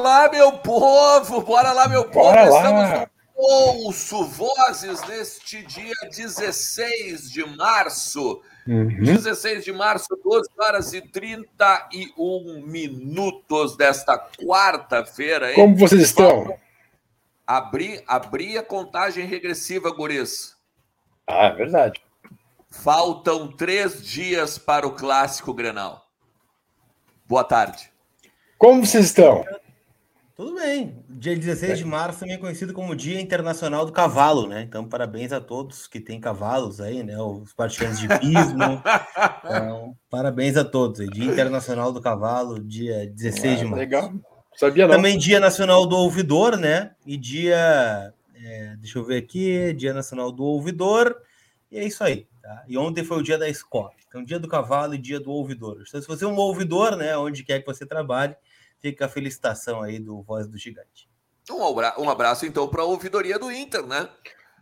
Lá, 0.00 0.28
meu 0.30 0.52
povo! 0.58 1.40
Bora 1.40 1.72
lá, 1.72 1.88
meu 1.88 2.04
povo! 2.04 2.30
Bora 2.30 2.44
Estamos 2.44 2.90
lá. 2.90 3.00
no 3.00 3.16
Ouço 3.38 4.24
Vozes 4.24 5.02
neste 5.06 5.62
dia 5.62 5.92
16 6.10 7.30
de 7.30 7.44
março. 7.44 8.40
Uhum. 8.66 8.88
16 8.88 9.62
de 9.62 9.72
março, 9.72 10.08
12 10.24 10.48
horas 10.58 10.94
e 10.94 11.02
31 11.02 12.62
minutos 12.66 13.76
desta 13.76 14.18
quarta-feira. 14.42 15.52
Como 15.54 15.76
vocês 15.76 16.00
estão? 16.00 16.56
Abri, 17.46 18.02
abri 18.06 18.56
a 18.56 18.62
contagem 18.62 19.26
regressiva, 19.26 19.90
guris. 19.90 20.56
Ah, 21.28 21.46
é 21.46 21.52
verdade. 21.52 22.02
Faltam 22.70 23.52
três 23.52 24.02
dias 24.02 24.56
para 24.58 24.86
o 24.86 24.92
clássico 24.94 25.52
Grenal. 25.52 26.06
Boa 27.26 27.44
tarde. 27.44 27.92
Como 28.58 28.84
vocês 28.84 29.06
estão? 29.06 29.44
Tudo 30.36 30.54
bem. 30.54 31.02
Dia 31.08 31.34
16 31.34 31.78
de 31.78 31.84
março 31.86 32.20
também 32.20 32.34
é 32.34 32.38
conhecido 32.38 32.74
como 32.74 32.94
Dia 32.94 33.18
Internacional 33.18 33.86
do 33.86 33.92
Cavalo, 33.92 34.46
né? 34.46 34.60
Então, 34.60 34.86
parabéns 34.86 35.32
a 35.32 35.40
todos 35.40 35.86
que 35.86 35.98
têm 35.98 36.20
cavalos 36.20 36.78
aí, 36.78 37.02
né? 37.02 37.18
Os 37.18 37.54
praticantes 37.54 37.98
de 37.98 38.08
pismo. 38.18 38.82
Então, 39.42 39.96
parabéns 40.10 40.56
a 40.56 40.64
todos. 40.64 41.08
Dia 41.08 41.24
Internacional 41.24 41.90
do 41.92 42.02
Cavalo, 42.02 42.62
dia 42.62 43.06
16 43.06 43.60
de 43.60 43.64
Ah, 43.64 43.68
março. 43.68 43.76
Legal. 43.80 44.12
Sabia 44.54 44.86
não. 44.86 44.96
Também 44.96 45.16
Dia 45.16 45.40
Nacional 45.40 45.86
do 45.86 45.96
Ouvidor, 45.96 46.56
né? 46.56 46.90
E 47.06 47.16
dia. 47.16 48.12
é, 48.34 48.76
deixa 48.76 48.98
eu 48.98 49.04
ver 49.04 49.16
aqui, 49.18 49.72
Dia 49.72 49.94
Nacional 49.94 50.30
do 50.32 50.44
Ouvidor. 50.44 51.16
E 51.70 51.78
é 51.78 51.84
isso 51.84 52.02
aí, 52.04 52.26
tá? 52.42 52.64
E 52.68 52.76
ontem 52.76 53.04
foi 53.04 53.18
o 53.18 53.22
dia 53.22 53.38
da 53.38 53.48
escola. 53.48 53.90
Então, 54.08 54.22
dia 54.24 54.38
do 54.38 54.48
cavalo 54.48 54.94
e 54.94 54.98
dia 54.98 55.20
do 55.20 55.30
ouvidor. 55.30 55.82
Então, 55.86 56.00
se 56.00 56.06
você 56.08 56.24
é 56.24 56.28
um 56.28 56.36
ouvidor, 56.36 56.96
né? 56.96 57.16
Onde 57.16 57.42
quer 57.44 57.60
que 57.60 57.66
você 57.66 57.86
trabalhe, 57.86 58.34
fica 58.90 59.06
a 59.06 59.08
felicitação 59.08 59.82
aí 59.82 59.98
do 59.98 60.22
Voz 60.22 60.46
do 60.46 60.56
Gigante. 60.56 61.08
Um 61.50 61.64
abra- 61.66 61.94
um 61.98 62.08
abraço, 62.08 62.46
então, 62.46 62.68
para 62.68 62.82
a 62.82 62.84
ouvidoria 62.84 63.36
do 63.38 63.50
Inter, 63.50 63.84
né? 63.84 64.08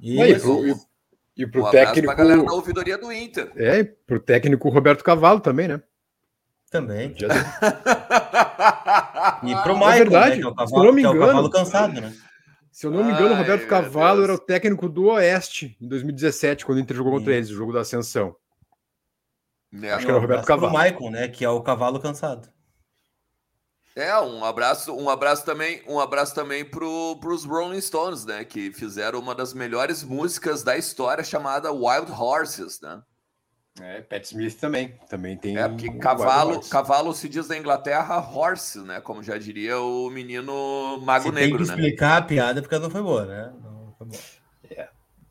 E 0.00 0.20
isso. 0.22 0.66
e, 0.66 1.42
e 1.42 1.44
Um 1.47 1.50
pro 1.50 1.66
abraço 1.66 1.86
técnico. 1.94 2.06
para 2.06 2.14
a 2.14 2.27
galera 2.27 2.42
da 2.47 2.53
ouvidoria 2.55 2.97
do 2.98 3.12
Inter. 3.12 3.53
É, 3.56 3.81
e 3.81 3.84
pro 3.84 4.19
técnico 4.20 4.69
Roberto 4.70 5.05
Cavalo 5.05 5.41
também, 5.41 5.69
né? 5.69 5.83
também. 6.70 7.14
E 9.43 9.54
pro 9.62 9.72
É 9.72 9.75
Michael, 9.75 9.99
verdade, 9.99 10.31
né, 10.31 10.37
que 10.37 10.43
é 10.43 10.49
o 10.49 10.50
se 10.66 10.75
eu 10.75 10.82
não 10.82 10.93
cavalo, 10.93 10.93
me 10.93 11.03
é 11.03 11.09
o 11.09 11.10
engano. 11.15 11.26
cavalo 11.26 11.50
cansado, 11.50 12.00
né? 12.00 12.15
Se 12.72 12.87
eu 12.87 12.91
não 12.91 13.04
me 13.04 13.12
engano, 13.12 13.28
o 13.28 13.32
Ai, 13.34 13.38
Roberto 13.43 13.69
Cavalo 13.69 14.16
Deus. 14.19 14.25
era 14.31 14.34
o 14.34 14.38
técnico 14.38 14.88
do 14.88 15.04
Oeste 15.06 15.76
em 15.81 15.87
2017, 15.87 16.65
quando 16.66 16.78
o 16.78 16.81
Inter 16.81 16.97
jogou 16.97 17.12
contra 17.12 17.32
eles, 17.34 17.49
o 17.50 17.54
jogo 17.54 17.72
da 17.72 17.81
Ascensão. 17.82 18.34
É, 19.81 19.93
Acho 19.93 20.04
que 20.04 20.10
era 20.10 20.19
o 20.19 20.20
Roberto 20.20 20.44
pro 20.44 20.49
Cavalo. 20.60 20.72
Michael, 20.76 21.10
né? 21.10 21.28
Que 21.28 21.44
é 21.44 21.49
o 21.49 21.60
cavalo 21.62 22.00
cansado. 22.00 22.49
É, 23.97 24.19
um 24.19 24.44
abraço, 24.44 24.93
um 24.93 25.09
abraço 25.09 25.44
também, 25.44 25.81
um 25.87 26.00
abraço 26.00 26.34
também 26.34 26.65
pro, 26.65 27.16
pros 27.21 27.44
Rolling 27.44 27.81
Stones, 27.81 28.25
né? 28.25 28.44
Que 28.44 28.72
fizeram 28.72 29.21
uma 29.21 29.34
das 29.34 29.55
melhores 29.55 30.03
músicas 30.03 30.65
da 30.65 30.77
história 30.77 31.22
chamada 31.22 31.71
Wild 31.71 32.10
Horses, 32.10 32.81
né? 32.81 33.00
É, 33.81 34.00
Pat 34.03 34.25
Smith 34.25 34.59
também. 34.59 34.94
Também 35.09 35.37
tem. 35.37 35.56
É, 35.56 35.69
porque 35.69 35.88
um 35.88 35.99
cavalo, 35.99 36.60
cavalo 36.69 37.15
se 37.15 37.28
diz 37.28 37.49
na 37.49 37.56
Inglaterra 37.56 38.19
horse, 38.19 38.81
né? 38.81 39.00
Como 39.00 39.22
já 39.22 39.38
diria 39.38 39.78
o 39.81 40.11
menino 40.11 41.00
Mago 41.03 41.25
Você 41.26 41.32
tem 41.32 41.43
Negro, 41.44 41.59
que 41.59 41.69
né? 41.69 41.75
explicar 41.75 42.16
a 42.19 42.22
piada 42.22 42.62
porque 42.62 42.75
ela 42.75 42.84
não 42.84 42.91
foi 42.91 43.03
boa, 43.03 43.25
né? 43.26 43.53
Não 43.62 43.94
foi 43.97 44.06
boa. 44.09 44.21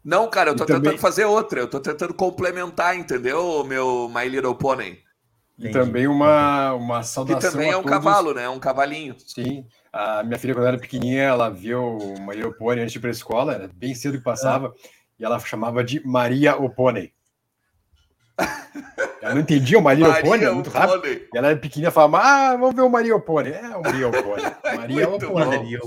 Não, 0.06 0.30
cara, 0.30 0.50
eu 0.50 0.56
E 0.56 0.58
tô 0.58 0.66
também- 0.66 0.82
tentando 0.84 1.00
fazer 1.00 1.24
outra, 1.24 1.62
eu 1.62 1.70
tô 1.70 1.80
tentando 1.80 2.14
complementar, 2.14 2.98
entendeu, 2.98 3.64
meu 3.64 4.10
My 4.14 4.28
Little 4.28 4.56
Pony? 4.56 5.02
E 5.58 5.70
Entendi. 5.70 5.74
também 5.86 6.08
uma, 6.08 6.74
uma 6.74 7.00
Que 7.02 7.08
saudação. 7.08 7.52
também 7.52 7.70
é 7.70 7.74
a 7.74 7.78
um 7.78 7.84
todos. 7.84 7.98
cavalo, 7.98 8.34
né? 8.34 8.50
Um 8.50 8.60
cavalinho. 8.60 9.16
Sim. 9.20 9.66
A 9.92 10.24
minha 10.24 10.40
filha, 10.40 10.56
quando 10.56 10.68
era 10.68 10.80
pequenininha, 10.80 11.24
ela 11.24 11.50
viu 11.50 11.98
o 11.98 12.20
Maria 12.22 12.48
Opone 12.48 12.82
antes 12.82 12.92
de 12.94 12.98
ir 12.98 13.02
para 13.02 13.10
a 13.10 13.12
escola, 13.12 13.54
era 13.54 13.68
bem 13.68 13.94
cedo 13.94 14.18
que 14.18 14.24
passava, 14.24 14.74
e 15.20 15.24
ela 15.24 15.38
chamava 15.40 15.84
de 15.84 16.06
Maria 16.06 16.56
Opone. 16.56 17.14
Ela 19.22 19.36
não 19.36 19.42
entendia 19.42 19.78
o 19.78 19.82
Maria 19.82 20.10
Opone, 20.10 20.44
é 20.44 20.52
muito 20.52 20.70
rápido. 20.72 21.08
E 21.08 21.30
ela 21.38 21.50
era 21.50 21.56
pequenininha 21.58 21.90
e 21.90 21.94
falava, 21.94 22.18
ah, 22.18 22.58
vamos 22.58 22.76
ver 22.76 22.82
o 22.82 22.90
Maria 22.90 23.16
Opone. 23.16 23.52
É, 23.52 23.78
o 23.78 23.82
Maria 23.82 24.08
Opone. 24.10 24.44
Maria 24.76 25.10
Opone. 25.10 25.46
Maria. 25.46 25.80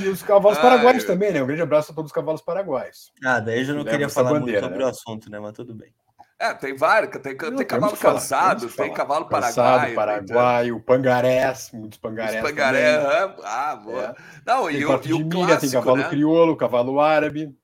E 0.00 0.08
os 0.08 0.22
cavalos 0.22 0.56
Ai, 0.56 0.64
paraguaios 0.64 1.04
meu. 1.04 1.12
também, 1.12 1.30
né? 1.30 1.42
Um 1.42 1.46
grande 1.46 1.62
abraço 1.62 1.92
a 1.92 1.94
todos 1.94 2.10
os 2.10 2.14
cavalos 2.14 2.40
paraguaios. 2.40 3.12
Ah, 3.22 3.38
daí 3.38 3.58
eu 3.60 3.64
já 3.66 3.74
não 3.74 3.84
queria 3.84 4.08
falar 4.08 4.30
bandeira, 4.30 4.62
muito 4.62 4.70
sobre 4.70 4.78
né? 4.78 4.84
o 4.84 4.88
assunto, 4.88 5.30
né? 5.30 5.38
Mas 5.38 5.52
tudo 5.52 5.74
bem. 5.74 5.92
É, 6.42 6.52
tem 6.54 6.74
vários, 6.74 7.12
tem, 7.22 7.36
tem 7.36 7.50
Não, 7.52 7.64
cavalo 7.64 7.92
que 7.92 7.98
falar, 7.98 8.14
cansado, 8.14 8.68
tem 8.68 8.92
cavalo 8.92 9.26
Cansado, 9.26 9.94
paraguaio. 9.94 9.94
paraguaio, 9.94 10.80
pangarés, 10.80 11.70
muitos 11.72 12.00
tem 12.00 12.10
pangarés. 12.10 12.42
Os 12.44 12.50
pangaré, 12.50 12.98
também. 12.98 13.16
é, 13.16 13.34
ah, 13.44 13.76
boa. 13.76 14.02
É. 14.04 14.14
Não, 14.44 14.66
Tem 14.66 14.76
e 14.76 14.84
o, 14.84 14.92
e 14.96 14.98
de 14.98 15.12
o 15.14 15.18
milha, 15.18 15.30
clássico, 15.46 15.60
tem 15.60 15.70
cavalo 15.70 15.96
né? 15.98 16.08
crioulo, 16.08 16.56
cavalo 16.56 17.00
árabe. 17.00 17.54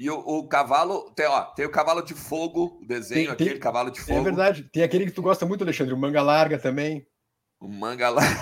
E 0.00 0.10
o, 0.10 0.16
o 0.18 0.48
cavalo, 0.48 1.12
tem, 1.14 1.26
ó, 1.26 1.42
tem 1.42 1.64
o 1.64 1.70
cavalo 1.70 2.02
de 2.02 2.12
fogo, 2.12 2.80
o 2.82 2.84
desenho, 2.84 3.28
Tem- 3.28 3.36
tem- 3.36 3.46
aquele 3.46 3.60
cavalo 3.60 3.88
de 3.92 4.00
fogo. 4.00 4.18
É 4.18 4.22
verdade. 4.24 4.64
Tem 4.72 4.82
aquele 4.82 5.06
que 5.06 5.12
tu 5.12 5.22
gosta 5.22 5.46
muito, 5.46 5.62
Alexandre, 5.62 5.94
o 5.94 5.96
manga 5.96 6.20
larga 6.22 6.58
também. 6.58 7.06
O 7.60 7.68
manga 7.68 8.08
larga. 8.08 8.36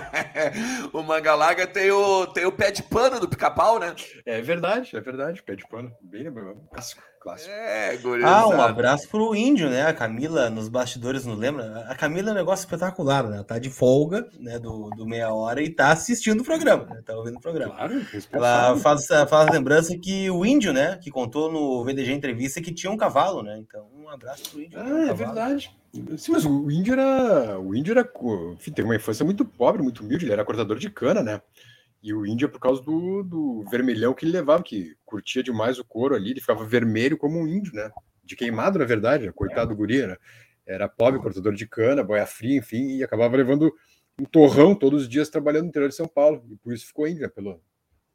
o 0.94 1.02
manga 1.02 1.34
larga 1.34 1.66
tem 1.66 1.90
o, 1.90 2.26
tem 2.28 2.46
o 2.46 2.52
pé 2.52 2.70
de 2.70 2.82
pano 2.82 3.20
do 3.20 3.28
pica-pau, 3.28 3.78
né? 3.78 3.94
É 4.24 4.40
verdade, 4.40 4.96
é 4.96 5.00
verdade. 5.02 5.42
Pé 5.42 5.54
de 5.54 5.68
pano. 5.68 5.92
Bem 6.00 6.22
lembrado. 6.22 6.66
Clássico. 7.26 7.50
É, 7.50 7.90
Ah, 7.90 7.96
gurizada. 7.96 8.46
um 8.48 8.60
abraço 8.60 9.08
pro 9.08 9.34
índio, 9.34 9.68
né? 9.68 9.82
A 9.84 9.92
Camila 9.92 10.48
nos 10.48 10.68
bastidores, 10.68 11.26
não 11.26 11.34
lembra? 11.34 11.84
A 11.88 11.94
Camila 11.96 12.28
é 12.30 12.32
um 12.32 12.36
negócio 12.36 12.62
espetacular, 12.62 13.24
né? 13.26 13.34
Ela 13.38 13.44
tá 13.44 13.58
de 13.58 13.68
folga, 13.68 14.28
né? 14.38 14.60
Do, 14.60 14.90
do 14.90 15.04
meia 15.04 15.32
hora 15.34 15.60
e 15.60 15.68
tá 15.68 15.90
assistindo 15.90 16.42
o 16.42 16.44
programa, 16.44 16.84
né? 16.84 17.02
Tá 17.04 17.16
ouvindo 17.16 17.38
o 17.38 17.40
programa. 17.40 17.74
Claro, 17.74 18.00
Ela 18.30 18.76
faz, 18.78 19.06
faz 19.28 19.50
lembrança 19.50 19.98
que 19.98 20.30
o 20.30 20.46
índio, 20.46 20.72
né? 20.72 20.98
Que 21.02 21.10
contou 21.10 21.50
no 21.50 21.84
VDG 21.84 22.12
Entrevista 22.12 22.60
que 22.60 22.72
tinha 22.72 22.92
um 22.92 22.96
cavalo, 22.96 23.42
né? 23.42 23.58
Então, 23.58 23.88
um 23.92 24.08
abraço 24.08 24.48
pro 24.50 24.62
índio. 24.62 24.78
né? 24.78 24.84
Um 24.84 24.96
Ah, 25.08 25.10
é 25.10 25.14
verdade. 25.14 25.76
Sim, 26.16 26.30
mas 26.30 26.44
o 26.44 26.70
índio 26.70 26.92
era. 26.92 27.58
O 27.58 27.74
índio 27.74 27.90
era. 27.90 28.08
Enfim, 28.52 28.70
teve 28.70 28.86
uma 28.86 28.94
infância 28.94 29.24
muito 29.24 29.44
pobre, 29.44 29.82
muito 29.82 30.04
humilde. 30.04 30.26
Ele 30.26 30.32
era 30.32 30.44
cortador 30.44 30.78
de 30.78 30.90
cana, 30.90 31.24
né? 31.24 31.40
E 32.06 32.14
o 32.14 32.24
índio 32.24 32.46
é 32.46 32.48
por 32.48 32.60
causa 32.60 32.80
do, 32.80 33.24
do 33.24 33.64
vermelhão 33.68 34.14
que 34.14 34.24
ele 34.24 34.30
levava, 34.30 34.62
que 34.62 34.96
curtia 35.04 35.42
demais 35.42 35.76
o 35.80 35.84
couro 35.84 36.14
ali, 36.14 36.30
ele 36.30 36.40
ficava 36.40 36.64
vermelho 36.64 37.18
como 37.18 37.36
um 37.36 37.48
índio, 37.48 37.74
né? 37.74 37.90
De 38.22 38.36
queimado, 38.36 38.78
na 38.78 38.84
verdade, 38.84 39.26
né? 39.26 39.32
coitado 39.34 39.70
do 39.70 39.76
guri, 39.76 40.06
né? 40.06 40.16
Era 40.64 40.88
pobre, 40.88 41.20
cortador 41.20 41.52
de 41.52 41.66
cana, 41.66 42.04
boia 42.04 42.24
fria, 42.24 42.58
enfim, 42.58 42.98
e 42.98 43.02
acabava 43.02 43.36
levando 43.36 43.74
um 44.20 44.24
torrão 44.24 44.72
todos 44.72 45.02
os 45.02 45.08
dias 45.08 45.28
trabalhando 45.28 45.64
no 45.64 45.68
interior 45.70 45.88
de 45.88 45.96
São 45.96 46.06
Paulo. 46.06 46.46
E 46.48 46.54
por 46.54 46.72
isso 46.72 46.86
ficou 46.86 47.08
índio, 47.08 47.22
né? 47.22 47.28
Pelo, 47.28 47.60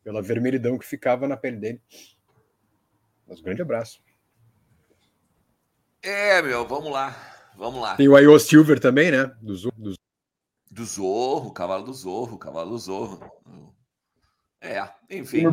pela 0.05 0.21
vermelhidão 0.21 0.77
que 0.77 0.85
ficava 0.85 1.27
na 1.27 1.35
pele 1.35 1.57
dele. 1.57 1.81
Mas 3.27 3.41
um 3.41 3.43
grande 3.43 3.61
abraço. 3.61 4.01
É, 6.01 6.41
meu, 6.41 6.65
vamos 6.65 6.89
lá. 6.93 7.13
Vamos 7.57 7.81
lá. 7.81 7.97
Tem 7.97 8.07
o 8.07 8.17
Io 8.17 8.39
Silver 8.39 8.79
também, 8.79 9.11
né? 9.11 9.25
Do, 9.41 9.53
do 9.71 9.95
Do 10.71 10.85
Zorro, 10.85 11.51
cavalo 11.51 11.83
do 11.83 11.93
Zorro, 11.93 12.37
cavalo 12.37 12.69
do 12.69 12.77
Zorro. 12.77 13.19
É, 14.61 14.87
enfim. 15.09 15.43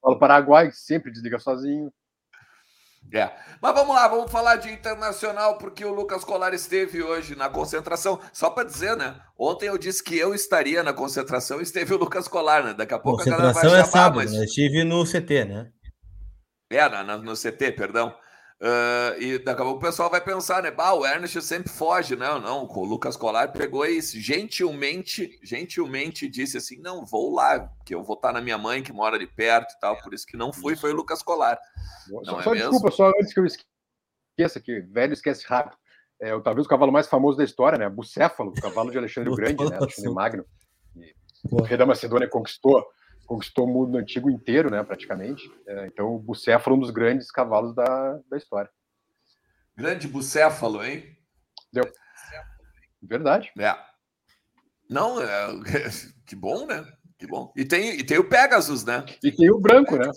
Fala 0.00 0.18
Paraguai, 0.18 0.70
sempre 0.72 1.12
desliga 1.12 1.38
sozinho. 1.38 1.92
É. 3.12 3.30
Mas 3.62 3.72
vamos 3.74 3.94
lá, 3.94 4.08
vamos 4.08 4.32
falar 4.32 4.56
de 4.56 4.68
internacional, 4.72 5.58
porque 5.58 5.84
o 5.84 5.92
Lucas 5.94 6.24
Colar 6.24 6.52
esteve 6.54 7.02
hoje 7.02 7.36
na 7.36 7.48
concentração. 7.48 8.18
Só 8.32 8.50
para 8.50 8.64
dizer, 8.66 8.96
né? 8.96 9.20
Ontem 9.38 9.66
eu 9.68 9.78
disse 9.78 10.02
que 10.02 10.18
eu 10.18 10.34
estaria 10.34 10.82
na 10.82 10.92
concentração 10.92 11.60
e 11.60 11.62
esteve 11.62 11.94
o 11.94 11.98
Lucas 11.98 12.26
Colar, 12.26 12.64
né? 12.64 12.74
Daqui 12.74 12.94
a 12.94 12.98
pouco 12.98 13.22
a 13.22 13.24
galera 13.24 13.52
vai 13.52 13.62
Concentração 13.62 13.78
é 13.78 13.84
chamar, 13.84 13.92
sábado, 14.04 14.16
mas. 14.16 14.32
né? 14.32 14.38
Eu 14.38 14.44
estive 14.44 14.82
no 14.82 15.04
CT, 15.06 15.44
né? 15.44 15.70
É, 16.68 16.88
na, 16.88 17.04
na- 17.04 17.18
no 17.18 17.34
CT, 17.36 17.72
perdão. 17.72 18.12
Ah, 18.60 19.14
e 19.18 19.38
daqui 19.38 19.60
a 19.60 19.64
pouco 19.64 19.78
o 19.80 19.82
pessoal 19.82 20.08
vai 20.08 20.20
pensar, 20.20 20.62
né? 20.62 20.70
Bah, 20.70 20.94
o 20.94 21.04
Ernest 21.06 21.40
sempre 21.42 21.70
foge. 21.70 22.16
Não, 22.16 22.40
não. 22.40 22.64
O 22.64 22.84
Lucas 22.84 23.16
Colar 23.16 23.52
pegou 23.52 23.84
isso. 23.84 24.18
Gentilmente, 24.18 25.38
gentilmente 25.42 26.28
disse 26.28 26.56
assim: 26.56 26.80
não, 26.80 27.04
vou 27.04 27.34
lá, 27.34 27.68
que 27.84 27.94
eu 27.94 28.02
vou 28.02 28.16
estar 28.16 28.32
na 28.32 28.40
minha 28.40 28.56
mãe, 28.56 28.82
que 28.82 28.92
mora 28.92 29.16
ali 29.16 29.26
perto 29.26 29.72
e 29.74 29.78
tal. 29.80 29.96
Por 29.98 30.14
isso 30.14 30.26
que 30.26 30.36
não 30.36 30.52
fui, 30.52 30.74
foi 30.74 30.92
o 30.92 30.96
Lucas 30.96 31.22
Colar. 31.22 31.58
Só, 32.08 32.32
Não 32.32 32.40
é 32.40 32.42
só 32.42 32.54
desculpa, 32.54 32.90
só 32.90 33.08
antes 33.08 33.34
que 33.34 33.40
eu 33.40 33.44
esqueça, 33.46 34.60
que 34.60 34.80
velho 34.80 35.12
esquece 35.12 35.44
rápido. 35.46 35.76
É, 36.18 36.34
o- 36.34 36.40
talvez 36.40 36.66
o 36.66 36.70
cavalo 36.70 36.90
mais 36.90 37.06
famoso 37.06 37.36
da 37.36 37.44
história, 37.44 37.76
né? 37.76 37.90
Bucéfalo, 37.90 38.50
o 38.50 38.60
cavalo 38.60 38.90
de 38.90 38.96
Alexandre 38.96 39.28
o 39.30 39.34
Grande, 39.36 39.62
né? 39.68 39.76
Alexandre 39.76 40.10
Magno. 40.12 40.46
E 40.96 41.14
Pô. 41.50 41.60
o 41.60 41.62
rei 41.62 41.76
da 41.76 41.84
Macedônia 41.84 42.26
conquistou, 42.26 42.86
conquistou 43.26 43.66
o 43.66 43.72
mundo 43.72 43.98
antigo 43.98 44.30
inteiro, 44.30 44.70
né? 44.70 44.82
Praticamente. 44.82 45.42
É, 45.66 45.86
então, 45.86 46.14
o 46.14 46.18
Bucéfalo 46.18 46.76
é 46.76 46.78
um 46.78 46.80
dos 46.80 46.90
grandes 46.90 47.30
cavalos 47.30 47.74
da, 47.74 48.18
da 48.30 48.36
história. 48.36 48.70
Grande 49.76 50.08
bucéfalo, 50.08 50.82
hein? 50.82 51.04
Verdade. 53.02 53.52
É. 53.58 53.74
Não, 54.88 55.20
é... 55.20 55.48
que 56.26 56.34
bom, 56.34 56.66
né? 56.66 56.84
Que 57.18 57.26
bom. 57.26 57.52
E 57.54 57.64
tem, 57.64 57.98
e 57.98 58.04
tem 58.04 58.18
o 58.18 58.28
Pegasus, 58.28 58.84
né? 58.84 59.04
E 59.22 59.30
tem 59.30 59.50
o 59.50 59.58
branco, 59.58 59.96
né? 59.96 60.10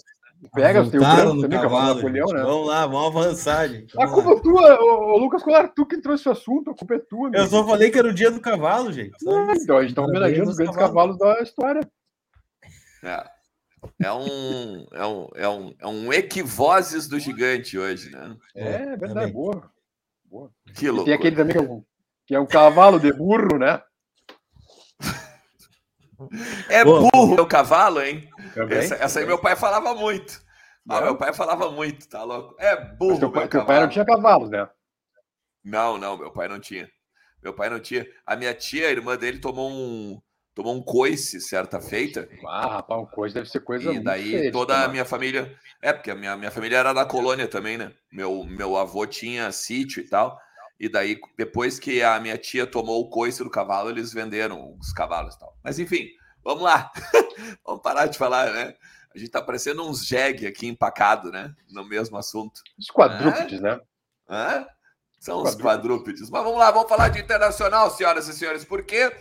Pega, 0.56 0.90
tem 0.90 1.00
o 1.00 1.04
branco 1.04 1.42
também, 1.42 1.60
cavalo, 1.60 1.96
Napoleão, 1.96 2.28
né? 2.28 2.42
Vamos 2.42 2.68
lá, 2.68 2.88
vamos 2.88 3.18
avançar, 3.18 3.68
gente. 3.68 3.94
Vamos 3.94 4.12
a 4.12 4.14
culpa 4.14 4.32
é 4.32 4.42
tua, 4.42 4.82
ô, 4.82 5.14
ô, 5.14 5.18
Lucas 5.18 5.44
Colar, 5.44 5.68
tu 5.76 5.86
que 5.86 6.02
trouxe 6.02 6.30
o 6.30 6.32
assunto, 6.32 6.72
a 6.72 6.76
culpa 6.76 6.96
é 6.96 7.00
tua. 7.00 7.30
Eu 7.34 7.48
só 7.48 7.66
falei 7.68 7.92
que 7.92 8.00
era 8.00 8.08
o 8.08 8.14
dia 8.14 8.32
do 8.32 8.40
cavalo, 8.40 8.94
gente. 8.94 9.14
Não, 9.22 9.52
então, 9.52 9.78
a 9.78 9.82
gente 9.82 9.94
tá 9.94 10.02
homenageando 10.02 10.50
os 10.50 10.56
grandes 10.56 10.78
cavalos. 10.78 11.18
cavalos 11.18 11.38
da 11.38 11.44
história. 11.44 11.82
É. 13.04 13.40
É 13.98 14.12
um, 14.12 14.88
é 14.92 15.06
um, 15.06 15.30
é 15.36 15.48
um, 15.48 15.76
é 15.80 15.88
um 15.88 16.14
equivoses 16.14 17.08
do 17.08 17.18
gigante 17.20 17.78
hoje, 17.78 18.10
né? 18.10 18.36
É, 18.54 18.74
é 18.74 18.98
verdade, 18.98 19.32
boa. 19.32 19.72
boa. 20.26 20.52
Que 20.76 20.90
louco. 20.90 21.06
Tem 21.06 21.14
aquele 21.14 21.36
também 21.36 21.54
que 21.54 21.60
é, 21.60 21.62
um, 21.62 21.86
que 22.28 22.36
é 22.36 22.40
um 22.40 22.46
cavalo 22.46 23.00
de 23.00 23.12
burro, 23.14 23.58
né? 23.58 23.82
É 26.70 26.84
boa, 26.84 27.10
burro 27.14 27.36
meu 27.36 27.48
cavalo, 27.48 28.02
hein? 28.02 28.30
Essa, 28.70 28.96
essa, 28.96 29.20
aí 29.22 29.26
meu 29.26 29.40
pai 29.40 29.56
falava 29.56 29.96
muito. 29.96 30.42
Ah, 30.90 31.00
meu 31.00 31.16
pai 31.16 31.34
falava 31.34 31.72
muito, 31.72 32.10
tá 32.10 32.24
louco? 32.24 32.56
É 32.60 32.76
burro. 32.76 33.12
Mas 33.12 33.20
teu, 33.20 33.32
pai, 33.32 33.48
teu 33.48 33.66
pai 33.66 33.80
não 33.80 33.88
tinha 33.88 34.04
cavalo, 34.04 34.50
né? 34.50 34.68
Não, 35.64 35.98
não, 35.98 36.18
meu 36.18 36.30
pai 36.30 36.50
não 36.50 36.60
tinha. 36.60 36.90
Meu 37.42 37.54
pai 37.54 37.70
não 37.70 37.80
tinha. 37.80 38.06
A 38.26 38.36
minha 38.36 38.54
tia, 38.54 38.88
a 38.88 38.92
irmã 38.92 39.16
dele, 39.16 39.40
tomou 39.40 39.70
um, 39.70 40.22
tomou 40.54 40.76
um 40.76 40.82
coice 40.82 41.40
certa 41.40 41.80
feita. 41.80 42.28
Ah, 42.46 42.68
rapaz, 42.68 43.02
um 43.02 43.06
coice 43.06 43.34
deve 43.34 43.50
ser 43.50 43.62
coisa 43.62 43.92
E 43.92 44.00
daí 44.00 44.52
toda 44.52 44.84
a 44.84 44.88
minha 44.88 45.06
família. 45.06 45.56
É, 45.82 45.94
porque 45.94 46.12
a 46.12 46.16
minha, 46.16 46.36
minha 46.36 46.52
família 46.52 46.78
era 46.78 46.94
da 46.94 47.06
colônia 47.06 47.48
também, 47.48 47.78
né? 47.78 47.92
Meu, 48.12 48.44
meu 48.44 48.76
avô 48.76 49.06
tinha 49.06 49.52
sítio 49.52 50.02
e 50.02 50.08
tal. 50.08 50.40
E 50.80 50.88
daí, 50.88 51.20
depois 51.38 51.78
que 51.78 52.02
a 52.02 52.20
minha 52.20 52.38
tia 52.38 52.66
tomou 52.66 53.02
o 53.02 53.10
coice 53.10 53.44
do 53.44 53.50
cavalo, 53.50 53.90
eles 53.90 54.14
venderam 54.14 54.78
os 54.80 54.94
cavalos 54.94 55.36
e 55.36 55.40
tal. 55.40 55.58
Mas 55.64 55.78
enfim, 55.78 56.08
vamos 56.44 56.64
lá. 56.64 56.92
vamos 57.66 57.82
parar 57.82 58.06
de 58.08 58.18
falar, 58.18 58.54
né? 58.54 58.76
A 59.14 59.18
gente 59.18 59.32
tá 59.32 59.42
parecendo 59.42 59.88
uns 59.88 60.06
jegue 60.06 60.48
aqui 60.48 60.68
empacado, 60.68 61.32
né? 61.32 61.54
No 61.70 61.84
mesmo 61.84 62.18
assunto. 62.18 62.62
Os 62.78 62.88
quadrúpedes, 62.90 63.60
né? 63.60 63.80
Hã? 64.30 64.66
São 65.20 65.42
os 65.42 65.56
quadrúpedes. 65.56 66.30
Mas 66.30 66.44
vamos 66.44 66.60
lá, 66.60 66.72
vamos 66.72 66.88
falar 66.88 67.10
de 67.10 67.20
internacional, 67.20 67.92
senhoras 67.92 68.28
e 68.28 68.34
senhores, 68.34 68.64
porque 68.64 69.12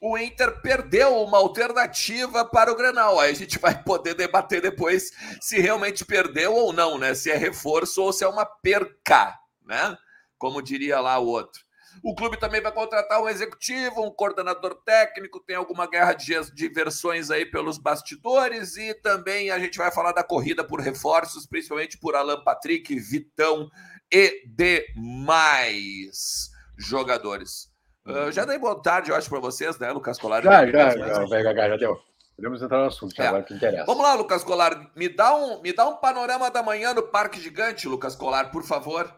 o 0.00 0.16
Inter 0.16 0.60
perdeu 0.60 1.16
uma 1.22 1.38
alternativa 1.38 2.44
para 2.44 2.70
o 2.70 2.76
Grenal. 2.76 3.18
Aí 3.18 3.32
a 3.32 3.34
gente 3.34 3.58
vai 3.58 3.82
poder 3.82 4.14
debater 4.14 4.62
depois 4.62 5.10
se 5.40 5.58
realmente 5.58 6.04
perdeu 6.04 6.54
ou 6.54 6.72
não, 6.72 6.98
né? 6.98 7.14
Se 7.14 7.30
é 7.30 7.36
reforço 7.36 8.02
ou 8.02 8.12
se 8.12 8.24
é 8.24 8.28
uma 8.28 8.46
perca, 8.46 9.36
né? 9.64 9.96
Como 10.38 10.62
diria 10.62 11.00
lá 11.00 11.18
o 11.18 11.26
outro. 11.26 11.66
O 12.02 12.14
clube 12.14 12.38
também 12.38 12.60
vai 12.60 12.70
contratar 12.70 13.20
um 13.20 13.28
executivo, 13.28 14.04
um 14.04 14.10
coordenador 14.10 14.74
técnico, 14.84 15.40
tem 15.40 15.56
alguma 15.56 15.88
guerra 15.88 16.12
de, 16.12 16.34
de 16.54 16.68
versões 16.68 17.30
aí 17.30 17.44
pelos 17.44 17.76
bastidores 17.76 18.76
e 18.76 18.94
também 18.94 19.50
a 19.50 19.58
gente 19.58 19.78
vai 19.78 19.90
falar 19.90 20.12
da 20.12 20.22
corrida 20.22 20.62
por 20.62 20.80
reforços, 20.80 21.46
principalmente 21.46 21.98
por 21.98 22.14
Alan 22.14 22.44
Patrick, 22.44 22.94
Vitão 23.00 23.68
e 24.12 24.44
demais 24.46 26.50
jogadores. 26.76 27.68
Uh, 28.08 28.32
já 28.32 28.46
dei 28.46 28.58
boa 28.58 28.80
tarde, 28.80 29.10
eu 29.10 29.16
acho, 29.16 29.28
para 29.28 29.38
vocês, 29.38 29.78
né, 29.78 29.92
Lucas 29.92 30.18
Colar? 30.18 30.42
Já, 30.42 30.66
já, 30.66 30.96
já, 30.96 31.26
já, 31.26 31.68
já 31.68 31.76
deu. 31.76 32.00
Podemos 32.34 32.62
entrar 32.62 32.78
no 32.78 32.86
assunto, 32.86 33.14
já, 33.14 33.24
é. 33.24 33.26
agora 33.28 33.42
que 33.42 33.52
interessa. 33.52 33.84
Vamos 33.84 34.02
lá, 34.02 34.14
Lucas 34.14 34.42
Colar. 34.42 34.90
Me 34.96 35.08
dá, 35.08 35.34
um, 35.36 35.60
me 35.60 35.72
dá 35.72 35.86
um 35.86 35.96
panorama 35.96 36.50
da 36.50 36.62
manhã 36.62 36.94
no 36.94 37.02
Parque 37.02 37.40
Gigante, 37.40 37.86
Lucas 37.86 38.16
Colar, 38.16 38.50
por 38.50 38.62
favor. 38.62 39.12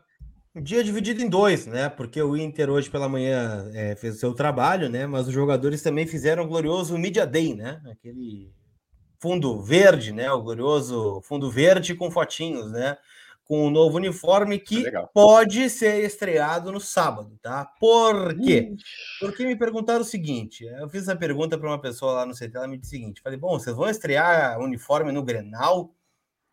Um 0.55 0.61
dia 0.61 0.83
dividido 0.83 1.23
em 1.23 1.29
dois, 1.29 1.67
né? 1.67 1.89
Porque 1.89 2.21
o 2.21 2.37
Inter 2.37 2.69
hoje 2.69 2.91
pela 2.91 3.09
manhã 3.09 3.71
é, 3.73 3.95
fez 3.95 4.17
o 4.17 4.19
seu 4.19 4.35
trabalho, 4.35 4.89
né? 4.89 5.07
Mas 5.07 5.29
os 5.29 5.33
jogadores 5.33 5.83
também 5.83 6.07
fizeram 6.07 6.43
o 6.43 6.49
glorioso 6.49 6.99
Media 6.99 7.25
Day, 7.25 7.55
né? 7.55 7.81
Aquele 7.93 8.53
fundo 9.21 9.63
verde, 9.63 10.13
né? 10.13 10.33
O 10.33 10.43
glorioso 10.43 11.21
fundo 11.23 11.49
verde 11.49 11.95
com 11.95 12.11
fotinhos, 12.11 12.73
né? 12.73 12.97
Com 13.51 13.67
um 13.67 13.71
novo 13.71 13.97
uniforme 13.97 14.61
que 14.61 14.85
Legal. 14.85 15.11
pode 15.13 15.69
ser 15.71 16.05
estreado 16.05 16.71
no 16.71 16.79
sábado, 16.79 17.37
tá? 17.43 17.65
Por 17.81 18.33
quê? 18.39 18.77
Porque 19.19 19.45
me 19.45 19.57
perguntaram 19.57 20.03
o 20.03 20.05
seguinte: 20.05 20.65
eu 20.65 20.89
fiz 20.89 21.03
essa 21.03 21.17
pergunta 21.17 21.59
para 21.59 21.67
uma 21.67 21.81
pessoa 21.81 22.13
lá 22.13 22.25
no 22.25 22.33
CT, 22.33 22.53
ela 22.55 22.69
me 22.69 22.79
disse 22.79 22.95
o 22.95 22.99
seguinte: 23.01 23.21
falei, 23.21 23.37
bom, 23.37 23.59
vocês 23.59 23.75
vão 23.75 23.91
estrear 23.91 24.57
o 24.61 24.63
uniforme 24.63 25.11
no 25.11 25.25
Grenal? 25.25 25.93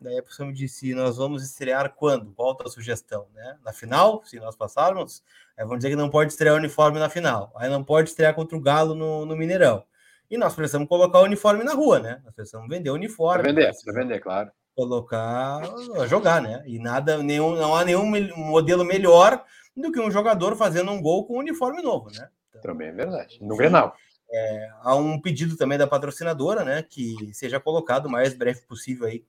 Daí 0.00 0.18
a 0.18 0.22
pessoa 0.24 0.48
me 0.48 0.52
disse: 0.52 0.92
nós 0.92 1.18
vamos 1.18 1.44
estrear 1.44 1.94
quando? 1.94 2.32
Volta 2.32 2.64
a 2.64 2.68
sugestão, 2.68 3.28
né? 3.32 3.56
Na 3.64 3.72
final, 3.72 4.24
se 4.24 4.40
nós 4.40 4.56
passarmos, 4.56 5.22
aí 5.56 5.64
vão 5.64 5.76
dizer 5.76 5.90
que 5.90 5.96
não 5.96 6.10
pode 6.10 6.32
estrear 6.32 6.56
o 6.56 6.58
uniforme 6.58 6.98
na 6.98 7.08
final, 7.08 7.52
aí 7.54 7.70
não 7.70 7.84
pode 7.84 8.08
estrear 8.08 8.34
contra 8.34 8.56
o 8.56 8.60
Galo 8.60 8.96
no, 8.96 9.24
no 9.24 9.36
Mineirão. 9.36 9.84
E 10.28 10.36
nós 10.36 10.52
precisamos 10.52 10.88
colocar 10.88 11.20
o 11.20 11.24
uniforme 11.24 11.62
na 11.62 11.74
rua, 11.74 12.00
né? 12.00 12.20
Nós 12.24 12.34
precisamos 12.34 12.68
vender 12.68 12.90
o 12.90 12.94
uniforme. 12.94 13.44
Para 13.44 13.52
vender, 13.52 13.72
para 13.84 13.94
vender, 13.94 14.18
claro 14.18 14.50
colocar 14.78 15.60
a 16.00 16.06
jogar, 16.06 16.40
né? 16.40 16.62
E 16.64 16.78
nada, 16.78 17.20
nenhum, 17.20 17.56
não 17.56 17.74
há 17.74 17.84
nenhum 17.84 18.08
modelo 18.36 18.84
melhor 18.84 19.44
do 19.76 19.90
que 19.90 19.98
um 19.98 20.08
jogador 20.08 20.54
fazendo 20.54 20.92
um 20.92 21.02
gol 21.02 21.26
com 21.26 21.34
um 21.34 21.40
uniforme 21.40 21.82
novo, 21.82 22.10
né? 22.12 22.28
Então, 22.48 22.62
também 22.62 22.86
é 22.86 22.92
verdade. 22.92 23.38
No 23.40 23.56
Grenal. 23.56 23.96
É, 24.30 24.68
há 24.82 24.94
um 24.94 25.20
pedido 25.20 25.56
também 25.56 25.76
da 25.76 25.86
patrocinadora, 25.86 26.64
né? 26.64 26.84
Que 26.88 27.34
seja 27.34 27.58
colocado 27.58 28.06
o 28.06 28.10
mais 28.10 28.34
breve 28.34 28.60
possível 28.68 29.08
aí 29.08 29.24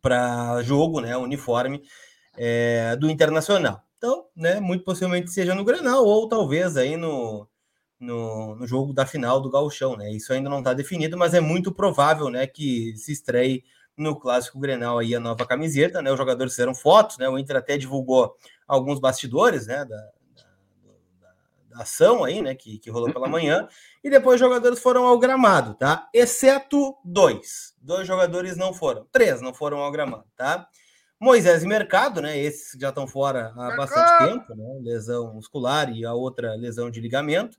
para 0.00 0.62
jogo, 0.62 1.02
né? 1.02 1.18
Uniforme 1.18 1.82
é, 2.34 2.96
do 2.96 3.10
Internacional. 3.10 3.82
Então, 3.98 4.24
né? 4.34 4.58
Muito 4.58 4.84
possivelmente 4.84 5.30
seja 5.30 5.54
no 5.54 5.66
Grenal 5.66 6.02
ou 6.02 6.26
talvez 6.30 6.78
aí 6.78 6.96
no, 6.96 7.46
no, 8.00 8.56
no 8.56 8.66
jogo 8.66 8.94
da 8.94 9.04
final 9.04 9.38
do 9.38 9.50
Gauchão, 9.50 9.98
né? 9.98 10.10
Isso 10.10 10.32
ainda 10.32 10.48
não 10.48 10.60
está 10.60 10.72
definido, 10.72 11.18
mas 11.18 11.34
é 11.34 11.40
muito 11.40 11.70
provável, 11.70 12.30
né? 12.30 12.46
Que 12.46 12.96
se 12.96 13.12
estreie 13.12 13.64
no 13.96 14.18
clássico 14.18 14.58
Grenal 14.58 14.98
aí 14.98 15.14
a 15.14 15.20
nova 15.20 15.46
camiseta, 15.46 16.00
né? 16.00 16.10
Os 16.10 16.18
jogadores 16.18 16.52
fizeram 16.52 16.74
fotos, 16.74 17.18
né? 17.18 17.28
O 17.28 17.38
Inter 17.38 17.56
até 17.56 17.76
divulgou 17.76 18.36
alguns 18.66 18.98
bastidores, 18.98 19.66
né? 19.66 19.84
Da, 19.84 19.96
da, 19.96 21.30
da 21.70 21.82
ação 21.82 22.24
aí, 22.24 22.40
né? 22.40 22.54
Que, 22.54 22.78
que 22.78 22.90
rolou 22.90 23.12
pela 23.12 23.28
manhã. 23.28 23.68
E 24.02 24.10
depois 24.10 24.34
os 24.34 24.40
jogadores 24.40 24.78
foram 24.80 25.04
ao 25.06 25.18
gramado, 25.18 25.74
tá? 25.74 26.08
Exceto 26.12 26.96
dois. 27.04 27.74
Dois 27.80 28.06
jogadores 28.06 28.56
não 28.56 28.72
foram. 28.72 29.06
Três 29.12 29.40
não 29.40 29.52
foram 29.52 29.78
ao 29.78 29.92
gramado, 29.92 30.24
tá? 30.36 30.68
Moisés 31.22 31.62
e 31.62 31.68
Mercado, 31.68 32.20
né? 32.20 32.36
Esses 32.36 32.76
já 32.80 32.88
estão 32.88 33.06
fora 33.06 33.52
há 33.56 33.76
bastante 33.76 34.26
tempo, 34.26 34.56
né? 34.56 34.80
Lesão 34.82 35.32
muscular 35.32 35.88
e 35.94 36.04
a 36.04 36.12
outra 36.12 36.54
lesão 36.56 36.90
de 36.90 37.00
ligamento. 37.00 37.58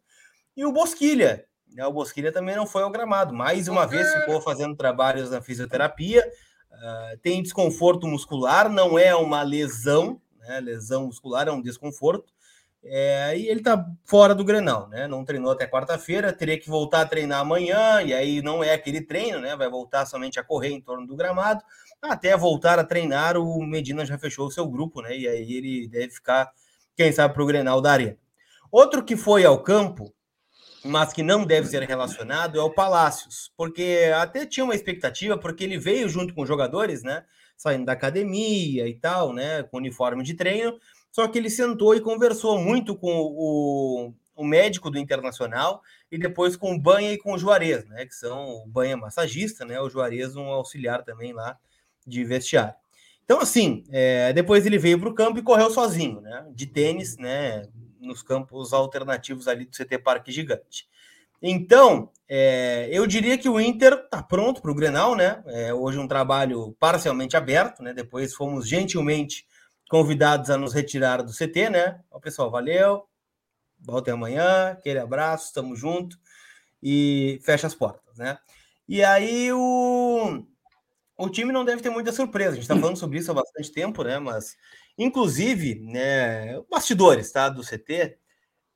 E 0.55 0.65
o 0.65 0.71
Bosquilha, 0.73 1.45
o 1.81 1.91
Bosquilha 1.91 2.31
também 2.31 2.55
não 2.55 2.67
foi 2.67 2.83
ao 2.83 2.91
gramado. 2.91 3.33
Mais 3.33 3.67
uma 3.67 3.85
vez 3.85 4.11
ficou 4.13 4.41
fazendo 4.41 4.75
trabalhos 4.75 5.31
na 5.31 5.41
fisioterapia. 5.41 6.23
Uh, 6.71 7.17
tem 7.21 7.41
desconforto 7.41 8.07
muscular, 8.07 8.69
não 8.69 8.97
é 8.97 9.15
uma 9.15 9.41
lesão, 9.43 10.21
né? 10.39 10.59
Lesão 10.59 11.07
muscular 11.07 11.47
é 11.47 11.51
um 11.51 11.61
desconforto. 11.61 12.33
É, 12.85 13.37
e 13.37 13.47
ele 13.47 13.61
tá 13.61 13.85
fora 14.03 14.35
do 14.35 14.43
Grenal, 14.43 14.89
né? 14.89 15.07
Não 15.07 15.23
treinou 15.23 15.51
até 15.51 15.65
quarta-feira, 15.65 16.33
teria 16.33 16.59
que 16.59 16.69
voltar 16.69 17.01
a 17.01 17.05
treinar 17.05 17.39
amanhã, 17.39 18.01
e 18.01 18.13
aí 18.13 18.41
não 18.41 18.61
é 18.61 18.73
aquele 18.73 18.99
treino, 19.01 19.39
né? 19.39 19.55
Vai 19.55 19.69
voltar 19.69 20.05
somente 20.05 20.37
a 20.37 20.43
correr 20.43 20.69
em 20.69 20.81
torno 20.81 21.07
do 21.07 21.15
gramado. 21.15 21.63
Até 22.01 22.35
voltar 22.35 22.77
a 22.79 22.83
treinar, 22.83 23.37
o 23.37 23.65
Medina 23.65 24.05
já 24.05 24.17
fechou 24.17 24.47
o 24.47 24.51
seu 24.51 24.67
grupo, 24.67 25.01
né? 25.01 25.17
E 25.17 25.27
aí 25.27 25.53
ele 25.53 25.87
deve 25.87 26.09
ficar, 26.09 26.51
quem 26.95 27.11
sabe, 27.13 27.33
para 27.33 27.43
o 27.43 27.45
Grenal 27.47 27.79
da 27.79 27.93
Arena. 27.93 28.17
Outro 28.69 29.03
que 29.03 29.15
foi 29.15 29.45
ao 29.45 29.63
campo 29.63 30.13
mas 30.83 31.13
que 31.13 31.23
não 31.23 31.45
deve 31.45 31.67
ser 31.67 31.81
relacionado 31.83 32.59
é 32.59 32.61
o 32.61 32.69
Palácios, 32.69 33.51
porque 33.55 34.11
até 34.15 34.45
tinha 34.45 34.63
uma 34.63 34.75
expectativa, 34.75 35.37
porque 35.37 35.63
ele 35.63 35.77
veio 35.77 36.09
junto 36.09 36.33
com 36.33 36.41
os 36.41 36.47
jogadores, 36.47 37.03
né? 37.03 37.23
Saindo 37.55 37.85
da 37.85 37.93
academia 37.93 38.87
e 38.87 38.93
tal, 38.95 39.31
né? 39.31 39.63
Com 39.63 39.77
uniforme 39.77 40.23
de 40.23 40.33
treino, 40.33 40.77
só 41.11 41.27
que 41.27 41.37
ele 41.37 41.49
sentou 41.49 41.95
e 41.95 42.01
conversou 42.01 42.59
muito 42.59 42.95
com 42.95 43.11
o, 43.11 44.13
o 44.35 44.43
médico 44.43 44.89
do 44.89 44.97
Internacional 44.97 45.81
e 46.11 46.17
depois 46.17 46.55
com 46.55 46.73
o 46.73 46.79
Banha 46.79 47.13
e 47.13 47.17
com 47.17 47.33
o 47.33 47.37
Juarez, 47.37 47.85
né? 47.85 48.05
Que 48.05 48.15
são 48.15 48.49
o 48.49 48.67
Banha 48.67 48.97
massagista, 48.97 49.63
né? 49.63 49.79
O 49.79 49.89
Juarez 49.89 50.35
um 50.35 50.47
auxiliar 50.47 51.03
também 51.03 51.31
lá 51.31 51.57
de 52.05 52.23
vestiário. 52.25 52.75
Então, 53.23 53.39
assim, 53.39 53.85
é, 53.89 54.33
depois 54.33 54.65
ele 54.65 54.77
veio 54.77 54.99
para 54.99 55.09
o 55.09 55.13
campo 55.13 55.39
e 55.39 55.43
correu 55.43 55.69
sozinho, 55.69 56.19
né? 56.19 56.45
De 56.53 56.65
tênis, 56.65 57.17
né? 57.17 57.63
Nos 58.03 58.21
campos 58.21 58.73
alternativos 58.73 59.47
ali 59.47 59.65
do 59.65 59.71
CT 59.71 59.99
Parque 59.99 60.31
Gigante. 60.31 60.87
Então, 61.41 62.09
é, 62.27 62.87
eu 62.91 63.05
diria 63.05 63.37
que 63.37 63.49
o 63.49 63.59
Inter 63.59 63.93
está 63.93 64.23
pronto 64.23 64.61
para 64.61 64.71
o 64.71 64.75
Grenal, 64.75 65.15
né? 65.15 65.43
É, 65.47 65.73
hoje 65.73 65.99
um 65.99 66.07
trabalho 66.07 66.73
parcialmente 66.79 67.35
aberto, 67.35 67.83
né? 67.83 67.93
Depois 67.93 68.33
fomos 68.33 68.67
gentilmente 68.67 69.45
convidados 69.89 70.49
a 70.49 70.57
nos 70.57 70.73
retirar 70.73 71.21
do 71.21 71.33
CT, 71.33 71.69
né? 71.69 71.99
O 72.09 72.19
pessoal, 72.19 72.49
valeu, 72.49 73.05
voltem 73.77 74.13
amanhã, 74.13 74.69
aquele 74.69 74.99
abraço, 74.99 75.47
estamos 75.47 75.77
juntos 75.77 76.17
e 76.81 77.39
fecha 77.43 77.67
as 77.67 77.75
portas, 77.75 78.17
né? 78.17 78.37
E 78.87 79.03
aí 79.03 79.51
o, 79.51 80.45
o 81.23 81.29
time 81.29 81.51
não 81.51 81.65
deve 81.65 81.81
ter 81.81 81.89
muita 81.89 82.11
surpresa. 82.11 82.51
A 82.51 82.55
gente 82.55 82.63
está 82.63 82.77
falando 82.77 82.97
sobre 82.97 83.19
isso 83.19 83.31
há 83.31 83.33
bastante 83.33 83.71
tempo, 83.71 84.03
né? 84.03 84.19
Mas 84.19 84.55
Inclusive, 84.97 85.75
né, 85.75 86.61
bastidores 86.69 87.31
tá, 87.31 87.49
do 87.49 87.63
CT, 87.63 88.17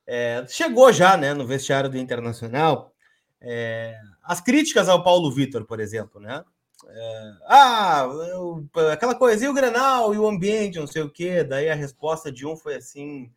é, 0.06 0.46
chegou 0.48 0.92
já 0.92 1.16
né, 1.16 1.34
no 1.34 1.46
vestiário 1.46 1.90
do 1.90 1.98
Internacional 1.98 2.92
é, 3.40 4.00
as 4.24 4.42
críticas 4.42 4.90
ao 4.90 5.04
Paulo 5.04 5.32
Vitor, 5.32 5.66
por 5.66 5.80
exemplo, 5.80 6.20
né? 6.20 6.44
É, 6.88 7.32
ah, 7.48 8.08
eu, 8.30 8.68
aquela 8.92 9.16
coisa, 9.16 9.46
e 9.46 9.48
o 9.48 9.54
Grenal, 9.54 10.14
e 10.14 10.18
o 10.18 10.28
ambiente, 10.28 10.80
não 10.80 10.88
sei 10.88 11.02
o 11.04 11.10
quê. 11.10 11.44
Daí 11.44 11.70
a 11.70 11.76
resposta 11.76 12.32
de 12.32 12.46
um 12.46 12.56
foi 12.56 12.76
assim: 12.76 13.32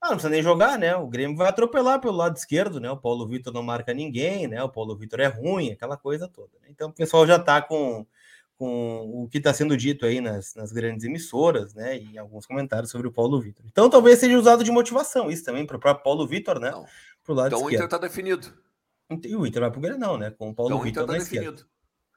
ah, 0.00 0.08
não 0.08 0.14
precisa 0.14 0.30
nem 0.30 0.42
jogar, 0.42 0.78
né? 0.78 0.94
O 0.96 1.06
Grêmio 1.06 1.36
vai 1.36 1.48
atropelar 1.48 2.00
pelo 2.00 2.16
lado 2.16 2.36
esquerdo, 2.36 2.80
né? 2.80 2.90
O 2.90 2.96
Paulo 2.96 3.26
Vitor 3.26 3.52
não 3.52 3.62
marca 3.62 3.94
ninguém, 3.94 4.46
né? 4.46 4.62
O 4.62 4.68
Paulo 4.68 4.96
Vitor 4.96 5.20
é 5.20 5.26
ruim, 5.26 5.72
aquela 5.72 5.96
coisa 5.96 6.28
toda. 6.28 6.52
Né? 6.60 6.68
Então 6.70 6.88
o 6.90 6.92
pessoal 6.92 7.26
já 7.26 7.38
tá 7.38 7.60
com, 7.62 8.06
com 8.58 9.24
o 9.24 9.28
que 9.28 9.38
está 9.38 9.52
sendo 9.52 9.76
dito 9.76 10.06
aí 10.06 10.20
nas, 10.20 10.54
nas 10.54 10.72
grandes 10.72 11.04
emissoras, 11.04 11.74
né? 11.74 11.98
E 11.98 12.18
alguns 12.18 12.46
comentários 12.46 12.90
sobre 12.90 13.06
o 13.06 13.12
Paulo 13.12 13.40
Vitor. 13.40 13.64
Então 13.66 13.90
talvez 13.90 14.18
seja 14.18 14.38
usado 14.38 14.64
de 14.64 14.70
motivação, 14.70 15.30
isso 15.30 15.44
também 15.44 15.66
para 15.66 15.76
o 15.76 15.80
próprio 15.80 16.04
Paulo 16.04 16.26
Vitor, 16.26 16.58
né? 16.58 16.70
Pro 17.22 17.34
lado 17.34 17.48
então 17.48 17.58
esquerdo. 17.58 17.64
o 17.64 17.74
Inter 17.74 17.84
está 17.84 17.98
definido. 17.98 18.52
E 19.24 19.36
o 19.36 19.46
Inter 19.46 19.60
vai 19.60 19.70
pro 19.70 19.80
Grenal, 19.80 20.18
né? 20.18 20.30
Com 20.30 20.50
o 20.50 20.54
Paulo 20.54 20.72
então, 20.72 20.82
Vitor 20.82 21.06
tá 21.06 21.12
na 21.12 21.18
definido. 21.18 21.50
esquerda. 21.50 21.70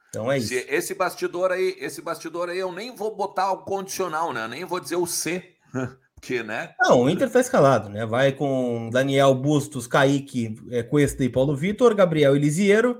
Então 0.10 0.32
é 0.32 0.38
isso. 0.38 0.54
Esse 0.54 0.96
bastidor 0.96 1.52
aí, 1.52 1.76
esse 1.80 2.02
bastidor 2.02 2.50
aí, 2.50 2.58
eu 2.58 2.72
nem 2.72 2.96
vou 2.96 3.16
botar 3.16 3.52
o 3.52 3.60
condicional, 3.60 4.34
né? 4.34 4.48
Nem 4.48 4.66
vou 4.66 4.80
dizer 4.80 4.96
o 4.96 5.06
C. 5.06 5.56
Porque, 6.16 6.44
né? 6.44 6.74
Não, 6.82 7.04
o 7.04 7.10
Inter 7.10 7.28
está 7.28 7.40
escalado, 7.40 7.88
né? 7.88 8.06
Vai 8.06 8.34
com 8.34 8.90
Daniel 8.92 9.34
Bustos, 9.34 9.88
Kaique, 9.88 10.54
é, 10.70 10.84
Cuesta 10.84 11.24
e 11.24 11.30
Paulo 11.30 11.56
Vitor, 11.56 11.96
Gabriel 11.96 12.36
Elisiero, 12.36 13.00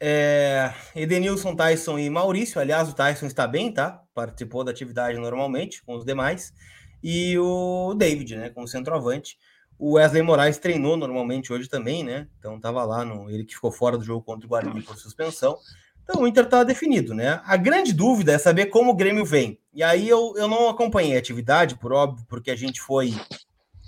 é, 0.00 0.72
Edenilson, 0.96 1.54
Tyson 1.54 1.98
e 1.98 2.08
Maurício. 2.08 2.58
Aliás, 2.60 2.88
o 2.88 2.94
Tyson 2.94 3.26
está 3.26 3.46
bem, 3.46 3.70
tá? 3.70 4.02
Participou 4.14 4.64
da 4.64 4.70
atividade 4.70 5.18
normalmente 5.18 5.82
com 5.84 5.94
os 5.94 6.04
demais. 6.04 6.54
E 7.02 7.38
o 7.38 7.94
David, 7.94 8.36
né? 8.36 8.50
Com 8.50 8.62
o 8.62 8.68
centroavante. 8.68 9.36
O 9.78 9.92
Wesley 9.92 10.22
Moraes 10.22 10.58
treinou 10.58 10.96
normalmente 10.96 11.52
hoje 11.52 11.68
também, 11.68 12.02
né? 12.02 12.26
Então 12.38 12.58
tava 12.58 12.82
lá 12.84 13.04
no 13.04 13.30
ele 13.30 13.44
que 13.44 13.54
ficou 13.54 13.70
fora 13.70 13.96
do 13.96 14.04
jogo 14.04 14.24
contra 14.24 14.46
o 14.46 14.48
Guarani 14.48 14.82
por 14.82 14.96
suspensão. 14.96 15.56
Então 16.02 16.22
o 16.22 16.26
Inter 16.26 16.46
tá 16.46 16.64
definido, 16.64 17.14
né? 17.14 17.40
A 17.44 17.56
grande 17.56 17.92
dúvida 17.92 18.32
é 18.32 18.38
saber 18.38 18.66
como 18.66 18.90
o 18.90 18.96
Grêmio 18.96 19.24
vem. 19.24 19.58
E 19.72 19.82
aí 19.82 20.08
eu, 20.08 20.34
eu 20.36 20.48
não 20.48 20.68
acompanhei 20.68 21.14
a 21.14 21.18
atividade, 21.18 21.76
por 21.76 21.92
óbvio, 21.92 22.26
porque 22.28 22.50
a 22.50 22.56
gente 22.56 22.80
foi 22.80 23.14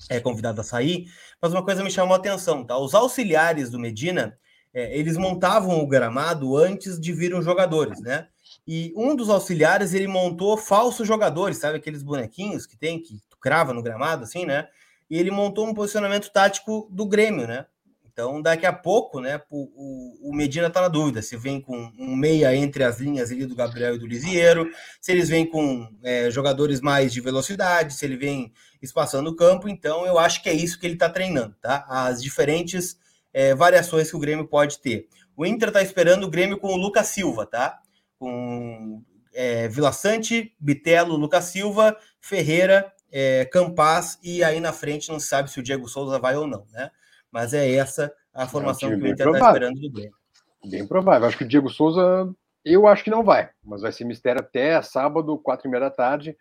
é, 0.08 0.20
convidado 0.20 0.60
a 0.60 0.64
sair, 0.64 1.06
mas 1.40 1.52
uma 1.52 1.64
coisa 1.64 1.82
me 1.82 1.90
chamou 1.90 2.14
a 2.14 2.18
atenção, 2.18 2.64
tá? 2.64 2.78
Os 2.78 2.94
auxiliares 2.94 3.70
do 3.70 3.78
Medina, 3.78 4.38
é, 4.72 4.98
eles 4.98 5.16
montavam 5.16 5.80
o 5.80 5.86
gramado 5.86 6.56
antes 6.56 6.98
de 6.98 7.12
vir 7.12 7.34
os 7.34 7.44
jogadores, 7.44 8.00
né? 8.00 8.28
E 8.66 8.92
um 8.96 9.16
dos 9.16 9.28
auxiliares, 9.28 9.92
ele 9.92 10.06
montou 10.06 10.56
falsos 10.56 11.06
jogadores, 11.06 11.58
sabe 11.58 11.78
aqueles 11.78 12.02
bonequinhos 12.02 12.66
que 12.66 12.76
tem, 12.76 13.00
que 13.00 13.20
crava 13.40 13.72
no 13.72 13.82
gramado, 13.82 14.24
assim, 14.24 14.46
né? 14.46 14.68
e 15.12 15.18
ele 15.18 15.30
montou 15.30 15.68
um 15.68 15.74
posicionamento 15.74 16.30
tático 16.30 16.88
do 16.90 17.04
Grêmio, 17.04 17.46
né? 17.46 17.66
Então, 18.10 18.40
daqui 18.40 18.64
a 18.64 18.72
pouco, 18.72 19.20
né, 19.20 19.42
o, 19.50 20.30
o 20.30 20.34
Medina 20.34 20.68
está 20.68 20.80
na 20.80 20.88
dúvida 20.88 21.20
se 21.20 21.36
vem 21.36 21.60
com 21.60 21.92
um 21.98 22.16
meia 22.16 22.56
entre 22.56 22.82
as 22.82 22.98
linhas 22.98 23.30
ali 23.30 23.44
do 23.44 23.54
Gabriel 23.54 23.94
e 23.94 23.98
do 23.98 24.06
Lisieiro, 24.06 24.70
se 25.02 25.12
eles 25.12 25.28
vêm 25.28 25.44
com 25.44 25.86
é, 26.02 26.30
jogadores 26.30 26.80
mais 26.80 27.12
de 27.12 27.20
velocidade, 27.20 27.92
se 27.92 28.06
ele 28.06 28.16
vem 28.16 28.54
espaçando 28.80 29.28
o 29.28 29.36
campo. 29.36 29.68
Então, 29.68 30.06
eu 30.06 30.18
acho 30.18 30.42
que 30.42 30.48
é 30.48 30.54
isso 30.54 30.80
que 30.80 30.86
ele 30.86 30.94
está 30.94 31.10
treinando, 31.10 31.54
tá? 31.60 31.84
As 31.86 32.22
diferentes 32.22 32.96
é, 33.32 33.54
variações 33.54 34.10
que 34.10 34.16
o 34.16 34.20
Grêmio 34.20 34.46
pode 34.46 34.78
ter. 34.78 35.08
O 35.36 35.46
Inter 35.46 35.68
está 35.68 35.82
esperando 35.82 36.24
o 36.24 36.30
Grêmio 36.30 36.58
com 36.58 36.68
o 36.68 36.76
Lucas 36.76 37.08
Silva, 37.08 37.46
tá? 37.46 37.80
Com 38.18 39.02
é, 39.34 39.68
Vila 39.68 39.92
Sante, 39.92 40.54
Bitelo, 40.60 41.16
Lucas 41.16 41.44
Silva, 41.44 41.96
Ferreira 42.20 42.92
é, 43.10 43.44
Campaz, 43.44 44.18
e 44.22 44.42
aí 44.42 44.58
na 44.58 44.72
frente 44.72 45.10
não 45.10 45.20
se 45.20 45.26
sabe 45.26 45.50
se 45.50 45.60
o 45.60 45.62
Diego 45.62 45.86
Souza 45.86 46.18
vai 46.18 46.34
ou 46.34 46.46
não, 46.46 46.66
né? 46.72 46.90
Mas 47.30 47.52
é 47.52 47.70
essa 47.70 48.12
a 48.32 48.46
formação 48.46 48.90
é 48.90 48.96
um 48.96 48.98
que 48.98 49.04
o 49.04 49.08
Inter 49.08 49.26
está 49.28 49.46
esperando 49.46 49.80
do 49.80 49.90
Grêmio. 49.90 50.16
Bem 50.64 50.86
provável. 50.86 51.28
Acho 51.28 51.36
que 51.36 51.44
o 51.44 51.48
Diego 51.48 51.68
Souza, 51.68 52.32
eu 52.64 52.86
acho 52.86 53.04
que 53.04 53.10
não 53.10 53.22
vai, 53.22 53.50
mas 53.62 53.82
vai 53.82 53.92
ser 53.92 54.04
mistério 54.04 54.40
até 54.40 54.80
sábado, 54.80 55.38
quatro 55.38 55.68
e 55.68 55.70
meia 55.70 55.84
da 55.84 55.90
tarde, 55.90 56.36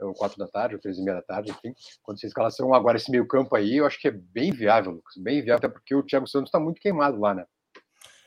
ou 0.00 0.12
quatro 0.14 0.38
da 0.38 0.46
tarde, 0.46 0.74
ou 0.74 0.80
três 0.80 0.98
e 0.98 1.02
meia 1.02 1.16
da 1.16 1.22
tarde, 1.22 1.50
enfim, 1.50 1.74
quando 2.02 2.18
se 2.18 2.26
escalação. 2.26 2.74
Agora, 2.74 2.96
esse 2.96 3.10
meio 3.10 3.26
campo 3.26 3.54
aí, 3.56 3.76
eu 3.76 3.86
acho 3.86 3.98
que 4.00 4.08
é 4.08 4.10
bem 4.10 4.52
viável, 4.52 4.92
Lucas, 4.92 5.14
bem 5.16 5.42
viável, 5.42 5.58
até 5.58 5.68
porque 5.68 5.94
o 5.94 6.02
Thiago 6.02 6.26
Santos 6.26 6.48
está 6.48 6.60
muito 6.60 6.80
queimado 6.80 7.18
lá, 7.18 7.34
né? 7.34 7.44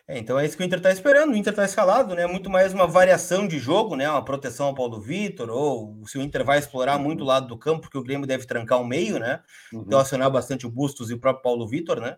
É, 0.07 0.17
então 0.17 0.39
é 0.39 0.45
isso 0.45 0.57
que 0.57 0.63
o 0.63 0.65
Inter 0.65 0.79
está 0.79 0.91
esperando. 0.91 1.33
O 1.33 1.35
Inter 1.35 1.53
está 1.53 1.63
escalado, 1.63 2.15
né? 2.15 2.25
Muito 2.25 2.49
mais 2.49 2.73
uma 2.73 2.87
variação 2.87 3.47
de 3.47 3.59
jogo, 3.59 3.95
né? 3.95 4.09
Uma 4.09 4.25
proteção 4.25 4.65
ao 4.65 4.73
Paulo 4.73 4.99
Vitor, 4.99 5.51
ou 5.51 6.01
se 6.07 6.17
o 6.17 6.21
Inter 6.21 6.43
vai 6.43 6.57
explorar 6.57 6.97
uhum. 6.97 7.03
muito 7.03 7.23
o 7.23 7.27
lado 7.27 7.47
do 7.47 7.55
campo, 7.55 7.81
porque 7.81 7.97
o 7.97 8.03
Grêmio 8.03 8.25
deve 8.25 8.47
trancar 8.47 8.81
o 8.81 8.85
meio, 8.87 9.19
né? 9.19 9.43
Uhum. 9.71 9.83
Então 9.85 9.99
acionar 9.99 10.31
bastante 10.31 10.65
o 10.65 10.71
Bustos 10.71 11.11
e 11.11 11.13
o 11.13 11.19
próprio 11.19 11.43
Paulo 11.43 11.67
Vitor, 11.67 12.01
né? 12.01 12.17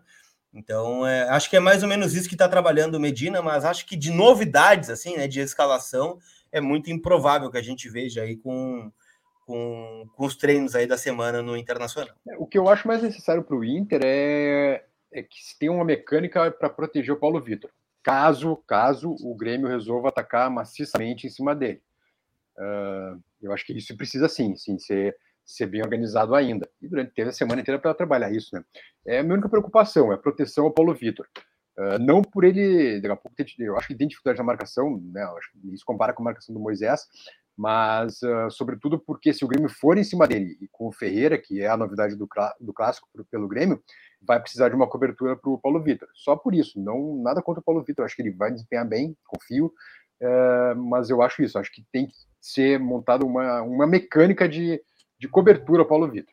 Então, 0.54 1.06
é, 1.06 1.28
acho 1.28 1.50
que 1.50 1.56
é 1.56 1.60
mais 1.60 1.82
ou 1.82 1.88
menos 1.88 2.14
isso 2.14 2.28
que 2.28 2.34
está 2.34 2.48
trabalhando 2.48 2.94
o 2.94 3.00
Medina, 3.00 3.42
mas 3.42 3.64
acho 3.64 3.86
que 3.86 3.96
de 3.96 4.10
novidades, 4.10 4.88
assim, 4.90 5.16
né, 5.16 5.26
de 5.26 5.40
escalação, 5.40 6.18
é 6.50 6.60
muito 6.60 6.90
improvável 6.90 7.50
que 7.50 7.56
a 7.56 7.62
gente 7.62 7.88
veja 7.88 8.22
aí 8.22 8.36
com, 8.36 8.90
com, 9.46 10.06
com 10.14 10.26
os 10.26 10.36
treinos 10.36 10.74
aí 10.74 10.86
da 10.86 10.98
semana 10.98 11.42
no 11.42 11.56
Internacional. 11.56 12.14
É, 12.28 12.36
o 12.36 12.46
que 12.46 12.58
eu 12.58 12.68
acho 12.68 12.86
mais 12.86 13.02
necessário 13.02 13.42
para 13.42 13.56
o 13.56 13.64
Inter 13.64 14.00
é, 14.04 14.84
é 15.12 15.22
que 15.22 15.42
se 15.42 15.58
tem 15.58 15.68
uma 15.68 15.84
mecânica 15.84 16.50
para 16.50 16.70
proteger 16.70 17.14
o 17.14 17.18
Paulo 17.18 17.40
Vitor 17.40 17.70
caso, 18.02 18.56
caso 18.66 19.16
o 19.20 19.34
Grêmio 19.34 19.68
resolva 19.68 20.08
atacar 20.08 20.50
maciçamente 20.50 21.26
em 21.26 21.30
cima 21.30 21.54
dele. 21.54 21.80
Uh, 22.56 23.22
eu 23.40 23.52
acho 23.52 23.64
que 23.64 23.72
isso 23.72 23.96
precisa 23.96 24.28
sim, 24.28 24.56
sim 24.56 24.78
ser, 24.78 25.16
ser 25.44 25.66
bem 25.66 25.82
organizado 25.82 26.34
ainda. 26.34 26.68
E 26.80 26.88
durante 26.88 27.12
teve 27.12 27.30
a 27.30 27.32
semana 27.32 27.60
inteira 27.60 27.80
para 27.80 27.94
trabalhar 27.94 28.32
isso, 28.32 28.54
né? 28.54 28.64
É 29.06 29.18
a 29.20 29.22
minha 29.22 29.34
única 29.34 29.48
preocupação, 29.48 30.12
é 30.12 30.16
a 30.16 30.18
proteção 30.18 30.64
ao 30.64 30.72
Paulo 30.72 30.94
Vitor. 30.94 31.26
Uh, 31.78 31.98
não 31.98 32.20
por 32.20 32.44
ele, 32.44 33.00
daqui 33.00 33.12
a 33.12 33.16
pouco, 33.16 33.34
eu 33.58 33.76
acho 33.78 33.88
que 33.88 33.94
tem 33.94 34.08
dificuldade 34.08 34.38
na 34.38 34.44
marcação, 34.44 35.00
né? 35.12 35.26
Isso 35.72 35.84
compara 35.86 36.12
com 36.12 36.22
a 36.22 36.26
marcação 36.26 36.54
do 36.54 36.60
Moisés, 36.60 37.06
mas 37.56 38.20
uh, 38.22 38.50
sobretudo 38.50 38.98
porque 38.98 39.32
se 39.32 39.44
o 39.44 39.48
Grêmio 39.48 39.68
for 39.68 39.98
em 39.98 40.04
cima 40.04 40.26
dele 40.26 40.56
e 40.60 40.68
com 40.68 40.88
o 40.88 40.92
Ferreira, 40.92 41.38
que 41.38 41.60
é 41.60 41.68
a 41.68 41.76
novidade 41.76 42.16
do, 42.16 42.28
do 42.60 42.72
clássico 42.72 43.08
pelo 43.30 43.48
Grêmio, 43.48 43.82
vai 44.20 44.40
precisar 44.40 44.68
de 44.68 44.74
uma 44.74 44.88
cobertura 44.88 45.36
para 45.36 45.50
o 45.50 45.58
Paulo 45.58 45.82
Vitor. 45.82 46.08
Só 46.14 46.36
por 46.36 46.54
isso, 46.54 46.80
não 46.80 47.22
nada 47.22 47.42
contra 47.42 47.60
o 47.60 47.64
Paulo 47.64 47.82
Vitor, 47.82 48.04
acho 48.04 48.16
que 48.16 48.22
ele 48.22 48.30
vai 48.30 48.50
desempenhar 48.50 48.86
bem, 48.86 49.16
confio, 49.26 49.72
é, 50.20 50.74
mas 50.74 51.10
eu 51.10 51.20
acho 51.20 51.42
isso, 51.42 51.58
acho 51.58 51.72
que 51.72 51.84
tem 51.92 52.06
que 52.06 52.14
ser 52.40 52.78
montada 52.78 53.24
uma, 53.24 53.62
uma 53.62 53.86
mecânica 53.86 54.48
de, 54.48 54.80
de 55.18 55.28
cobertura 55.28 55.82
ao 55.82 55.88
Paulo 55.88 56.08
Vitor. 56.08 56.32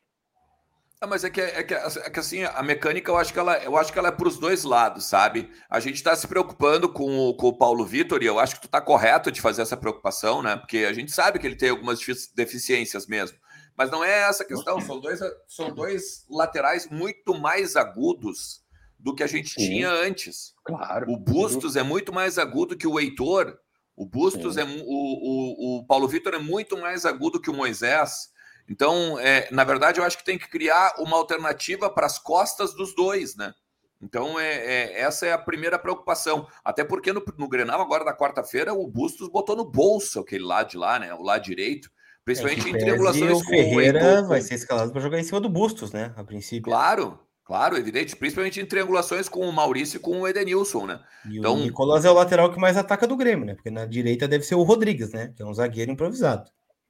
Ah, 1.02 1.08
mas 1.08 1.24
é 1.24 1.30
que, 1.30 1.40
é, 1.40 1.64
que, 1.64 1.74
é 1.74 2.10
que 2.10 2.20
assim, 2.20 2.44
a 2.44 2.62
mecânica 2.62 3.10
eu 3.10 3.16
acho 3.16 3.32
que 3.32 3.40
ela, 3.40 3.58
eu 3.64 3.78
acho 3.78 3.94
que 3.94 3.98
ela 3.98 4.10
é 4.10 4.12
para 4.12 4.28
os 4.28 4.38
dois 4.38 4.66
lados, 4.66 5.06
sabe? 5.06 5.50
A 5.70 5.80
gente 5.80 5.96
está 5.96 6.14
se 6.14 6.28
preocupando 6.28 6.90
com 6.90 7.30
o, 7.30 7.34
com 7.36 7.48
o 7.48 7.58
Paulo 7.58 7.86
Vitor 7.86 8.22
e 8.22 8.26
eu 8.26 8.38
acho 8.38 8.56
que 8.56 8.62
tu 8.62 8.66
está 8.66 8.82
correto 8.82 9.32
de 9.32 9.40
fazer 9.40 9.62
essa 9.62 9.78
preocupação, 9.78 10.42
né? 10.42 10.58
Porque 10.58 10.80
a 10.80 10.92
gente 10.92 11.12
sabe 11.14 11.40
que 11.40 11.48
ele 11.48 11.56
tem 11.56 11.70
algumas 11.70 12.00
deficiências 12.36 13.08
mesmo. 13.08 13.38
Mas 13.78 13.90
não 13.90 14.04
é 14.04 14.24
essa 14.28 14.44
a 14.44 14.46
questão, 14.46 14.82
são 14.82 15.00
dois, 15.00 15.22
são 15.48 15.74
dois 15.74 16.26
laterais 16.30 16.90
muito 16.90 17.34
mais 17.34 17.78
agudos 17.78 18.62
do 19.00 19.16
que 19.16 19.24
a 19.24 19.28
gente 19.28 19.54
Sim. 19.54 19.68
tinha 19.68 19.90
antes. 19.90 20.54
Claro. 20.66 21.10
O 21.10 21.16
Bustos 21.16 21.78
é 21.78 21.84
muito 21.84 22.12
mais 22.12 22.38
agudo 22.38 22.76
que 22.76 22.86
o 22.86 23.00
Heitor. 23.00 23.58
O 23.96 24.06
Bustos 24.06 24.56
Sim. 24.56 24.62
é 24.62 24.66
o, 24.66 24.84
o, 24.86 25.78
o 25.78 25.88
Paulo 25.88 26.10
Vitor 26.10 26.34
é 26.34 26.40
muito 26.40 26.78
mais 26.78 27.06
agudo 27.06 27.40
que 27.40 27.50
o 27.50 27.54
Moisés. 27.54 28.30
Então, 28.70 29.20
é, 29.20 29.48
na 29.52 29.64
verdade, 29.64 30.00
eu 30.00 30.06
acho 30.06 30.18
que 30.18 30.24
tem 30.24 30.38
que 30.38 30.50
criar 30.50 30.94
uma 31.00 31.18
alternativa 31.18 31.90
para 31.90 32.06
as 32.06 32.20
costas 32.20 32.74
dos 32.74 32.94
dois, 32.94 33.36
né? 33.36 33.54
Então, 34.02 34.40
é, 34.40 34.54
é, 34.54 35.02
essa 35.02 35.26
é 35.26 35.34
a 35.34 35.38
primeira 35.38 35.78
preocupação. 35.78 36.48
Até 36.64 36.84
porque 36.84 37.12
no, 37.12 37.24
no 37.38 37.50
Grenal, 37.50 37.82
agora 37.82 38.06
da 38.06 38.16
quarta-feira, 38.16 38.74
o 38.74 38.88
Bustos 38.88 39.28
botou 39.28 39.56
no 39.56 39.66
bolso 39.66 40.20
aquele 40.20 40.46
lado 40.46 40.70
de 40.70 40.78
lá, 40.78 41.00
né? 41.00 41.14
O 41.14 41.22
lado 41.22 41.44
direito. 41.44 41.90
Principalmente 42.24 42.68
é 42.68 42.70
em 42.70 42.78
triangulações 42.78 43.42
o 43.42 43.44
Ferreira 43.44 44.22
vai 44.24 44.42
ser 44.42 44.54
escalado 44.54 44.92
para 44.92 45.02
jogar 45.02 45.20
em 45.20 45.24
cima 45.24 45.42
do 45.42 45.50
Bustos, 45.50 45.92
né? 45.92 46.14
A 46.16 46.24
princípio. 46.24 46.72
Claro, 46.72 47.20
claro, 47.44 47.76
evidente. 47.76 48.16
Principalmente 48.16 48.62
em 48.62 48.66
triangulações 48.66 49.28
com 49.28 49.42
o 49.42 49.52
Maurício 49.52 49.98
e 49.98 50.00
com 50.00 50.22
o 50.22 50.28
Edenilson, 50.28 50.86
né? 50.86 51.00
E 51.26 51.40
então... 51.40 51.56
o 51.56 51.60
Nicolas 51.60 52.06
é 52.06 52.10
o 52.10 52.14
lateral 52.14 52.54
que 52.54 52.60
mais 52.60 52.78
ataca 52.78 53.08
do 53.08 53.18
Grêmio, 53.18 53.46
né? 53.46 53.56
Porque 53.56 53.72
na 53.72 53.86
direita 53.86 54.28
deve 54.28 54.44
ser 54.44 54.56
o 54.56 54.64
Rodrigues, 54.64 55.12
né? 55.12 55.34
Que 55.36 55.42
é 55.42 55.46
um 55.46 55.54
zagueiro 55.54 55.92
improvisado. 55.92 56.50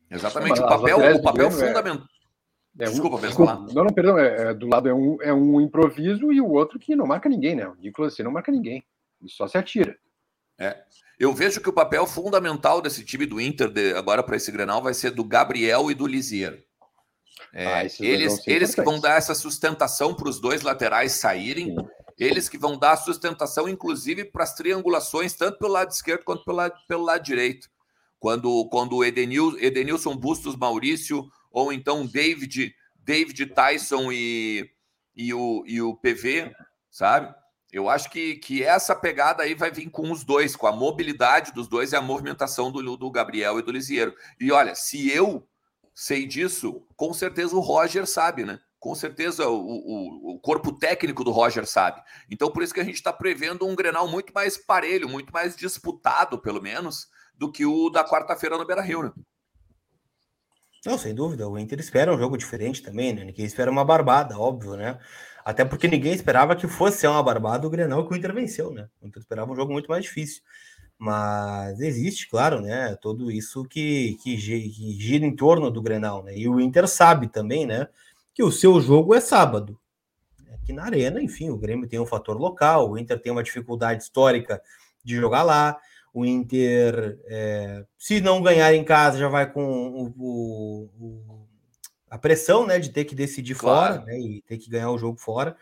Exatamente. 0.10 0.60
o 0.60 0.68
papel, 0.68 1.16
o 1.16 1.22
papel 1.22 1.52
fundamental. 1.52 2.08
É, 2.80 2.86
é 2.86 2.88
um, 2.88 2.92
desculpa, 2.92 3.18
desculpa. 3.20 3.66
Não, 3.74 3.84
não, 3.84 3.94
perdão. 3.94 4.18
É, 4.18 4.50
é, 4.50 4.54
do 4.54 4.68
lado 4.68 4.88
é 4.88 4.94
um, 4.94 5.22
é 5.22 5.34
um 5.34 5.60
improviso 5.60 6.32
e 6.32 6.40
o 6.40 6.50
outro 6.50 6.80
que 6.80 6.96
não 6.96 7.06
marca 7.06 7.28
ninguém, 7.28 7.56
né? 7.56 7.68
O 7.68 7.76
Nicolas 7.76 8.16
você 8.16 8.24
não 8.24 8.32
marca 8.32 8.52
ninguém. 8.52 8.84
Ele 9.22 9.30
só 9.30 9.48
se 9.48 9.58
atira. 9.58 9.98
É. 10.58 10.78
Eu 11.20 11.34
vejo 11.34 11.60
que 11.62 11.70
o 11.70 11.74
papel 11.74 12.08
fundamental 12.08 12.82
desse 12.82 13.04
time 13.04 13.26
do 13.26 13.42
Inter 13.42 13.70
de, 13.70 13.94
agora 13.94 14.24
para 14.24 14.38
esse 14.38 14.52
Grenal 14.52 14.82
vai 14.82 14.94
ser 14.94 15.12
do 15.12 15.24
Gabriel 15.24 15.92
e 15.92 15.94
do 15.94 16.08
Lisier. 16.08 16.64
É, 17.54 17.66
ah, 17.66 17.84
eles 18.00 18.48
eles 18.48 18.76
que 18.76 18.82
vão 18.82 19.00
dar 19.00 19.18
essa 19.18 19.34
sustentação 19.34 20.14
para 20.14 20.30
os 20.30 20.40
dois 20.40 20.62
laterais 20.62 21.14
saírem, 21.14 21.76
Sim. 21.76 21.88
eles 22.18 22.48
que 22.48 22.58
vão 22.58 22.78
dar 22.78 22.96
sustentação, 22.98 23.68
inclusive, 23.68 24.26
para 24.26 24.44
as 24.44 24.54
triangulações, 24.54 25.34
tanto 25.34 25.58
pelo 25.58 25.74
lado 25.74 25.90
esquerdo 25.90 26.24
quanto 26.24 26.46
pelo 26.46 26.58
lado, 26.58 26.74
pelo 26.88 27.04
lado 27.04 27.24
direito. 27.24 27.68
Quando, 28.20 28.68
quando 28.70 28.98
o 28.98 29.04
Edenil, 29.04 29.58
Edenilson 29.60 30.16
Bustos 30.16 30.56
Maurício, 30.56 31.30
ou 31.52 31.72
então 31.72 32.06
David, 32.06 32.76
David 32.96 33.46
Tyson 33.48 34.12
e, 34.12 34.70
e, 35.16 35.34
o, 35.34 35.64
e 35.66 35.82
o 35.82 35.96
PV, 35.96 36.54
sabe? 36.92 37.34
Eu 37.72 37.88
acho 37.88 38.10
que, 38.10 38.36
que 38.36 38.64
essa 38.64 38.96
pegada 38.96 39.44
aí 39.44 39.54
vai 39.54 39.72
vir 39.72 39.90
com 39.90 40.12
os 40.12 40.24
dois, 40.24 40.56
com 40.56 40.66
a 40.66 40.72
mobilidade 40.72 41.54
dos 41.54 41.68
dois 41.68 41.92
e 41.92 41.96
a 41.96 42.02
movimentação 42.02 42.72
do, 42.72 42.98
do 42.98 43.12
Gabriel 43.12 43.60
e 43.60 43.62
do 43.62 43.72
Lisieiro. 43.72 44.16
E 44.40 44.52
olha, 44.52 44.74
se 44.74 45.10
eu 45.12 45.48
sei 45.94 46.26
disso, 46.26 46.88
com 46.96 47.14
certeza 47.14 47.56
o 47.56 47.60
Roger 47.60 48.08
sabe, 48.08 48.44
né? 48.44 48.60
Com 48.80 48.96
certeza 48.96 49.48
o, 49.48 49.60
o, 49.60 50.36
o 50.36 50.40
corpo 50.40 50.72
técnico 50.72 51.24
do 51.24 51.32
Roger 51.32 51.68
sabe. 51.68 52.02
Então, 52.32 52.50
por 52.50 52.64
isso 52.64 52.74
que 52.74 52.80
a 52.80 52.86
gente 52.86 52.96
está 52.96 53.14
prevendo 53.14 53.68
um 53.68 53.76
Grenal 53.76 54.08
muito 54.08 54.34
mais 54.34 54.58
parelho, 54.58 55.10
muito 55.10 55.32
mais 55.32 55.56
disputado, 55.56 56.40
pelo 56.40 56.62
menos, 56.62 57.08
do 57.40 57.50
que 57.50 57.66
o 57.66 57.90
da 57.90 58.04
quarta-feira 58.04 58.58
no 58.58 58.68
Beira 58.68 58.82
Rio, 58.82 59.02
né? 59.02 59.12
Não, 60.86 60.98
sem 60.98 61.16
dúvida. 61.16 61.48
O 61.48 61.58
Inter 61.58 61.80
espera 61.80 62.14
um 62.14 62.18
jogo 62.18 62.38
diferente 62.38 62.84
também, 62.84 63.14
né? 63.14 63.24
Ninguém 63.24 63.46
espera 63.46 63.72
uma 63.72 63.84
barbada, 63.84 64.38
óbvio, 64.38 64.76
né? 64.76 65.00
Até 65.44 65.64
porque 65.64 65.88
ninguém 65.88 66.14
esperava 66.14 66.56
que 66.56 66.68
fosse 66.68 67.08
uma 67.08 67.24
barbada 67.24 67.66
o 67.66 67.70
Grenal 67.70 68.06
que 68.06 68.14
o 68.14 68.18
Inter 68.18 68.34
venceu, 68.34 68.72
né? 68.72 68.90
O 69.02 69.08
Inter 69.08 69.22
esperava 69.22 69.52
um 69.52 69.56
jogo 69.56 69.72
muito 69.72 69.88
mais 69.88 70.04
difícil. 70.04 70.42
Mas 70.98 71.80
existe, 71.80 72.30
claro, 72.30 72.62
né? 72.62 72.96
Tudo 73.02 73.32
isso 73.32 73.64
que, 73.66 74.18
que, 74.22 74.36
que 74.36 75.00
gira 75.00 75.26
em 75.26 75.36
torno 75.36 75.72
do 75.72 75.82
Grenal, 75.82 76.24
né? 76.24 76.38
E 76.38 76.48
o 76.48 76.60
Inter 76.60 76.88
sabe 76.88 77.28
também, 77.28 77.66
né? 77.66 77.88
Que 78.34 78.44
o 78.44 78.52
seu 78.52 78.80
jogo 78.82 79.16
é 79.16 79.22
sábado. 79.22 79.80
Aqui 80.54 80.74
na 80.74 80.84
Arena, 80.84 81.22
enfim, 81.22 81.50
o 81.50 81.58
Grêmio 81.58 81.88
tem 81.88 82.00
um 82.00 82.06
fator 82.06 82.38
local, 82.38 82.92
o 82.92 82.98
Inter 82.98 83.20
tem 83.20 83.32
uma 83.32 83.44
dificuldade 83.44 84.04
histórica 84.04 84.62
de 85.04 85.16
jogar 85.16 85.44
lá. 85.44 85.78
O 86.14 86.26
Inter, 86.26 87.20
é, 87.26 87.86
se 87.98 88.20
não 88.20 88.42
ganhar 88.42 88.74
em 88.74 88.84
casa, 88.84 89.18
já 89.18 89.28
vai 89.28 89.52
com 89.52 89.64
o, 89.64 90.14
o, 90.18 90.90
o, 91.00 91.48
a 92.10 92.18
pressão 92.18 92.66
né, 92.66 92.80
de 92.80 92.90
ter 92.90 93.06
que 93.06 93.14
decidir 93.14 93.56
claro. 93.56 93.96
fora 93.96 94.06
né, 94.06 94.20
e 94.20 94.42
ter 94.42 94.58
que 94.58 94.70
ganhar 94.70 94.92
o 94.92 94.98
jogo 94.98 95.20
fora. 95.20 95.56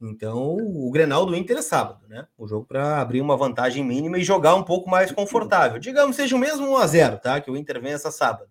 Então, 0.00 0.56
o 0.56 0.88
Grenal 0.92 1.26
do 1.26 1.34
Inter 1.34 1.58
é 1.58 1.62
sábado, 1.62 2.06
né? 2.06 2.24
O 2.38 2.46
jogo 2.46 2.64
para 2.64 3.00
abrir 3.00 3.20
uma 3.20 3.36
vantagem 3.36 3.84
mínima 3.84 4.16
e 4.16 4.22
jogar 4.22 4.54
um 4.54 4.62
pouco 4.62 4.88
mais 4.88 5.10
confortável. 5.10 5.80
Digamos, 5.80 6.14
seja 6.14 6.36
o 6.36 6.38
mesmo 6.38 6.68
1 6.68 6.76
a 6.76 6.86
0 6.86 7.18
tá? 7.18 7.40
Que 7.40 7.50
o 7.50 7.56
Inter 7.56 7.80
vença 7.80 8.08
sábado. 8.12 8.48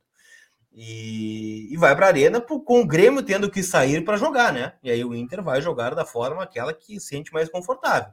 E, 0.74 1.70
e 1.72 1.78
vai 1.78 1.96
para 1.96 2.08
a 2.08 2.10
Arena 2.10 2.42
com 2.42 2.82
o 2.82 2.86
Grêmio 2.86 3.24
tendo 3.24 3.50
que 3.50 3.64
sair 3.64 4.04
para 4.04 4.18
jogar, 4.18 4.52
né? 4.52 4.74
E 4.84 4.92
aí 4.92 5.06
o 5.06 5.16
Inter 5.16 5.42
vai 5.42 5.62
jogar 5.62 5.96
da 5.96 6.06
forma 6.06 6.44
aquela 6.44 6.74
que 6.74 7.00
sente 7.00 7.32
mais 7.32 7.50
confortável 7.50 8.12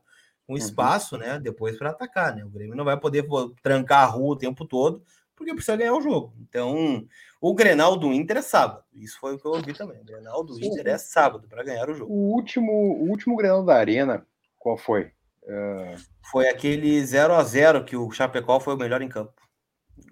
um 0.49 0.53
uhum. 0.53 0.59
espaço, 0.59 1.17
né, 1.17 1.39
depois 1.39 1.79
para 1.79 1.91
atacar, 1.91 2.35
né? 2.35 2.45
O 2.45 2.51
Grêmio 2.51 2.77
não 2.77 2.85
vai 2.85 2.99
poder 2.99 3.27
trancar 3.63 4.03
a 4.03 4.07
rua 4.07 4.35
o 4.35 4.39
tempo 4.39 4.65
todo, 4.65 5.03
porque 5.35 5.55
precisa 5.55 5.77
ganhar 5.77 5.95
o 5.95 6.01
jogo. 6.01 6.35
Então, 6.41 7.07
o 7.41 7.55
Grenal 7.55 7.97
do 7.97 8.13
Inter 8.13 8.39
é 8.39 8.43
sábado. 8.43 8.85
Isso 8.93 9.19
foi 9.19 9.35
o 9.35 9.39
que 9.39 9.47
eu 9.47 9.53
ouvi 9.53 9.73
também. 9.73 10.01
O 10.01 10.05
Grenal 10.05 10.45
do 10.45 10.55
Sim. 10.55 10.67
Inter 10.67 10.87
é 10.89 10.99
sábado 10.99 11.49
para 11.49 11.63
ganhar 11.63 11.89
o 11.89 11.95
jogo. 11.95 12.13
O 12.13 12.33
último, 12.33 12.73
o 12.73 13.09
último 13.09 13.37
Grenal 13.37 13.65
da 13.65 13.75
Arena, 13.75 14.27
qual 14.59 14.77
foi? 14.77 15.13
Uh... 15.43 15.97
Foi 16.31 16.49
aquele 16.49 17.05
0 17.05 17.35
a 17.35 17.43
0 17.43 17.85
que 17.85 17.97
o 17.97 18.11
Chapecó 18.11 18.61
foi 18.61 18.75
o 18.75 18.79
melhor 18.79 19.03
em 19.03 19.09
campo. 19.09 19.43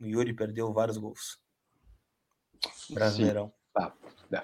O 0.01 0.07
Yuri 0.07 0.33
perdeu 0.33 0.73
vários 0.73 0.99
gols. 0.99 1.39
Brasileirão. 2.91 3.53
Tá. 3.73 3.93
É. 4.33 4.43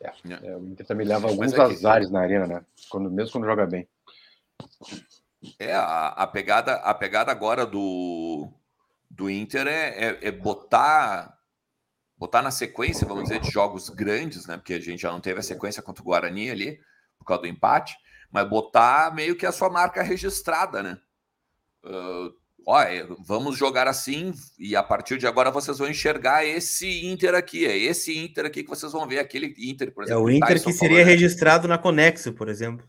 É. 0.00 0.48
É. 0.48 0.56
o 0.56 0.66
Inter 0.66 0.86
também 0.86 1.06
leva 1.06 1.28
alguns 1.28 1.52
é 1.52 1.60
azares 1.60 2.10
na 2.10 2.20
arena, 2.20 2.46
né? 2.46 2.64
Quando, 2.88 3.10
mesmo 3.10 3.32
quando 3.32 3.46
joga 3.46 3.66
bem. 3.66 3.88
É, 5.58 5.72
a, 5.74 6.08
a, 6.08 6.26
pegada, 6.26 6.74
a 6.76 6.94
pegada 6.94 7.30
agora 7.30 7.66
do, 7.66 8.52
do 9.10 9.30
Inter 9.30 9.66
é, 9.66 9.88
é, 9.88 10.18
é, 10.22 10.32
botar 10.32 11.36
botar 12.16 12.42
na 12.42 12.50
sequência, 12.50 13.06
vamos 13.06 13.24
dizer, 13.24 13.40
de 13.40 13.48
jogos 13.48 13.88
grandes, 13.88 14.44
né? 14.46 14.56
Porque 14.56 14.74
a 14.74 14.80
gente 14.80 15.02
já 15.02 15.12
não 15.12 15.20
teve 15.20 15.38
a 15.38 15.42
sequência 15.42 15.80
contra 15.80 16.02
o 16.02 16.04
Guarani 16.04 16.50
ali, 16.50 16.80
por 17.16 17.24
causa 17.24 17.42
do 17.42 17.48
empate, 17.48 17.96
mas 18.30 18.48
botar 18.48 19.14
meio 19.14 19.36
que 19.36 19.46
a 19.46 19.52
sua 19.52 19.70
marca 19.70 20.02
registrada, 20.02 20.82
né? 20.82 20.98
Uh, 21.84 22.34
ó, 22.66 22.80
vamos 23.24 23.56
jogar 23.56 23.86
assim 23.86 24.34
e 24.58 24.74
a 24.74 24.82
partir 24.82 25.16
de 25.16 25.28
agora 25.28 25.50
vocês 25.50 25.78
vão 25.78 25.88
enxergar 25.88 26.44
esse 26.44 27.06
Inter 27.06 27.36
aqui, 27.36 27.64
é 27.64 27.76
esse 27.78 28.18
Inter 28.18 28.46
aqui 28.46 28.64
que 28.64 28.68
vocês 28.68 28.90
vão 28.90 29.06
ver, 29.06 29.20
aquele 29.20 29.54
Inter, 29.56 29.94
por 29.94 30.02
exemplo. 30.02 30.20
É 30.20 30.24
o 30.24 30.28
Inter 30.28 30.62
que 30.62 30.72
seria 30.72 30.98
né? 30.98 31.04
registrado 31.04 31.68
na 31.68 31.78
Conexo, 31.78 32.32
por 32.32 32.48
exemplo. 32.48 32.84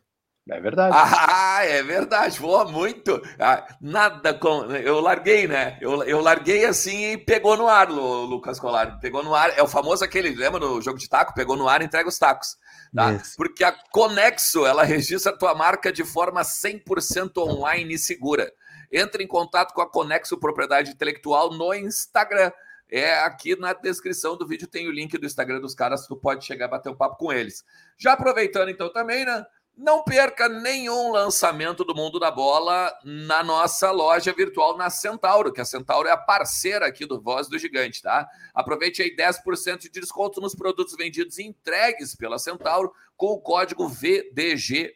É 0.52 0.60
verdade. 0.60 0.96
Ah, 0.98 1.64
é 1.64 1.84
verdade. 1.84 2.40
Boa, 2.40 2.66
muito. 2.66 3.22
Ah, 3.40 3.68
nada 3.80 4.34
com. 4.34 4.66
Eu 4.76 5.00
larguei, 5.00 5.48
né? 5.48 5.78
Eu, 5.80 6.04
eu 6.04 6.20
larguei 6.20 6.66
assim 6.66 7.12
e 7.12 7.18
pegou 7.18 7.56
no 7.56 7.68
ar, 7.68 7.90
Lucas 7.90 8.60
Colar. 8.60 9.00
Pegou 9.00 9.24
no 9.24 9.36
ar. 9.36 9.58
É 9.58 9.62
o 9.62 9.68
famoso 9.68 10.04
aquele, 10.04 10.34
lembra 10.34 10.60
no 10.60 10.82
jogo 10.82 10.98
de 10.98 11.08
taco? 11.08 11.34
Pegou 11.34 11.56
no 11.56 11.68
ar 11.68 11.82
e 11.82 11.86
entrega 11.86 12.10
os 12.10 12.18
tacos. 12.18 12.58
Tá? 12.94 13.22
Porque 13.38 13.64
a 13.64 13.72
Conexo, 13.92 14.66
ela 14.66 14.84
registra 14.84 15.32
a 15.32 15.38
tua 15.38 15.54
marca 15.54 15.92
de 15.92 16.04
forma 16.04 16.42
100% 16.42 17.38
online 17.38 17.94
e 17.94 18.00
segura. 18.00 18.52
Entre 18.92 19.24
em 19.24 19.28
contato 19.28 19.74
com 19.74 19.82
a 19.82 19.90
Conexo 19.90 20.40
Propriedade 20.40 20.92
Intelectual 20.92 21.54
no 21.54 21.74
Instagram. 21.74 22.52
É 22.92 23.20
aqui 23.20 23.56
na 23.56 23.72
descrição 23.72 24.36
do 24.36 24.48
vídeo 24.48 24.68
tem 24.68 24.88
o 24.88 24.92
link 24.92 25.16
do 25.16 25.26
Instagram 25.26 25.60
dos 25.60 25.76
caras, 25.76 26.08
tu 26.08 26.16
pode 26.16 26.44
chegar 26.44 26.66
e 26.66 26.70
bater 26.70 26.90
um 26.90 26.96
papo 26.96 27.18
com 27.18 27.32
eles. 27.32 27.64
Já 28.00 28.14
aproveitando 28.14 28.70
então 28.70 28.92
também, 28.92 29.24
né? 29.24 29.46
Não 29.80 30.04
perca 30.04 30.50
nenhum 30.50 31.10
lançamento 31.10 31.86
do 31.86 31.96
mundo 31.96 32.20
da 32.20 32.30
bola 32.30 32.94
na 33.02 33.42
nossa 33.42 33.90
loja 33.92 34.34
virtual 34.34 34.76
na 34.76 34.90
Centauro, 34.90 35.54
que 35.54 35.62
a 35.62 35.66
Centauro 35.66 36.06
é 36.06 36.12
a 36.12 36.18
parceira 36.18 36.86
aqui 36.86 37.06
do 37.06 37.22
Voz 37.22 37.48
do 37.48 37.58
Gigante, 37.58 38.02
tá? 38.02 38.28
Aproveite 38.54 39.02
aí 39.02 39.16
10% 39.16 39.84
de 39.84 39.90
desconto 39.90 40.42
nos 40.42 40.54
produtos 40.54 40.98
vendidos 40.98 41.38
e 41.38 41.44
entregues 41.44 42.14
pela 42.14 42.38
Centauro 42.38 42.92
com 43.16 43.28
o 43.28 43.40
código 43.40 43.90
VDG10. 43.90 44.92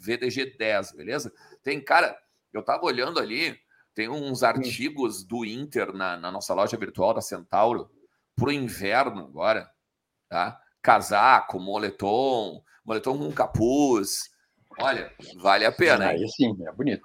VDG10, 0.00 0.96
beleza? 0.96 1.30
Tem, 1.62 1.78
cara, 1.78 2.18
eu 2.50 2.62
tava 2.62 2.86
olhando 2.86 3.20
ali, 3.20 3.60
tem 3.94 4.08
uns 4.08 4.42
artigos 4.42 5.22
do 5.22 5.44
Inter 5.44 5.92
na, 5.92 6.16
na 6.16 6.32
nossa 6.32 6.54
loja 6.54 6.78
virtual 6.78 7.12
da 7.12 7.20
Centauro 7.20 7.90
pro 8.34 8.50
inverno 8.50 9.20
agora, 9.20 9.70
tá? 10.30 10.58
Casaco, 10.80 11.60
moletom 11.60 12.64
moletom 12.84 13.18
com 13.18 13.32
capuz. 13.32 14.30
Olha, 14.78 15.12
vale 15.36 15.64
a 15.64 15.72
pena. 15.72 16.08
Aí 16.08 16.26
sim, 16.28 16.56
é 16.66 16.72
bonito. 16.72 17.04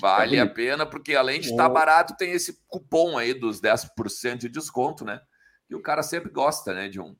Vale 0.00 0.36
é 0.36 0.40
bonito. 0.40 0.52
a 0.52 0.54
pena, 0.54 0.86
porque 0.86 1.14
além 1.14 1.40
de 1.40 1.50
estar 1.50 1.64
tá 1.64 1.68
barato, 1.68 2.16
tem 2.16 2.32
esse 2.32 2.60
cupom 2.68 3.18
aí 3.18 3.34
dos 3.34 3.60
10% 3.60 4.38
de 4.38 4.48
desconto, 4.48 5.04
né? 5.04 5.20
E 5.68 5.74
o 5.74 5.82
cara 5.82 6.02
sempre 6.02 6.30
gosta, 6.30 6.72
né? 6.72 6.88
De 6.88 7.00
um. 7.00 7.16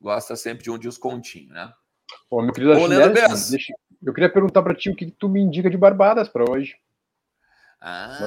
Gosta 0.00 0.36
sempre 0.36 0.64
de 0.64 0.70
um 0.70 0.78
descontinho, 0.78 1.52
né? 1.52 1.72
Ô, 2.30 2.42
meu 2.42 2.52
querido 2.52 2.72
Ô, 2.72 2.88
deixa, 2.88 3.72
eu 4.02 4.12
queria 4.12 4.30
perguntar 4.30 4.62
para 4.62 4.74
ti 4.74 4.90
o 4.90 4.96
que 4.96 5.10
tu 5.10 5.28
me 5.28 5.40
indica 5.40 5.70
de 5.70 5.76
Barbadas 5.76 6.28
para 6.28 6.48
hoje. 6.48 6.76
Ah, 7.80 8.18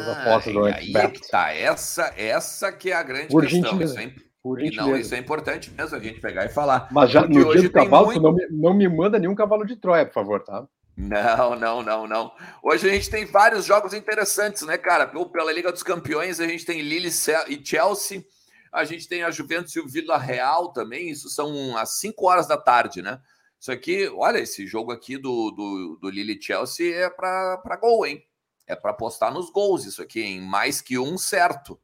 aí 0.75 0.95
é 0.95 1.09
que 1.09 1.27
tá. 1.29 1.51
Essa, 1.51 2.13
essa 2.15 2.71
que 2.71 2.91
é 2.91 2.93
a 2.93 3.01
grande 3.01 3.29
Por 3.29 3.43
questão. 3.43 3.81
Isso 3.81 3.97
é, 3.97 4.13
por 4.47 4.61
e 4.61 4.73
não, 4.75 4.95
isso 4.95 5.13
é 5.13 5.17
importante 5.17 5.69
mesmo 5.71 5.95
a 5.97 5.99
gente 5.99 6.21
pegar 6.21 6.45
e 6.45 6.49
falar. 6.49 6.87
Mas 6.91 7.11
já 7.11 7.21
no 7.21 7.51
dia 7.51 7.63
do 7.63 7.69
cavalo, 7.69 8.05
muito... 8.05 8.21
não, 8.21 8.31
me, 8.31 8.47
não 8.49 8.73
me 8.73 8.87
manda 8.87 9.19
nenhum 9.19 9.35
cavalo 9.35 9.65
de 9.65 9.75
Troia, 9.75 10.05
por 10.05 10.13
favor, 10.13 10.41
tá? 10.41 10.65
Não, 10.95 11.55
não, 11.55 11.83
não, 11.83 12.07
não. 12.07 12.31
Hoje 12.63 12.89
a 12.89 12.93
gente 12.93 13.09
tem 13.09 13.25
vários 13.25 13.65
jogos 13.65 13.93
interessantes, 13.93 14.63
né, 14.63 14.77
cara? 14.77 15.05
Pela 15.05 15.51
Liga 15.51 15.71
dos 15.71 15.83
Campeões, 15.83 16.39
a 16.39 16.47
gente 16.47 16.65
tem 16.65 16.81
Lille 16.81 17.09
e 17.09 17.65
Chelsea, 17.65 18.25
a 18.73 18.83
gente 18.83 19.07
tem 19.07 19.21
a 19.21 19.29
Juventus 19.29 19.75
e 19.75 19.79
o 19.79 19.87
Vila 19.87 20.17
Real 20.17 20.71
também. 20.71 21.09
Isso 21.09 21.29
são 21.29 21.77
às 21.77 21.99
5 21.99 22.25
horas 22.25 22.47
da 22.47 22.57
tarde, 22.57 23.01
né? 23.01 23.19
Isso 23.59 23.71
aqui, 23.71 24.07
olha, 24.15 24.39
esse 24.39 24.65
jogo 24.65 24.91
aqui 24.91 25.17
do, 25.17 25.51
do, 25.51 25.99
do 26.01 26.09
Lille 26.09 26.37
e 26.39 26.41
Chelsea 26.41 26.95
é 26.95 27.09
para 27.09 27.77
gol, 27.79 28.05
hein? 28.05 28.23
É 28.65 28.75
para 28.75 28.91
apostar 28.91 29.31
nos 29.31 29.51
gols, 29.51 29.85
isso 29.85 30.01
aqui, 30.01 30.21
em 30.21 30.41
mais 30.41 30.81
que 30.81 30.97
um 30.97 31.17
certo. 31.17 31.79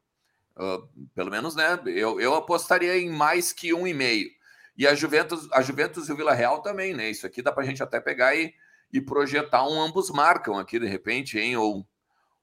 Uh, 0.55 0.87
pelo 1.15 1.31
menos, 1.31 1.55
né? 1.55 1.79
Eu, 1.87 2.19
eu 2.19 2.35
apostaria 2.35 2.97
em 2.97 3.09
mais 3.09 3.51
que 3.51 3.73
um 3.73 3.87
e 3.87 3.93
meio. 3.93 4.29
E 4.77 4.87
a 4.87 4.95
Juventus, 4.95 5.47
a 5.51 5.61
Juventus 5.61 6.09
e 6.09 6.11
o 6.11 6.15
Vila 6.15 6.33
Real 6.33 6.61
também, 6.61 6.93
né? 6.93 7.09
Isso 7.09 7.25
aqui 7.25 7.41
dá 7.41 7.51
para 7.51 7.63
a 7.63 7.65
gente 7.65 7.81
até 7.81 7.99
pegar 7.99 8.35
e, 8.35 8.53
e 8.91 9.01
projetar 9.01 9.67
um 9.67 9.81
ambos 9.81 10.09
marcam 10.09 10.57
aqui 10.57 10.79
de 10.79 10.87
repente, 10.87 11.39
hein? 11.39 11.57
Ou 11.57 11.85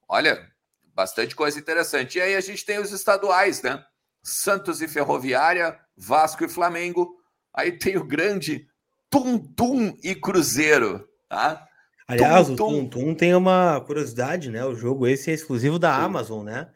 olha, 0.09 0.49
bastante 0.95 1.35
coisa 1.35 1.59
interessante. 1.59 2.19
E 2.19 2.21
aí 2.21 2.37
a 2.37 2.41
gente 2.41 2.65
tem 2.65 2.79
os 2.79 2.93
estaduais, 2.93 3.63
né? 3.63 3.85
Santos 4.23 4.83
e 4.83 4.89
Ferroviária, 4.89 5.79
Vasco 5.97 6.45
e 6.45 6.49
Flamengo. 6.49 7.17
Aí 7.55 7.73
tem 7.73 7.97
o 7.97 8.05
grande 8.05 8.69
Tum 9.09 9.39
Tum 9.39 9.97
e 10.03 10.15
Cruzeiro, 10.15 11.09
tá? 11.29 11.67
Aliás, 12.07 12.49
tum, 12.49 12.57
tum. 12.57 12.65
o 12.65 12.89
Tum 12.89 12.89
Tum 12.89 13.15
tem 13.15 13.35
uma 13.35 13.81
curiosidade, 13.81 14.51
né? 14.51 14.65
O 14.65 14.75
jogo 14.75 15.07
esse 15.07 15.31
é 15.31 15.35
exclusivo 15.35 15.79
da 15.79 15.95
Sim. 15.95 16.03
Amazon, 16.03 16.45
né? 16.45 16.69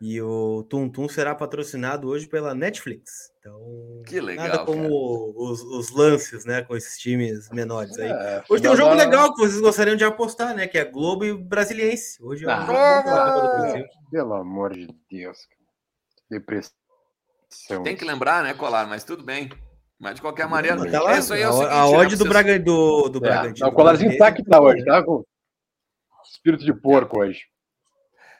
E 0.00 0.22
o 0.22 0.62
Tum 0.70 0.88
Tum 0.88 1.08
será 1.08 1.34
patrocinado 1.34 2.08
hoje 2.08 2.28
pela 2.28 2.54
Netflix. 2.54 3.32
Então, 3.40 4.02
que 4.06 4.20
legal. 4.20 4.46
Nada 4.46 4.64
como 4.64 5.34
os, 5.36 5.60
os, 5.62 5.90
lances, 5.90 6.44
né, 6.44 6.62
com 6.62 6.76
esses 6.76 6.98
times 6.98 7.48
menores 7.50 7.98
aí. 7.98 8.08
É, 8.08 8.44
hoje 8.48 8.62
tem 8.62 8.70
um 8.70 8.76
jogo 8.76 8.94
legal 8.94 9.34
que 9.34 9.40
vocês 9.40 9.60
gostariam 9.60 9.96
de 9.96 10.04
apostar, 10.04 10.54
né, 10.54 10.68
que 10.68 10.78
é 10.78 10.84
Globo 10.84 11.24
e 11.24 11.34
Brasiliense. 11.36 12.22
Hoje 12.22 12.44
é 12.44 12.48
ah, 12.50 13.74
Pelo 14.10 14.34
amor 14.34 14.72
de 14.72 14.88
Deus. 15.10 15.38
Depressão. 16.30 16.72
Tem 17.82 17.96
que 17.96 18.04
lembrar, 18.04 18.44
né, 18.44 18.54
Colar, 18.54 18.86
mas 18.86 19.02
tudo 19.02 19.24
bem. 19.24 19.50
Mas 19.98 20.14
de 20.14 20.20
qualquer 20.20 20.46
maneira, 20.48 20.76
tá 20.88 21.02
lá, 21.02 21.18
isso 21.18 21.34
aí 21.34 21.40
é 21.40 21.44
a, 21.44 21.50
o 21.50 21.54
seguinte, 21.54 21.72
a 21.72 21.76
né, 21.76 21.82
odd 21.82 22.10
do, 22.10 22.18
vocês- 22.18 22.28
Braga, 22.28 22.58
do, 22.60 23.08
do 23.08 23.18
É, 23.18 23.20
Bragantino. 23.20 23.68
o 23.68 23.72
colarzinho 23.72 24.16
tá 24.16 24.28
aqui 24.28 24.44
tá 24.44 24.60
hoje, 24.60 24.84
tá? 24.84 25.02
Com 25.02 25.24
espírito 26.24 26.64
de 26.64 26.72
porco 26.72 27.18
hoje. 27.18 27.40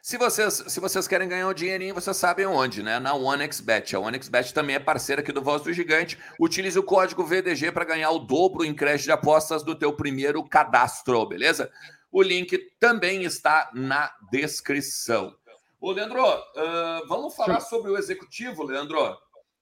Se 0.08 0.16
vocês, 0.16 0.64
se 0.68 0.80
vocês 0.80 1.06
querem 1.06 1.28
ganhar 1.28 1.46
um 1.46 1.52
dinheirinho, 1.52 1.94
vocês 1.94 2.16
sabem 2.16 2.46
onde, 2.46 2.82
né? 2.82 2.98
Na 2.98 3.12
OneXBet. 3.12 3.94
A 3.94 4.00
OneXBet 4.00 4.54
também 4.54 4.76
é 4.76 4.78
parceira 4.78 5.20
aqui 5.20 5.30
do 5.30 5.42
Voz 5.42 5.60
do 5.60 5.70
Gigante. 5.70 6.18
Utilize 6.40 6.78
o 6.78 6.82
código 6.82 7.22
VDG 7.22 7.72
para 7.72 7.84
ganhar 7.84 8.10
o 8.12 8.18
dobro 8.18 8.64
em 8.64 8.72
crédito 8.72 9.04
de 9.04 9.12
apostas 9.12 9.62
do 9.62 9.74
teu 9.74 9.92
primeiro 9.92 10.42
cadastro, 10.42 11.26
beleza? 11.26 11.70
O 12.10 12.22
link 12.22 12.58
também 12.80 13.22
está 13.24 13.70
na 13.74 14.10
descrição. 14.30 15.36
Ô, 15.78 15.92
Leandro, 15.92 16.24
ah, 16.24 17.02
vamos 17.06 17.36
falar 17.36 17.60
sobre 17.60 17.90
o 17.90 17.98
executivo, 17.98 18.62
Leandro? 18.62 19.14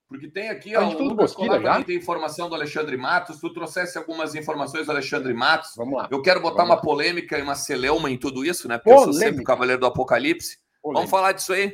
Porque 0.07 0.29
tem 0.29 0.49
aqui, 0.49 0.73
A 0.73 0.81
ó, 0.87 0.89
o 0.89 1.03
Lucas 1.03 1.33
Colar 1.33 1.61
também 1.61 1.83
tem 1.83 1.97
informação 1.97 2.47
do 2.47 2.55
Alexandre 2.55 2.95
Matos. 2.95 3.39
Tu 3.41 3.53
trouxesse 3.53 3.97
algumas 3.97 4.35
informações 4.35 4.85
do 4.85 4.91
Alexandre 4.91 5.33
Matos. 5.33 5.71
Vamos 5.75 5.97
lá. 5.97 6.07
Eu 6.09 6.21
quero 6.21 6.39
botar 6.41 6.63
Vamos 6.63 6.75
uma 6.75 6.81
polêmica 6.81 7.37
e 7.37 7.41
uma 7.41 7.55
celeuma 7.55 8.09
em 8.09 8.17
tudo 8.17 8.45
isso, 8.45 8.67
né? 8.69 8.77
Porque 8.77 8.91
eu 8.91 8.99
sou 8.99 9.13
sempre 9.13 9.19
o 9.19 9.29
Polêmica. 9.31 9.51
cavaleiro 9.53 9.81
do 9.81 9.85
apocalipse. 9.87 10.59
Vamos 10.83 11.09
falar 11.09 11.33
disso 11.33 11.51
aí? 11.51 11.73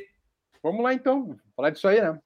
Vamos 0.62 0.82
lá 0.82 0.92
então, 0.92 1.36
falar 1.54 1.70
disso 1.70 1.86
aí, 1.86 2.00
né? 2.00 2.18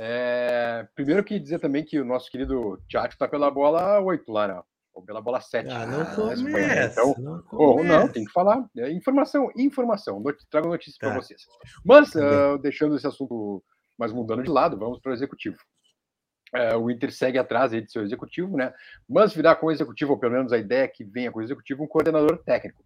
É, 0.00 0.86
Primeiro 0.94 1.22
que 1.22 1.38
dizer 1.38 1.58
também 1.58 1.84
que 1.84 2.00
o 2.00 2.04
nosso 2.04 2.30
querido 2.30 2.80
Tchatcho 2.88 3.18
tá 3.18 3.28
pela 3.28 3.50
bola 3.50 4.00
8 4.00 4.32
lá, 4.32 4.48
né? 4.48 4.62
Ou 4.94 5.02
pela 5.02 5.20
bola 5.20 5.40
7. 5.40 5.68
Ah, 5.70 5.86
né? 5.86 5.96
não 6.16 6.32
Espanha. 6.32 6.34
começa. 6.34 7.00
Então, 7.00 7.14
não 7.18 7.84
não, 7.84 8.08
tem 8.08 8.24
que 8.24 8.32
falar. 8.32 8.64
É 8.78 8.90
informação, 8.90 9.50
informação. 9.56 10.22
Trago 10.50 10.68
notícias 10.68 10.96
Tá. 10.98 11.08
para 11.10 11.20
vocês. 11.20 11.42
Mas, 11.84 12.14
ah, 12.16 12.56
deixando 12.60 12.96
esse 12.96 13.06
assunto 13.06 13.62
mais 14.02 14.12
mudando 14.12 14.42
de 14.42 14.50
lado, 14.50 14.76
vamos 14.76 14.98
para 14.98 15.10
o 15.10 15.14
executivo. 15.14 15.56
É, 16.52 16.76
o 16.76 16.90
Inter 16.90 17.12
segue 17.12 17.38
atrás 17.38 17.72
aí 17.72 17.80
de 17.80 17.90
seu 17.90 18.02
executivo, 18.02 18.56
né? 18.56 18.74
Mas 19.08 19.32
virá 19.32 19.54
com 19.54 19.66
o 19.66 19.70
executivo, 19.70 20.12
ou 20.12 20.18
pelo 20.18 20.32
menos 20.32 20.52
a 20.52 20.58
ideia 20.58 20.82
é 20.82 20.88
que 20.88 21.04
venha 21.04 21.30
com 21.30 21.38
o 21.38 21.42
executivo, 21.42 21.84
um 21.84 21.86
coordenador 21.86 22.36
técnico. 22.38 22.84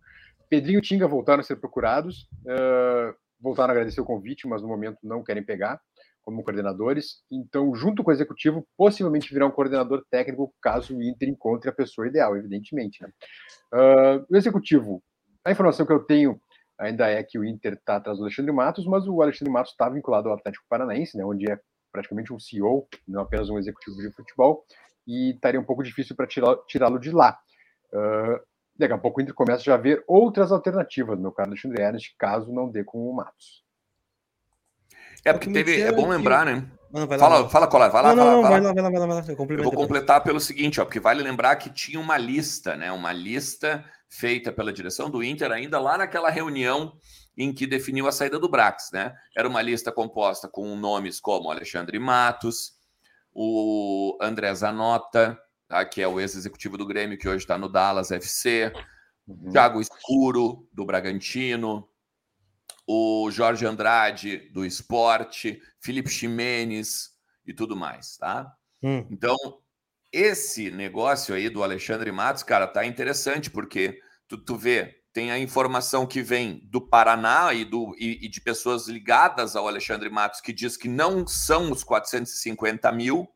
Pedrinho 0.51 0.79
e 0.79 0.83
Tinga 0.83 1.09
voltaram 1.09 1.41
a 1.41 1.43
ser 1.43 1.57
procurados, 1.57 2.29
ah, 2.47 3.15
voltaram 3.41 3.71
a 3.71 3.73
agradecer 3.73 4.01
o 4.01 4.05
convite, 4.05 4.47
mas 4.47 4.61
no 4.61 4.69
momento 4.69 4.99
não 5.03 5.25
querem 5.25 5.43
pegar 5.43 5.81
como 6.23 6.45
coordenadores. 6.45 7.23
Então, 7.31 7.75
junto 7.75 8.05
com 8.05 8.11
o 8.11 8.15
executivo, 8.15 8.67
possivelmente 8.77 9.33
virá 9.33 9.47
um 9.47 9.51
coordenador 9.51 10.05
técnico 10.11 10.53
caso 10.61 10.95
o 10.95 11.03
Inter 11.03 11.29
encontre 11.29 11.71
a 11.71 11.73
pessoa 11.73 12.07
ideal, 12.07 12.37
evidentemente. 12.37 13.03
Né? 13.03 13.09
Ah, 13.73 14.25
o 14.29 14.37
executivo, 14.37 15.03
a 15.45 15.51
informação 15.51 15.87
que 15.87 15.93
eu 15.93 16.05
tenho 16.05 16.39
ainda 16.79 17.09
é 17.09 17.23
que 17.23 17.39
o 17.39 17.45
Inter 17.45 17.75
está 17.75 17.97
atrás 17.97 18.19
do 18.19 18.25
Alexandre 18.25 18.53
Matos, 18.53 18.87
mas 18.87 19.07
o 19.07 19.23
Alexandre 19.23 19.53
Matos 19.53 19.73
está 19.73 19.89
vinculado 19.89 20.29
ao 20.29 20.35
Atlético 20.35 20.65
Paranaense, 20.69 21.17
né, 21.17 21.25
onde 21.25 21.51
é 21.51 21.59
praticamente 21.93 22.33
um 22.33 22.39
CEO, 22.39 22.87
não 23.09 23.23
apenas 23.23 23.49
um 23.49 23.59
executivo 23.59 23.97
de 23.97 24.11
futebol, 24.13 24.65
e 25.07 25.31
estaria 25.31 25.59
um 25.59 25.65
pouco 25.65 25.83
difícil 25.83 26.15
para 26.15 26.27
tirá-lo 26.27 26.99
de 26.99 27.11
lá. 27.11 27.39
Ah, 27.93 28.41
daqui 28.79 28.93
a 28.93 28.99
pouco 28.99 29.19
o 29.19 29.23
Inter 29.23 29.35
começa 29.35 29.63
já 29.63 29.75
a 29.75 29.79
ver 29.79 30.05
outras 30.07 30.53
alternativas, 30.53 31.17
no 31.17 31.23
meu 31.23 31.33
caso, 31.33 31.51
Alexandre 31.51 31.83
Ernest, 31.83 32.15
caso 32.19 32.53
não 32.53 32.69
dê 32.71 32.85
com 32.85 33.09
o 33.09 33.15
Matos. 33.15 33.65
É 35.25 35.33
porque 35.33 35.51
teve. 35.51 35.81
É 35.81 35.91
bom 35.91 36.09
lembrar, 36.09 36.47
né? 36.47 36.65
Lá, 36.93 37.19
Fala, 37.19 37.49
fala, 37.49 37.67
Colar, 37.67 37.89
vai 37.89 38.03
lá, 38.03 38.15
não, 38.15 38.25
não, 38.25 38.25
fala, 38.25 38.37
não, 38.37 38.43
fala. 38.43 38.51
vai 38.51 38.61
lá, 38.61 38.73
vai 38.73 38.83
lá, 38.83 38.91
vai 38.91 39.01
lá, 39.01 39.07
vai 39.07 39.37
lá. 39.37 39.45
Eu 39.51 39.57
Eu 39.59 39.65
vou 39.65 39.73
completar 39.73 40.23
pelo 40.23 40.39
seguinte, 40.39 40.81
ó, 40.81 40.85
porque 40.85 41.01
vale 41.01 41.23
lembrar 41.23 41.57
que 41.57 41.69
tinha 41.69 41.99
uma 41.99 42.17
lista, 42.17 42.77
né? 42.77 42.93
Uma 42.93 43.13
lista 43.13 43.85
feita 44.09 44.53
pela 44.53 44.73
direção 44.73 45.11
do 45.11 45.23
Inter 45.23 45.51
ainda 45.53 45.79
lá 45.81 45.99
naquela 45.99 46.31
reunião 46.31 46.99
em 47.37 47.53
que 47.53 47.67
definiu 47.67 48.07
a 48.07 48.13
saída 48.13 48.39
do 48.39 48.49
Brax, 48.49 48.91
né? 48.93 49.15
Era 49.37 49.49
uma 49.49 49.61
lista 49.61 49.93
composta 49.93 50.49
com 50.49 50.75
nomes 50.77 51.21
como 51.21 51.51
Alexandre 51.51 51.99
Matos, 51.99 52.73
o 53.33 54.17
André 54.21 54.55
Zanota, 54.55 55.39
tá? 55.69 55.85
que 55.85 56.01
é 56.01 56.09
o 56.09 56.19
ex-executivo 56.19 56.79
do 56.79 56.87
Grêmio, 56.87 57.19
que 57.19 57.29
hoje 57.29 57.45
está 57.45 57.59
no 57.59 57.69
Dallas 57.69 58.11
FC, 58.11 58.73
Uhum. 59.29 59.51
Thiago 59.51 59.81
Escuro, 59.81 60.69
do 60.73 60.85
Bragantino, 60.87 61.89
o 62.87 63.29
Jorge 63.31 63.67
Andrade, 63.67 64.49
do 64.51 64.65
Esporte, 64.65 65.61
Felipe 65.81 66.09
Ximenes 66.09 67.11
e 67.45 67.53
tudo 67.53 67.75
mais, 67.77 68.17
tá? 68.17 68.55
Hum, 68.81 69.05
Então, 69.11 69.37
esse 70.17 70.71
negócio 70.71 71.35
aí 71.35 71.51
do 71.51 71.63
Alexandre 71.63 72.11
Matos, 72.11 72.43
cara, 72.43 72.67
tá 72.67 72.87
interessante, 72.87 73.51
porque 73.51 74.01
tu, 74.27 74.39
tu 74.39 74.57
vê, 74.57 75.03
tem 75.13 75.31
a 75.31 75.39
informação 75.39 76.07
que 76.07 76.23
vem 76.23 76.61
do 76.65 76.81
Paraná 76.81 77.53
e, 77.53 77.65
do, 77.65 77.95
e, 77.99 78.25
e 78.25 78.29
de 78.29 78.41
pessoas 78.41 78.89
ligadas 78.89 79.55
ao 79.55 79.69
Alexandre 79.69 80.09
Matos 80.09 80.41
que 80.41 80.53
diz 80.53 80.77
que 80.77 80.89
não 80.89 81.27
são 81.27 81.71
os 81.71 81.85
450 81.85 82.91
mil 82.93 83.29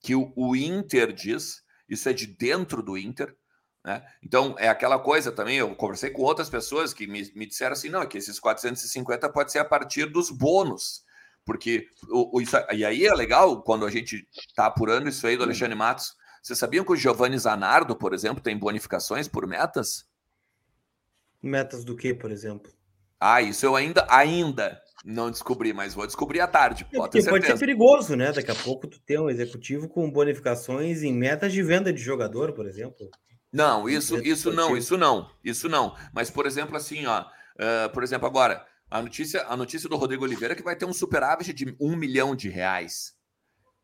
que 0.00 0.14
o, 0.14 0.32
o 0.36 0.54
Inter 0.54 1.12
diz, 1.12 1.62
isso 1.88 2.08
é 2.08 2.12
de 2.12 2.26
dentro 2.26 2.80
do 2.80 2.96
Inter. 2.96 3.36
Né? 3.84 4.04
Então, 4.22 4.54
é 4.58 4.68
aquela 4.68 4.98
coisa 5.00 5.32
também. 5.32 5.56
Eu 5.56 5.74
conversei 5.74 6.10
com 6.10 6.22
outras 6.22 6.48
pessoas 6.48 6.94
que 6.94 7.06
me, 7.06 7.28
me 7.34 7.46
disseram 7.46 7.72
assim: 7.72 7.88
não, 7.88 8.02
é 8.02 8.06
que 8.06 8.18
esses 8.18 8.38
450 8.38 9.28
pode 9.30 9.50
ser 9.50 9.58
a 9.58 9.64
partir 9.64 10.06
dos 10.06 10.30
bônus. 10.30 11.02
Porque 11.48 11.86
o, 12.10 12.36
o- 12.36 12.42
isso, 12.42 12.54
e 12.74 12.84
aí 12.84 13.06
é 13.06 13.14
legal 13.14 13.62
quando 13.62 13.86
a 13.86 13.90
gente 13.90 14.28
está 14.50 14.66
apurando 14.66 15.08
isso 15.08 15.26
aí 15.26 15.34
do 15.34 15.44
Alexandre 15.44 15.74
Matos. 15.74 16.12
Vocês 16.42 16.58
sabiam 16.58 16.84
que 16.84 16.92
o 16.92 16.96
Giovanni 16.96 17.38
Zanardo, 17.38 17.96
por 17.96 18.12
exemplo, 18.12 18.42
tem 18.42 18.56
bonificações 18.58 19.26
por 19.26 19.46
metas? 19.46 20.04
Metas 21.42 21.84
do 21.84 21.96
que, 21.96 22.12
por 22.12 22.30
exemplo? 22.30 22.70
Ah, 23.18 23.40
isso 23.40 23.64
eu 23.64 23.74
ainda, 23.74 24.06
ainda 24.10 24.78
não 25.06 25.30
descobri, 25.30 25.72
mas 25.72 25.94
vou 25.94 26.06
descobrir 26.06 26.40
à 26.40 26.46
tarde, 26.46 26.86
É, 26.92 26.96
pode 26.98 27.24
pode 27.24 27.46
ser 27.46 27.58
perigoso, 27.58 28.14
né? 28.14 28.30
Daqui 28.30 28.50
a 28.50 28.54
pouco 28.54 28.86
tu 28.86 29.00
ter 29.00 29.18
um 29.18 29.30
executivo 29.30 29.88
com 29.88 30.10
bonificações 30.10 31.02
em 31.02 31.14
metas 31.14 31.50
de 31.52 31.62
venda 31.62 31.90
de 31.92 32.00
jogador, 32.00 32.52
por 32.52 32.66
exemplo. 32.66 33.08
Não, 33.50 33.88
isso, 33.88 34.18
isso 34.18 34.52
não, 34.52 34.76
isso 34.76 34.98
não, 34.98 35.30
isso 35.42 35.66
não. 35.66 35.96
Mas, 36.12 36.30
por 36.30 36.44
exemplo, 36.46 36.76
assim, 36.76 37.06
ó, 37.06 37.24
ah, 37.58 37.88
por 37.92 38.02
exemplo, 38.02 38.26
agora, 38.26 38.64
a 38.90 39.02
notícia, 39.02 39.44
a 39.46 39.56
notícia 39.56 39.88
do 39.88 39.96
Rodrigo 39.96 40.24
Oliveira 40.24 40.54
é 40.54 40.56
que 40.56 40.62
vai 40.62 40.76
ter 40.76 40.84
um 40.84 40.92
superávit 40.92 41.52
de 41.52 41.76
um 41.80 41.96
milhão 41.96 42.34
de 42.34 42.48
reais. 42.48 43.14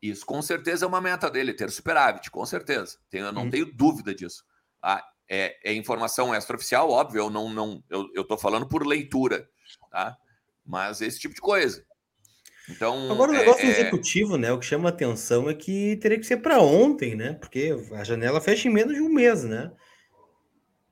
Isso 0.01 0.25
com 0.25 0.41
certeza 0.41 0.85
é 0.85 0.87
uma 0.87 1.01
meta 1.01 1.29
dele, 1.29 1.53
ter 1.53 1.69
superávit, 1.71 2.29
com 2.29 2.45
certeza. 2.45 2.97
Tenho- 3.09 3.25
eu 3.25 3.31
não 3.31 3.43
Uhum. 3.43 3.49
tenho 3.49 3.73
dúvida 3.73 4.13
disso. 4.13 4.43
Ah, 4.81 5.03
é, 5.29 5.57
é 5.63 5.73
informação 5.73 6.33
extraoficial, 6.35 6.89
óbvio, 6.91 7.19
eu 7.21 7.29
não, 7.29 7.49
não 7.49 7.83
eu, 7.89 8.23
tô 8.23 8.37
falando 8.37 8.67
por 8.67 8.85
leitura, 8.85 9.47
tá? 9.89 10.15
Mas 10.65 11.01
esse 11.01 11.19
tipo 11.19 11.33
de 11.33 11.41
coisa. 11.41 11.83
Então, 12.69 13.11
Agora, 13.11 13.31
o 13.31 13.35
é- 13.35 13.39
negócio 13.39 13.65
é- 13.65 13.69
executivo, 13.69 14.37
né? 14.37 14.51
O 14.51 14.59
que 14.59 14.65
chama 14.65 14.89
atenção 14.89 15.49
é 15.49 15.53
que 15.53 15.97
teria 15.97 16.17
que 16.19 16.25
ser 16.25 16.37
para 16.37 16.59
ontem, 16.59 17.15
né? 17.15 17.33
Porque 17.33 17.75
a 17.93 18.03
janela 18.03 18.41
fecha 18.41 18.67
em 18.67 18.71
menos 18.71 18.95
de 18.95 19.01
um 19.01 19.09
mês, 19.09 19.43
né? 19.43 19.71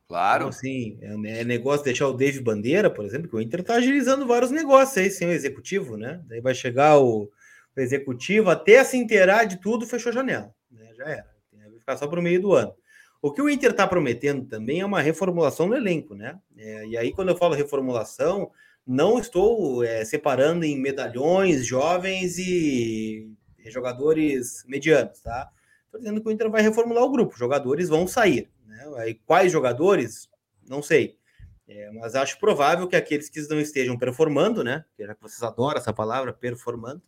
Claro, 0.08 0.44
Então, 0.44 0.50
assim, 0.50 0.98
é, 1.02 1.42
é 1.42 1.44
negócio 1.44 1.80
de 1.80 1.86
deixar 1.86 2.08
o 2.08 2.14
Dave 2.14 2.40
Bandeira, 2.40 2.90
por 2.90 3.06
exemplo, 3.06 3.30
que 3.30 3.36
o 3.36 3.42
Inter 3.42 3.64
tá 3.64 3.76
agilizando 3.76 4.28
vários 4.28 4.52
negócios 4.52 4.98
aí 4.98 5.10
sem 5.10 5.28
o 5.28 5.32
executivo, 5.32 5.98
né? 5.98 6.22
Daí 6.28 6.42
vai 6.42 6.54
chegar 6.54 7.00
o, 7.00 7.30
o 7.76 7.80
executivo 7.80 8.50
até 8.50 8.84
se 8.84 8.98
inteirar 8.98 9.46
de 9.46 9.60
tudo, 9.60 9.88
fechou 9.88 10.12
a 10.12 10.14
janela. 10.14 10.54
Né? 10.72 10.90
Já 10.96 11.06
era. 11.06 11.34
Vai 11.54 11.80
ficar 11.80 11.98
só 11.98 12.08
para 12.08 12.20
o 12.20 12.24
meio 12.24 12.42
do 12.42 12.54
ano. 12.54 12.74
O 13.22 13.32
que 13.32 13.42
o 13.42 13.50
Inter 13.50 13.72
está 13.72 13.88
prometendo 13.88 14.46
também 14.46 14.82
é 14.82 14.86
uma 14.86 15.02
reformulação 15.02 15.70
do 15.70 15.76
elenco, 15.76 16.14
né? 16.14 16.38
É, 16.58 16.86
e 16.88 16.98
aí, 16.98 17.14
quando 17.14 17.30
eu 17.30 17.38
falo 17.38 17.56
reformulação, 17.56 18.52
não 18.86 19.18
estou 19.18 19.82
é, 19.84 20.04
separando 20.04 20.66
em 20.66 20.78
medalhões, 20.78 21.66
jovens 21.66 22.38
e, 22.38 23.32
e 23.58 23.72
jogadores 23.72 24.66
medianos, 24.68 25.22
tá? 25.22 25.50
Estou 25.86 26.02
dizendo 26.02 26.22
que 26.22 26.28
o 26.28 26.32
Inter 26.32 26.50
vai 26.50 26.62
reformular 26.62 27.04
o 27.04 27.12
grupo, 27.12 27.38
jogadores 27.38 27.88
vão 27.88 28.06
sair. 28.06 28.50
Né? 28.74 28.92
Aí, 28.98 29.14
quais 29.14 29.52
jogadores? 29.52 30.30
Não 30.68 30.82
sei. 30.82 31.18
É, 31.68 31.92
mas 31.92 32.16
acho 32.16 32.40
provável 32.40 32.88
que 32.88 32.96
aqueles 32.96 33.30
que 33.30 33.40
não 33.48 33.60
estejam 33.60 33.98
performando, 33.98 34.64
né? 34.64 34.84
Já 35.00 35.14
que 35.14 35.22
vocês 35.22 35.42
adoram 35.44 35.78
essa 35.78 35.94
palavra, 35.94 36.34
performando. 36.34 37.02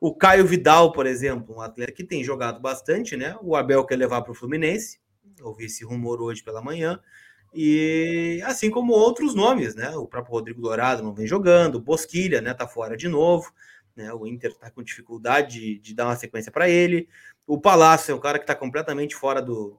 O 0.00 0.14
Caio 0.14 0.46
Vidal, 0.46 0.92
por 0.92 1.06
exemplo, 1.06 1.56
um 1.56 1.60
atleta 1.60 1.92
que 1.92 2.04
tem 2.04 2.22
jogado 2.22 2.60
bastante, 2.60 3.16
né? 3.16 3.36
O 3.42 3.56
Abel 3.56 3.84
quer 3.84 3.96
levar 3.96 4.22
para 4.22 4.32
o 4.32 4.34
Fluminense. 4.34 5.00
Ouvi 5.42 5.64
esse 5.64 5.84
rumor 5.84 6.22
hoje 6.22 6.42
pela 6.42 6.62
manhã. 6.62 7.00
E 7.52 8.40
assim 8.44 8.70
como 8.70 8.92
outros 8.92 9.34
nomes, 9.34 9.74
né? 9.74 9.90
O 9.96 10.06
próprio 10.06 10.32
Rodrigo 10.32 10.62
Dourado 10.62 11.02
não 11.02 11.14
vem 11.14 11.26
jogando, 11.26 11.80
Bosquilha, 11.80 12.40
né? 12.40 12.54
Tá 12.54 12.66
fora 12.66 12.96
de 12.96 13.08
novo. 13.08 13.52
Né? 13.96 14.12
O 14.12 14.26
Inter 14.26 14.50
está 14.50 14.70
com 14.70 14.82
dificuldade 14.82 15.60
de, 15.60 15.78
de 15.78 15.94
dar 15.94 16.06
uma 16.06 16.16
sequência 16.16 16.50
para 16.50 16.68
ele. 16.68 17.08
O 17.46 17.60
Palácio 17.60 18.12
é 18.12 18.14
um 18.14 18.20
cara 18.20 18.38
que 18.38 18.44
está 18.44 18.54
completamente 18.54 19.14
fora 19.14 19.40
do, 19.40 19.78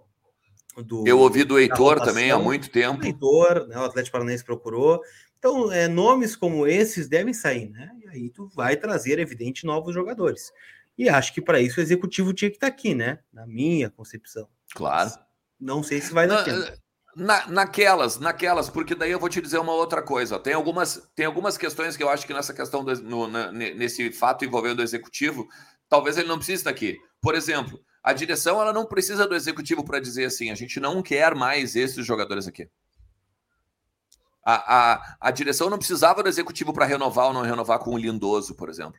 do. 0.84 1.04
eu 1.08 1.20
ouvi 1.20 1.44
do 1.44 1.58
Heitor 1.60 2.00
também 2.02 2.32
há 2.32 2.38
muito 2.40 2.70
tempo. 2.70 3.02
O 3.04 3.06
Heitor, 3.06 3.68
né? 3.68 3.78
O 3.78 3.84
Atlético 3.86 4.14
Paranaense 4.14 4.44
procurou. 4.44 5.02
Então, 5.38 5.72
é, 5.72 5.88
nomes 5.88 6.36
como 6.36 6.66
esses 6.66 7.08
devem 7.08 7.34
sair, 7.34 7.70
né? 7.70 7.92
E 8.04 8.08
aí 8.08 8.30
tu 8.30 8.48
vai 8.56 8.76
trazer, 8.76 9.20
evidente, 9.20 9.66
novos 9.66 9.94
jogadores. 9.94 10.52
E 10.98 11.08
acho 11.10 11.34
que 11.34 11.42
para 11.42 11.60
isso 11.60 11.80
o 11.80 11.84
executivo 11.84 12.34
tinha 12.34 12.50
que 12.50 12.58
estar 12.58 12.68
aqui, 12.68 12.96
né? 12.96 13.20
Na 13.32 13.46
minha 13.46 13.90
concepção. 13.90 14.48
Claro. 14.74 15.12
Não 15.60 15.84
sei 15.84 16.02
se 16.02 16.14
vai 16.14 16.28
dar 16.28 16.44
tempo. 16.44 16.66
Na, 17.16 17.48
naquelas, 17.48 18.20
naquelas, 18.20 18.70
porque 18.70 18.94
daí 18.94 19.12
eu 19.12 19.20
vou 19.20 19.30
te 19.30 19.40
dizer 19.40 19.58
uma 19.58 19.72
outra 19.72 20.02
coisa. 20.02 20.38
Tem 20.38 20.54
algumas, 20.54 21.10
tem 21.16 21.26
algumas 21.26 21.58
questões 21.58 21.96
que 21.96 22.04
eu 22.04 22.10
acho 22.10 22.28
que 22.28 22.34
nessa 22.34 22.54
questão, 22.54 22.84
do, 22.84 22.94
no- 23.04 23.28
na- 23.28 23.52
ne- 23.54 23.74
nesse 23.74 24.12
fato 24.12 24.44
envolvendo 24.44 24.80
o 24.80 24.84
executivo, 24.84 25.48
talvez 25.88 26.18
ele 26.18 26.28
não 26.28 26.38
precise 26.38 26.58
estar 26.60 26.72
aqui. 26.72 26.98
Por 27.22 27.34
exemplo, 27.36 27.80
a 28.06 28.14
direção 28.14 28.62
ela 28.62 28.72
não 28.72 28.86
precisa 28.86 29.28
do 29.28 29.34
executivo 29.34 29.84
para 29.84 30.00
dizer 30.00 30.26
assim, 30.26 30.52
a 30.52 30.56
gente 30.56 30.80
não 30.80 31.02
quer 31.02 31.34
mais 31.34 31.76
esses 31.76 32.06
jogadores 32.06 32.48
aqui. 32.48 32.70
A, 34.46 34.94
a, 34.94 35.18
a 35.20 35.32
direção 35.32 35.72
não 35.72 35.80
precisava 35.80 36.22
do 36.22 36.30
executivo 36.30 36.72
para 36.72 36.86
renovar 36.86 37.26
ou 37.26 37.34
não 37.34 37.42
renovar 37.42 37.80
com 37.80 37.96
o 37.96 37.98
Lindoso, 37.98 38.54
por 38.54 38.70
exemplo. 38.70 38.94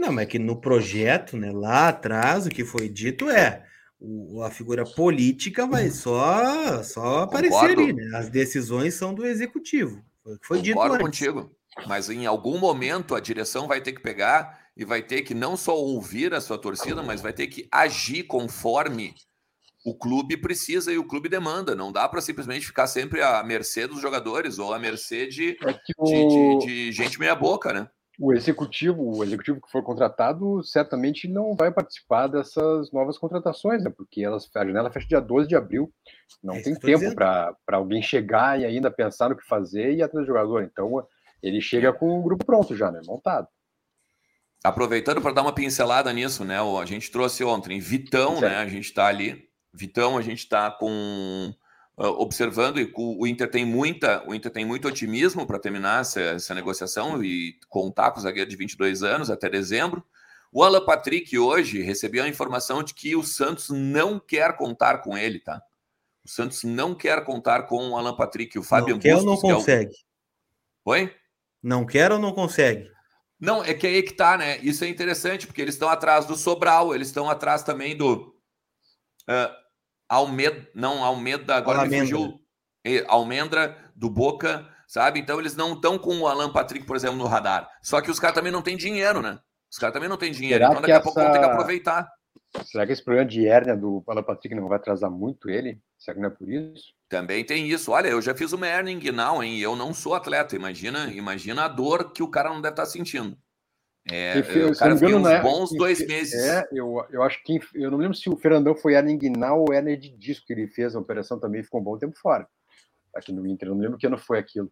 Não, 0.00 0.10
mas 0.10 0.24
é 0.24 0.26
que 0.26 0.38
no 0.38 0.58
projeto, 0.58 1.36
né, 1.36 1.52
lá 1.52 1.88
atrás, 1.88 2.46
o 2.46 2.48
que 2.48 2.64
foi 2.64 2.88
dito 2.88 3.28
é 3.28 3.66
o, 4.00 4.42
a 4.42 4.50
figura 4.50 4.86
política 4.86 5.66
vai 5.66 5.90
só, 5.90 6.82
só 6.82 7.24
aparecer 7.24 7.72
ali, 7.72 7.92
né? 7.92 8.12
As 8.14 8.30
decisões 8.30 8.94
são 8.94 9.12
do 9.12 9.26
executivo. 9.26 10.02
Foi, 10.24 10.38
foi 10.42 10.62
dito 10.62 10.76
Concordo 10.76 10.94
antes. 10.94 11.20
contigo. 11.20 11.54
Mas 11.86 12.08
em 12.08 12.24
algum 12.24 12.58
momento 12.58 13.14
a 13.14 13.20
direção 13.20 13.68
vai 13.68 13.82
ter 13.82 13.92
que 13.92 14.00
pegar 14.00 14.67
e 14.78 14.84
vai 14.84 15.02
ter 15.02 15.22
que 15.22 15.34
não 15.34 15.56
só 15.56 15.76
ouvir 15.76 16.32
a 16.32 16.40
sua 16.40 16.56
torcida, 16.56 17.02
mas 17.02 17.20
vai 17.20 17.32
ter 17.32 17.48
que 17.48 17.68
agir 17.70 18.22
conforme 18.22 19.12
o 19.84 19.94
clube 19.94 20.36
precisa 20.36 20.92
e 20.92 20.98
o 20.98 21.06
clube 21.06 21.28
demanda. 21.28 21.74
Não 21.74 21.90
dá 21.90 22.08
para 22.08 22.20
simplesmente 22.20 22.66
ficar 22.66 22.86
sempre 22.86 23.20
à 23.20 23.42
mercê 23.42 23.86
dos 23.86 24.00
jogadores 24.00 24.58
ou 24.58 24.72
à 24.72 24.78
mercê 24.78 25.26
de, 25.26 25.56
é 25.62 25.80
o... 25.98 26.04
de, 26.04 26.26
de, 26.26 26.66
de 26.66 26.92
gente 26.92 27.18
meia-boca, 27.18 27.72
né? 27.72 27.88
o 28.20 28.32
executivo, 28.32 29.16
o 29.16 29.22
executivo 29.22 29.60
que 29.60 29.70
for 29.70 29.82
contratado, 29.82 30.60
certamente 30.64 31.28
não 31.28 31.54
vai 31.54 31.70
participar 31.70 32.26
dessas 32.26 32.90
novas 32.90 33.16
contratações, 33.16 33.84
né? 33.84 33.92
Porque 33.96 34.24
elas, 34.24 34.50
a 34.56 34.66
janela 34.66 34.90
fecha 34.90 35.06
dia 35.06 35.20
12 35.20 35.46
de 35.46 35.54
abril. 35.54 35.92
Não 36.42 36.54
é 36.54 36.62
tem 36.62 36.74
tempo 36.74 37.14
para 37.14 37.54
alguém 37.68 38.02
chegar 38.02 38.58
e 38.58 38.64
ainda 38.64 38.90
pensar 38.90 39.28
no 39.28 39.36
que 39.36 39.46
fazer 39.46 39.94
e 39.94 40.02
atrás 40.02 40.26
do 40.26 40.28
jogador. 40.28 40.64
Então, 40.64 41.06
ele 41.40 41.60
chega 41.60 41.92
com 41.92 42.18
o 42.18 42.22
grupo 42.22 42.44
pronto 42.44 42.74
já, 42.74 42.90
né? 42.90 43.00
Montado. 43.06 43.46
Aproveitando 44.62 45.20
para 45.20 45.32
dar 45.32 45.42
uma 45.42 45.52
pincelada 45.52 46.12
nisso, 46.12 46.44
né? 46.44 46.58
A 46.58 46.84
gente 46.84 47.10
trouxe 47.10 47.44
ontem 47.44 47.78
Vitão, 47.78 48.40
né? 48.40 48.56
A 48.56 48.66
gente 48.66 48.86
está 48.86 49.06
ali. 49.06 49.48
Vitão, 49.72 50.18
a 50.18 50.22
gente 50.22 50.38
está 50.38 50.70
com 50.70 51.54
uh, 51.96 52.06
observando 52.20 52.80
e 52.80 52.92
o, 52.96 53.26
Inter 53.26 53.50
tem 53.50 53.64
muita, 53.64 54.24
o 54.26 54.34
Inter 54.34 54.50
tem 54.50 54.64
muito 54.64 54.88
otimismo 54.88 55.46
para 55.46 55.58
terminar 55.58 56.00
essa, 56.00 56.20
essa, 56.20 56.54
negociação 56.54 57.22
e 57.22 57.58
contar 57.68 58.10
com 58.10 58.18
o 58.18 58.22
zagueiro 58.22 58.48
de 58.48 58.56
22 58.56 59.02
anos 59.02 59.30
até 59.30 59.48
dezembro. 59.48 60.04
O 60.52 60.62
Alan 60.62 60.84
Patrick 60.84 61.38
hoje 61.38 61.82
recebeu 61.82 62.24
a 62.24 62.28
informação 62.28 62.82
de 62.82 62.94
que 62.94 63.14
o 63.14 63.22
Santos 63.22 63.68
não 63.68 64.18
quer 64.18 64.56
contar 64.56 64.98
com 64.98 65.16
ele, 65.16 65.38
tá? 65.38 65.62
O 66.24 66.28
Santos 66.28 66.64
não 66.64 66.94
quer 66.94 67.24
contar 67.24 67.64
com 67.64 67.90
o 67.90 67.96
Alan 67.96 68.16
Patrick, 68.16 68.58
o 68.58 68.62
Fábio 68.62 68.94
Não 68.94 69.00
quer 69.00 69.16
ou 69.16 69.24
não 69.24 69.36
consegue? 69.36 69.92
É 69.92 70.88
o... 70.88 70.90
Oi? 70.92 71.14
Não 71.62 71.84
quer 71.84 72.10
ou 72.10 72.18
não 72.18 72.32
consegue? 72.32 72.90
Não, 73.40 73.62
é 73.62 73.72
que 73.72 73.86
aí 73.86 74.02
que 74.02 74.12
tá, 74.12 74.36
né? 74.36 74.58
Isso 74.58 74.84
é 74.84 74.88
interessante, 74.88 75.46
porque 75.46 75.62
eles 75.62 75.74
estão 75.74 75.88
atrás 75.88 76.26
do 76.26 76.36
Sobral, 76.36 76.94
eles 76.94 77.08
estão 77.08 77.30
atrás 77.30 77.62
também 77.62 77.96
do. 77.96 78.34
Uh, 79.28 79.54
Almeida, 80.08 80.68
não, 80.74 81.04
Almeida, 81.04 81.54
agora 81.54 81.80
Almendra. 81.80 82.04
me 82.04 82.10
fugiu. 82.10 82.40
Almendra, 83.06 83.76
do 83.94 84.08
Boca, 84.08 84.66
sabe? 84.86 85.20
Então 85.20 85.38
eles 85.38 85.54
não 85.54 85.74
estão 85.74 85.98
com 85.98 86.18
o 86.20 86.26
Alan 86.26 86.50
Patrick, 86.50 86.86
por 86.86 86.96
exemplo, 86.96 87.16
no 87.16 87.26
radar. 87.26 87.68
Só 87.82 88.00
que 88.00 88.10
os 88.10 88.18
caras 88.18 88.34
também 88.34 88.50
não 88.50 88.62
têm 88.62 88.76
dinheiro, 88.76 89.20
né? 89.20 89.38
Os 89.70 89.78
caras 89.78 89.92
também 89.92 90.08
não 90.08 90.16
têm 90.16 90.32
dinheiro, 90.32 90.64
Será 90.64 90.70
então 90.70 90.80
daqui 90.80 90.92
a 90.92 91.00
pouco 91.00 91.20
vão 91.20 91.30
ter 91.30 91.38
que 91.38 91.44
aproveitar. 91.44 92.08
Será 92.64 92.86
que 92.86 92.92
esse 92.92 93.04
problema 93.04 93.28
de 93.28 93.46
hérnia 93.46 93.76
do 93.76 94.02
Alan 94.06 94.22
Patrick 94.22 94.54
não 94.54 94.68
vai 94.68 94.78
atrasar 94.78 95.10
muito 95.10 95.50
ele? 95.50 95.82
Será 95.98 96.14
que 96.14 96.20
não 96.20 96.28
é 96.28 96.32
por 96.32 96.48
isso? 96.48 96.94
Também 97.08 97.42
tem 97.42 97.68
isso. 97.68 97.90
Olha, 97.90 98.08
eu 98.08 98.20
já 98.20 98.34
fiz 98.34 98.52
uma 98.52 98.66
hernia 98.66 98.92
inguinal, 98.92 99.42
hein? 99.42 99.58
Eu 99.58 99.74
não 99.74 99.94
sou 99.94 100.14
atleta. 100.14 100.54
Imagina, 100.54 101.10
imagina 101.10 101.64
a 101.64 101.68
dor 101.68 102.12
que 102.12 102.22
o 102.22 102.28
cara 102.28 102.50
não 102.50 102.60
deve 102.60 102.74
estar 102.74 102.86
sentindo. 102.86 103.36
É, 104.10 104.38
o 104.70 104.76
cara 104.76 104.96
ficou 104.96 105.16
uns 105.16 105.26
é, 105.26 105.40
bons 105.42 105.70
dois 105.70 106.06
meses. 106.06 106.34
É, 106.34 106.66
eu, 106.72 107.04
eu 107.10 107.22
acho 107.22 107.42
que. 107.44 107.60
Eu 107.74 107.90
não 107.90 107.98
lembro 107.98 108.16
se 108.16 108.28
o 108.28 108.36
Fernandão 108.36 108.74
foi 108.74 108.94
hernia 108.94 109.14
inguinal 109.14 109.60
ou 109.60 109.72
hernia 109.72 109.96
de 109.96 110.10
disco 110.10 110.46
que 110.46 110.52
ele 110.52 110.66
fez. 110.66 110.94
A 110.94 110.98
operação 110.98 111.38
também 111.38 111.62
ficou 111.62 111.80
um 111.80 111.84
bom 111.84 111.98
tempo 111.98 112.18
fora. 112.18 112.46
Aqui 113.14 113.32
no 113.32 113.46
Inter. 113.46 113.68
Eu 113.68 113.74
não 113.74 113.82
lembro 113.82 113.98
que 113.98 114.06
ano 114.06 114.18
foi 114.18 114.38
aquilo. 114.38 114.70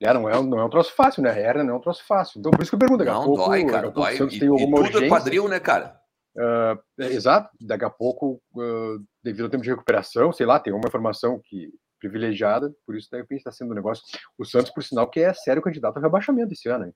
É, 0.00 0.12
não, 0.12 0.28
é, 0.28 0.42
não 0.42 0.58
é 0.58 0.64
um 0.64 0.70
troço 0.70 0.92
fácil, 0.94 1.22
né? 1.22 1.30
Hernia 1.30 1.62
não 1.62 1.74
é 1.74 1.76
um 1.76 1.80
troço 1.80 2.04
fácil. 2.06 2.40
Então, 2.40 2.50
por 2.50 2.62
isso 2.62 2.70
que 2.70 2.74
eu 2.74 2.78
pergunto. 2.78 3.04
Não, 3.04 3.24
pouco, 3.24 3.44
dói, 3.44 3.64
cara. 3.66 3.90
Dói. 3.90 4.14
E, 4.14 4.36
e 4.36 4.40
tudo 4.40 4.76
urgência. 4.76 5.04
é 5.04 5.08
quadril, 5.08 5.48
né, 5.48 5.60
cara? 5.60 6.01
Uh, 6.36 7.02
exato. 7.02 7.50
Daqui 7.60 7.84
a 7.84 7.90
pouco, 7.90 8.42
uh, 8.54 9.04
devido 9.22 9.44
ao 9.44 9.50
tempo 9.50 9.62
de 9.62 9.70
recuperação, 9.70 10.32
sei 10.32 10.46
lá, 10.46 10.58
tem 10.58 10.72
uma 10.72 10.88
informação 10.88 11.40
que 11.44 11.70
privilegiada, 11.98 12.74
por 12.84 12.96
isso 12.96 13.08
de 13.10 13.16
repente 13.16 13.38
está 13.38 13.52
sendo 13.52 13.70
um 13.70 13.74
negócio. 13.74 14.02
O 14.36 14.44
Santos, 14.44 14.72
por 14.72 14.82
sinal, 14.82 15.08
que 15.08 15.20
é 15.20 15.32
sério 15.32 15.62
candidato 15.62 15.98
ao 15.98 16.02
rebaixamento 16.02 16.52
esse 16.52 16.68
ano, 16.68 16.86
hein? 16.86 16.94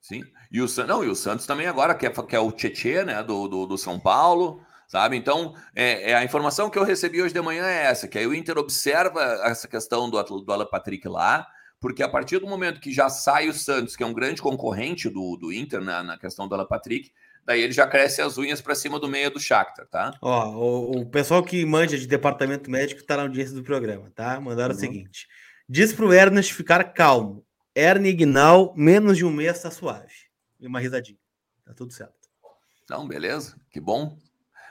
Sim. 0.00 0.22
E 0.52 0.62
o, 0.62 0.66
não, 0.86 1.02
e 1.02 1.08
o 1.08 1.14
Santos 1.16 1.44
também 1.44 1.66
agora, 1.66 1.92
que 1.92 2.06
é, 2.06 2.10
que 2.10 2.36
é 2.36 2.38
o 2.38 2.52
Tietê, 2.52 3.04
né, 3.04 3.20
do, 3.22 3.48
do, 3.48 3.66
do, 3.66 3.76
São 3.76 3.98
Paulo, 3.98 4.62
sabe? 4.86 5.16
Então, 5.16 5.54
é, 5.74 6.12
é, 6.12 6.14
a 6.14 6.24
informação 6.24 6.70
que 6.70 6.78
eu 6.78 6.84
recebi 6.84 7.20
hoje 7.20 7.34
de 7.34 7.40
manhã 7.40 7.66
é 7.66 7.86
essa, 7.86 8.06
que 8.06 8.16
aí 8.16 8.26
o 8.26 8.34
Inter 8.34 8.56
observa 8.58 9.20
essa 9.44 9.66
questão 9.66 10.08
do, 10.08 10.22
do 10.22 10.52
Alan 10.52 10.66
Patrick 10.66 11.08
lá, 11.08 11.46
porque 11.80 12.02
a 12.02 12.08
partir 12.08 12.38
do 12.38 12.46
momento 12.46 12.80
que 12.80 12.92
já 12.92 13.08
sai 13.08 13.48
o 13.48 13.52
Santos, 13.52 13.96
que 13.96 14.02
é 14.04 14.06
um 14.06 14.14
grande 14.14 14.40
concorrente 14.40 15.08
do, 15.08 15.36
do 15.36 15.52
Inter 15.52 15.80
na, 15.80 16.02
na 16.02 16.16
questão 16.18 16.46
do 16.46 16.54
Alan 16.54 16.66
Patrick, 16.66 17.10
daí 17.48 17.62
ele 17.62 17.72
já 17.72 17.86
cresce 17.86 18.20
as 18.20 18.36
unhas 18.36 18.60
para 18.60 18.74
cima 18.74 19.00
do 19.00 19.08
meio 19.08 19.30
do 19.30 19.40
Shakhtar, 19.40 19.86
tá? 19.86 20.12
Ó, 20.20 20.50
o, 20.50 21.00
o, 21.00 21.06
pessoal 21.06 21.42
que 21.42 21.64
manja 21.64 21.96
de 21.96 22.06
departamento 22.06 22.70
médico 22.70 23.00
está 23.00 23.16
na 23.16 23.22
audiência 23.22 23.54
do 23.54 23.62
programa, 23.62 24.12
tá? 24.14 24.38
Mandaram 24.38 24.72
uhum. 24.72 24.76
o 24.76 24.80
seguinte: 24.80 25.26
diz 25.66 25.90
pro 25.90 26.12
Ernest 26.12 26.52
ficar 26.52 26.84
calmo. 26.92 27.42
Hernia 27.74 28.12
inguinal, 28.12 28.74
menos 28.76 29.16
de 29.16 29.24
um 29.24 29.30
mês 29.30 29.62
tá 29.62 29.70
suave. 29.70 30.12
E 30.60 30.66
uma 30.66 30.78
risadinha. 30.78 31.18
Tá 31.64 31.72
tudo 31.72 31.90
certo. 31.90 32.12
Não, 32.90 33.08
beleza. 33.08 33.56
Que 33.70 33.80
bom. 33.80 34.18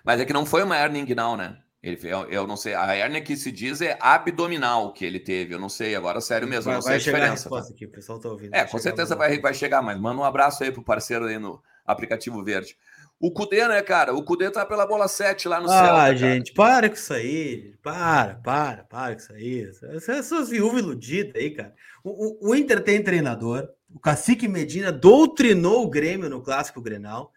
Mas 0.06 0.20
é 0.20 0.26
que 0.26 0.34
não 0.34 0.46
foi 0.46 0.62
uma 0.62 0.78
hernia 0.78 1.02
inguinal, 1.02 1.36
né? 1.36 1.58
Ele, 1.82 2.00
eu, 2.04 2.30
eu 2.30 2.46
não 2.46 2.58
sei. 2.58 2.76
A 2.76 2.96
hernia 2.96 3.22
que 3.22 3.36
se 3.36 3.52
diz 3.52 3.82
é 3.82 3.98
abdominal 4.00 4.94
que 4.94 5.06
ele 5.06 5.20
teve. 5.20 5.56
Eu 5.56 5.60
não 5.60 5.70
sei. 5.70 5.96
Agora, 5.96 6.22
sério 6.22 6.48
mesmo. 6.48 6.66
Vai, 6.66 6.76
não 6.76 6.82
sei 6.82 6.90
vai 6.90 6.98
a 6.98 7.00
chegar 7.00 7.18
diferença. 7.18 7.42
A 7.42 7.44
resposta 7.44 7.70
tá? 7.70 7.76
aqui, 7.76 7.86
o 7.86 7.92
pessoal 7.92 8.20
tá 8.20 8.30
ouvindo. 8.30 8.54
É, 8.54 8.66
com 8.66 8.78
certeza 8.78 9.16
vai, 9.16 9.40
vai 9.40 9.54
chegar, 9.54 9.82
mas 9.82 10.00
manda 10.00 10.22
um 10.22 10.26
abraço 10.26 10.64
aí 10.64 10.72
pro 10.72 10.84
parceiro 10.84 11.26
aí 11.26 11.40
no 11.40 11.60
aplicativo 11.88 12.44
verde. 12.44 12.78
O 13.20 13.32
Cudê, 13.32 13.68
né, 13.68 13.82
cara? 13.82 14.14
O 14.14 14.24
Cudê 14.24 14.52
tá 14.52 14.64
pela 14.64 14.86
bola 14.86 15.08
7 15.08 15.48
lá 15.48 15.60
no 15.60 15.68
céu. 15.68 15.96
Ah, 15.96 16.14
gente, 16.14 16.54
para 16.54 16.88
com 16.88 16.96
isso 16.96 17.14
aí. 17.14 17.74
Para, 17.82 18.36
para, 18.36 18.84
para 18.84 19.16
com 19.16 19.22
isso 19.22 19.34
aí. 19.34 19.72
Essas 20.08 20.50
viúvas 20.50 20.82
iludidas 20.82 21.34
aí, 21.36 21.50
cara. 21.50 21.74
O, 22.04 22.48
o, 22.48 22.50
o, 22.50 22.56
Inter 22.56 22.84
tem 22.84 23.04
treinador. 23.04 23.68
O 23.92 24.00
Cacique 24.00 24.48
Medina 24.48 24.92
doutrinou 24.92 25.84
o 25.84 25.90
Grêmio 25.90 26.30
no 26.30 26.44
Clássico 26.44 26.80
Grenal. 26.80 27.32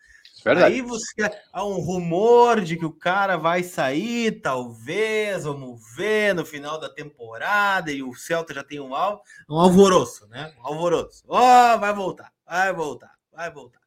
Verdade. 0.45 0.75
Aí 0.75 0.83
você 0.83 1.31
há 1.53 1.65
um 1.65 1.81
rumor 1.81 2.61
de 2.61 2.77
que 2.77 2.85
o 2.85 2.93
cara 2.93 3.37
vai 3.37 3.63
sair, 3.63 4.41
talvez, 4.41 5.45
vamos 5.45 5.81
ver 5.95 6.35
no 6.35 6.47
final 6.47 6.79
da 6.81 6.89
temporada, 6.89 7.91
e 7.91 8.03
o 8.03 8.15
Celta 8.15 8.55
já 8.55 8.65
tem 8.65 8.81
um, 8.81 8.95
al, 8.95 9.23
um 9.49 9.59
alvoroço, 9.59 10.27
né? 10.29 10.55
Um 10.59 10.67
alvoroço. 10.67 11.25
Ó, 11.29 11.39
oh, 11.39 11.79
vai 11.79 11.93
voltar, 11.93 12.33
vai 12.47 12.73
voltar, 12.73 13.13
vai 13.31 13.51
voltar. 13.51 13.80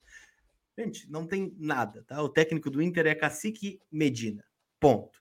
Gente, 0.77 1.09
não 1.11 1.27
tem 1.27 1.55
nada, 1.59 2.03
tá? 2.07 2.21
O 2.21 2.29
técnico 2.29 2.69
do 2.69 2.81
Inter 2.81 3.05
é 3.07 3.15
Cacique 3.15 3.79
Medina. 3.91 4.43
Ponto. 4.79 5.17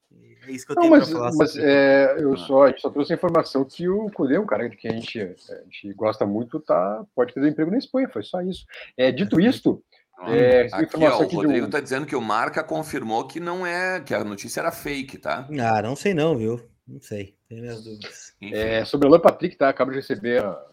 É 0.47 0.51
isso 0.51 0.67
que 0.67 0.73
eu 0.73 0.77
tenho 0.77 0.91
para 0.91 1.07
falar. 1.07 1.31
Mas 1.35 1.57
é, 1.57 2.17
eu 2.19 2.37
só, 2.37 2.65
a 2.65 2.69
gente 2.69 2.81
só 2.81 2.91
trouxe 2.91 3.13
a 3.13 3.17
informação 3.17 3.65
que 3.65 3.89
o 3.89 4.11
Cudê, 4.11 4.39
um 4.39 4.47
cara 4.47 4.69
que 4.69 4.89
a 4.89 4.93
gente, 4.93 5.21
a 5.21 5.35
gente 5.65 5.93
gosta 5.95 6.27
muito, 6.27 6.59
tá, 6.59 7.05
pode 7.15 7.33
ter 7.33 7.47
emprego 7.47 7.71
na 7.71 7.79
Espanha. 7.79 8.09
Foi 8.09 8.23
só 8.23 8.41
isso. 8.43 8.67
É, 8.97 9.13
dito 9.13 9.39
é. 9.41 9.45
isto. 9.45 9.83
É, 10.27 10.69
aqui, 10.73 11.05
ó, 11.05 11.23
o 11.23 11.27
Rodrigo 11.27 11.67
está 11.67 11.79
um... 11.79 11.83
dizendo 11.83 12.07
que 12.07 12.15
o 12.15 12.21
Marca 12.21 12.63
confirmou 12.63 13.27
que 13.27 13.41
não 13.41 13.67
é, 13.67 14.01
que 14.01 14.15
a 14.15 14.23
notícia 14.23 14.61
era 14.61 14.71
fake, 14.71 15.19
tá? 15.19 15.49
Ah, 15.61 15.83
não 15.83 15.97
sei 15.97 16.15
não, 16.15 16.37
viu? 16.37 16.61
Não 16.87 17.01
sei, 17.01 17.35
tenho 17.49 17.63
minhas 17.63 17.83
dúvidas. 17.83 18.35
É, 18.41 18.85
sobre 18.85 19.07
o 19.07 19.11
Alan 19.11 19.21
Patrick, 19.21 19.57
tá? 19.57 19.69
Acabo 19.69 19.91
de 19.91 19.97
receber 19.97 20.45
a 20.45 20.65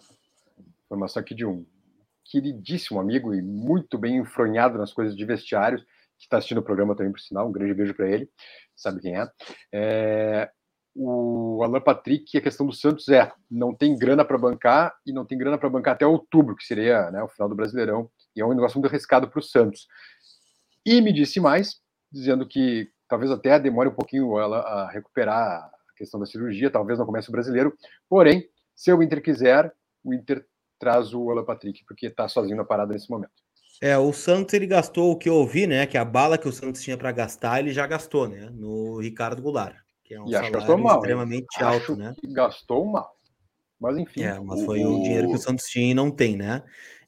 informação 0.85 1.21
aqui 1.21 1.33
de 1.33 1.45
um 1.45 1.65
queridíssimo 2.29 2.99
amigo 2.99 3.33
e 3.33 3.41
muito 3.41 3.97
bem 3.97 4.17
enfronhado 4.17 4.77
nas 4.77 4.93
coisas 4.93 5.15
de 5.15 5.25
vestiários, 5.25 5.83
que 6.17 6.25
está 6.25 6.37
assistindo 6.37 6.59
o 6.59 6.63
programa 6.63 6.95
também, 6.95 7.11
por 7.11 7.19
sinal, 7.19 7.47
um 7.47 7.51
grande 7.51 7.73
beijo 7.73 7.93
para 7.93 8.09
ele, 8.09 8.29
sabe 8.75 9.01
quem 9.01 9.17
é. 9.17 9.27
é. 9.73 10.51
O 10.95 11.61
Alan 11.63 11.79
Patrick, 11.79 12.37
a 12.37 12.41
questão 12.41 12.65
do 12.65 12.73
Santos 12.73 13.07
é, 13.07 13.31
não 13.49 13.73
tem 13.73 13.97
grana 13.97 14.25
para 14.25 14.37
bancar 14.37 14.93
e 15.05 15.13
não 15.13 15.25
tem 15.25 15.37
grana 15.37 15.57
para 15.57 15.69
bancar 15.69 15.93
até 15.93 16.05
outubro, 16.05 16.55
que 16.55 16.65
seria 16.65 17.09
né, 17.11 17.23
o 17.23 17.29
final 17.29 17.47
do 17.47 17.55
Brasileirão, 17.55 18.09
e 18.35 18.41
é 18.41 18.45
um 18.45 18.53
negócio 18.53 18.77
muito 18.77 18.91
arriscado 18.91 19.29
para 19.29 19.39
o 19.39 19.43
Santos. 19.43 19.87
E 20.85 20.99
me 20.99 21.13
disse 21.13 21.39
mais, 21.39 21.79
dizendo 22.11 22.45
que 22.45 22.89
talvez 23.07 23.31
até 23.31 23.59
demore 23.59 23.89
um 23.89 23.93
pouquinho 23.93 24.37
ela 24.37 24.59
a 24.59 24.91
recuperar 24.91 25.63
a 25.63 25.71
questão 25.95 26.19
da 26.19 26.25
cirurgia, 26.25 26.69
talvez 26.69 26.99
não 26.99 27.05
comece 27.05 27.29
o 27.29 27.31
brasileiro, 27.31 27.73
porém, 28.09 28.49
se 28.75 28.91
o 28.91 29.01
Inter 29.01 29.21
quiser, 29.21 29.71
o 30.03 30.13
Inter 30.13 30.45
traz 30.79 31.13
o 31.13 31.29
Alan 31.29 31.43
Patrick, 31.43 31.83
porque 31.85 32.07
está 32.07 32.27
sozinho 32.27 32.57
na 32.57 32.63
parada 32.63 32.93
nesse 32.93 33.09
momento. 33.09 33.31
É, 33.81 33.97
o 33.97 34.11
Santos 34.11 34.53
ele 34.53 34.67
gastou 34.67 35.11
o 35.11 35.17
que 35.17 35.29
eu 35.29 35.35
ouvi, 35.35 35.65
né? 35.65 35.85
Que 35.85 35.97
a 35.97 36.03
bala 36.03 36.37
que 36.37 36.47
o 36.47 36.51
Santos 36.51 36.81
tinha 36.81 36.97
para 36.97 37.11
gastar, 37.11 37.59
ele 37.59 37.71
já 37.71 37.87
gastou, 37.87 38.27
né? 38.27 38.49
No 38.53 38.99
Ricardo 38.99 39.41
Goulart, 39.41 39.75
que 40.03 40.13
é 40.13 40.21
um 40.21 40.27
e 40.27 40.31
salário 40.31 40.77
mal, 40.77 40.97
extremamente 40.97 41.47
hein? 41.59 41.65
alto, 41.65 41.93
acho 41.93 41.95
né? 41.95 42.13
gastou 42.23 42.85
mal. 42.85 43.15
Mas 43.79 43.97
enfim. 43.97 44.23
É, 44.23 44.37
mas 44.39 44.65
foi 44.65 44.83
o... 44.83 44.97
o 44.97 45.03
dinheiro 45.03 45.29
que 45.29 45.35
o 45.35 45.39
Santos 45.39 45.65
tinha 45.65 45.91
e 45.91 45.93
não 45.93 46.11
tem, 46.11 46.35
né? 46.35 46.63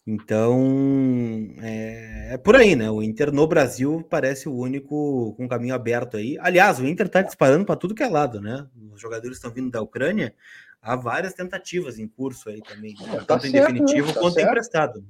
Então, 0.07 1.53
é, 1.61 2.33
é, 2.33 2.37
por 2.37 2.55
aí, 2.55 2.75
né? 2.75 2.89
O 2.89 3.03
Inter 3.03 3.31
no 3.31 3.45
Brasil 3.45 4.03
parece 4.09 4.49
o 4.49 4.55
único 4.55 5.35
com 5.37 5.47
caminho 5.47 5.75
aberto 5.75 6.17
aí. 6.17 6.37
Aliás, 6.39 6.79
o 6.79 6.87
Inter 6.87 7.07
tá 7.07 7.21
disparando 7.21 7.65
para 7.65 7.75
tudo 7.75 7.93
que 7.93 8.01
é 8.01 8.07
lado, 8.07 8.41
né? 8.41 8.67
Os 8.91 8.99
jogadores 8.99 9.37
estão 9.37 9.51
vindo 9.51 9.69
da 9.69 9.81
Ucrânia, 9.81 10.33
há 10.81 10.95
várias 10.95 11.33
tentativas 11.33 11.99
em 11.99 12.07
curso 12.07 12.49
aí 12.49 12.61
também, 12.61 12.95
né? 12.99 13.07
Tá 13.17 13.23
tanto 13.25 13.47
em 13.47 13.51
certo, 13.51 13.67
definitivo 13.73 14.07
né? 14.07 14.13
Tá 14.13 14.19
quanto 14.19 14.33
certo. 14.33 14.47
emprestado. 14.49 15.05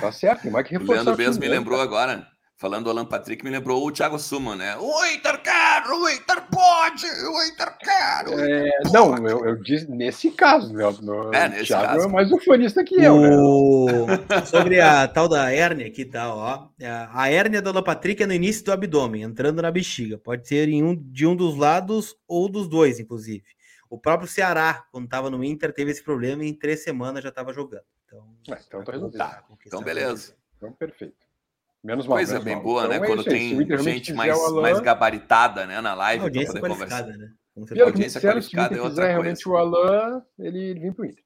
Tá 0.00 0.12
certo, 0.12 0.50
mais 0.50 0.66
que 0.66 0.76
O 0.76 0.78
reforçar. 0.80 0.94
Leandro 1.04 1.16
Bez 1.16 1.34
time, 1.34 1.40
me 1.40 1.48
né, 1.52 1.58
lembrou 1.58 1.78
cara? 1.78 1.88
agora, 1.88 2.26
falando 2.56 2.84
do 2.84 2.90
Alan 2.90 3.04
Patrick, 3.04 3.44
me 3.44 3.50
lembrou 3.50 3.86
o 3.86 3.90
Thiago 3.92 4.18
Suman, 4.18 4.56
né? 4.56 4.74
O 4.78 5.04
Inter 5.06 5.42
quer, 5.42 5.82
o 5.86 6.08
Inter 6.08 6.42
pode, 6.50 7.04
o 7.06 7.42
Inter 7.44 7.78
quer. 7.78 8.28
o 8.28 8.32
Inter 8.32 8.48
É, 8.48 8.70
não, 8.90 9.16
eu, 9.28 9.44
eu 9.44 9.56
disse 9.62 9.90
nesse 9.90 10.30
caso, 10.30 10.72
né? 10.72 10.84
No, 11.02 11.34
É, 11.34 11.46
o 11.46 11.50
nesse 11.50 11.66
Thiago 11.66 11.86
caso. 11.88 12.08
é 12.08 12.08
mais 12.10 12.32
ufanista 12.32 12.82
que 12.82 12.94
eu, 12.94 13.20
né? 13.20 13.36
O- 13.36 14.06
Sobre 14.46 14.80
a 14.80 15.06
tal 15.08 15.28
da 15.28 15.52
hérnia 15.52 15.86
aqui, 15.88 16.04
tá, 16.06 16.34
ó. 16.34 16.68
A 17.12 17.30
hérnia 17.30 17.60
do 17.60 17.68
Alan 17.68 17.82
Patrick 17.82 18.22
é 18.22 18.26
no 18.26 18.32
início 18.32 18.64
do 18.64 18.72
abdômen, 18.72 19.22
entrando 19.22 19.60
na 19.60 19.70
bexiga. 19.70 20.16
Pode 20.16 20.48
ser 20.48 20.68
em 20.70 20.82
um, 20.82 20.94
de 20.96 21.26
um 21.26 21.36
dos 21.36 21.54
lados 21.56 22.14
ou 22.26 22.48
dos 22.48 22.66
dois, 22.66 22.98
inclusive. 22.98 23.42
O 23.92 23.98
próprio 23.98 24.26
Ceará, 24.26 24.86
quando 24.90 25.04
estava 25.04 25.28
no 25.28 25.44
Inter, 25.44 25.70
teve 25.70 25.90
esse 25.90 26.02
problema 26.02 26.42
e 26.42 26.48
em 26.48 26.54
três 26.54 26.82
semanas 26.82 27.22
já 27.22 27.28
estava 27.28 27.52
jogando. 27.52 27.84
Então, 28.06 28.24
É, 28.48 28.58
então 28.66 28.82
tá 28.82 28.92
resolvido. 28.92 29.18
Tá, 29.18 29.44
então 29.66 29.82
beleza. 29.82 30.34
Então, 30.56 30.72
perfeito. 30.72 31.14
Menos 31.84 32.06
mal. 32.06 32.16
Coisa 32.16 32.32
menos 32.32 32.44
bem 32.46 32.54
mal. 32.54 32.62
boa, 32.64 32.80
Então 32.84 32.90
né? 32.90 33.04
é 33.04 33.06
Quando 33.06 33.18
o 33.20 33.24
tem 33.24 33.82
gente 33.82 34.14
mais, 34.14 34.34
o 34.34 34.46
Alan- 34.46 34.62
mais 34.62 34.80
gabaritada 34.80 35.66
né, 35.66 35.78
na 35.82 35.90
A 35.90 35.94
live 35.94 36.20
para 36.20 36.26
audiência 36.28 36.54
poder 36.60 36.72
conversar. 36.72 37.06
né? 37.06 37.32
Pelo 37.68 37.84
audiência 37.84 38.18
disseram, 38.18 38.40
se 38.40 38.48
o 38.48 38.50
qualificada 38.52 38.76
é 38.78 38.80
outra 38.80 39.06
realmente 39.08 39.46
o 39.46 39.56
Alan, 39.56 40.22
ele, 40.38 40.58
ele 40.58 40.80
vem 40.80 40.92
pro 40.94 41.04
Inter. 41.04 41.22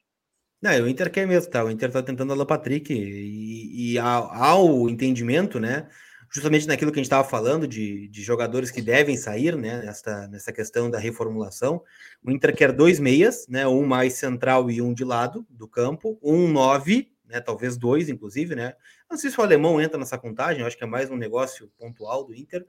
Não, 0.60 0.70
o 0.72 0.88
Inter 0.88 1.08
quer 1.12 1.24
mesmo, 1.24 1.48
tá? 1.52 1.62
O 1.62 1.70
Inter 1.70 1.92
tá 1.92 2.02
tentando 2.02 2.32
Alan 2.32 2.46
Patrick 2.46 2.92
e, 2.92 3.92
e 3.92 3.98
ao, 4.00 4.32
ao 4.34 4.88
entendimento, 4.88 5.60
né? 5.60 5.88
Justamente 6.30 6.66
naquilo 6.66 6.90
que 6.90 6.98
a 6.98 7.02
gente 7.02 7.06
estava 7.06 7.26
falando 7.26 7.66
de, 7.66 8.08
de 8.08 8.22
jogadores 8.22 8.70
que 8.70 8.82
devem 8.82 9.16
sair, 9.16 9.56
né? 9.56 9.82
Nessa, 9.82 10.28
nessa 10.28 10.52
questão 10.52 10.90
da 10.90 10.98
reformulação. 10.98 11.82
O 12.22 12.30
Inter 12.30 12.54
quer 12.54 12.72
dois 12.72 12.98
meias, 12.98 13.46
né? 13.48 13.66
Um 13.66 13.84
mais 13.84 14.14
central 14.14 14.70
e 14.70 14.82
um 14.82 14.92
de 14.92 15.04
lado 15.04 15.46
do 15.48 15.68
campo, 15.68 16.18
um 16.22 16.48
nove, 16.48 17.12
né? 17.24 17.40
Talvez 17.40 17.76
dois, 17.76 18.08
inclusive, 18.08 18.54
né? 18.54 18.74
Não 19.08 19.16
sei 19.16 19.30
se 19.30 19.40
o 19.40 19.42
alemão 19.42 19.80
entra 19.80 19.98
nessa 19.98 20.18
contagem, 20.18 20.64
acho 20.64 20.76
que 20.76 20.84
é 20.84 20.86
mais 20.86 21.10
um 21.10 21.16
negócio 21.16 21.70
pontual 21.78 22.24
do 22.24 22.34
Inter. 22.34 22.66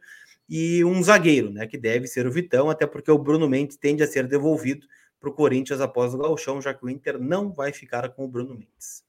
E 0.50 0.84
um 0.86 1.04
zagueiro, 1.04 1.52
né? 1.52 1.68
Que 1.68 1.78
deve 1.78 2.08
ser 2.08 2.26
o 2.26 2.32
Vitão, 2.32 2.70
até 2.70 2.86
porque 2.86 3.12
o 3.12 3.18
Bruno 3.18 3.50
Mendes 3.50 3.76
tende 3.76 4.04
a 4.04 4.08
ser 4.08 4.28
devolvido 4.28 4.88
para 5.20 5.30
o 5.30 5.34
Corinthians 5.34 5.82
após 5.82 6.14
o 6.14 6.18
Gauchão, 6.18 6.62
já 6.62 6.74
que 6.74 6.86
o 6.86 6.90
Inter 6.90 7.20
não 7.20 7.52
vai 7.52 7.74
ficar 7.74 8.08
com 8.10 8.24
o 8.24 8.28
Bruno 8.28 8.54
Mendes. 8.54 9.07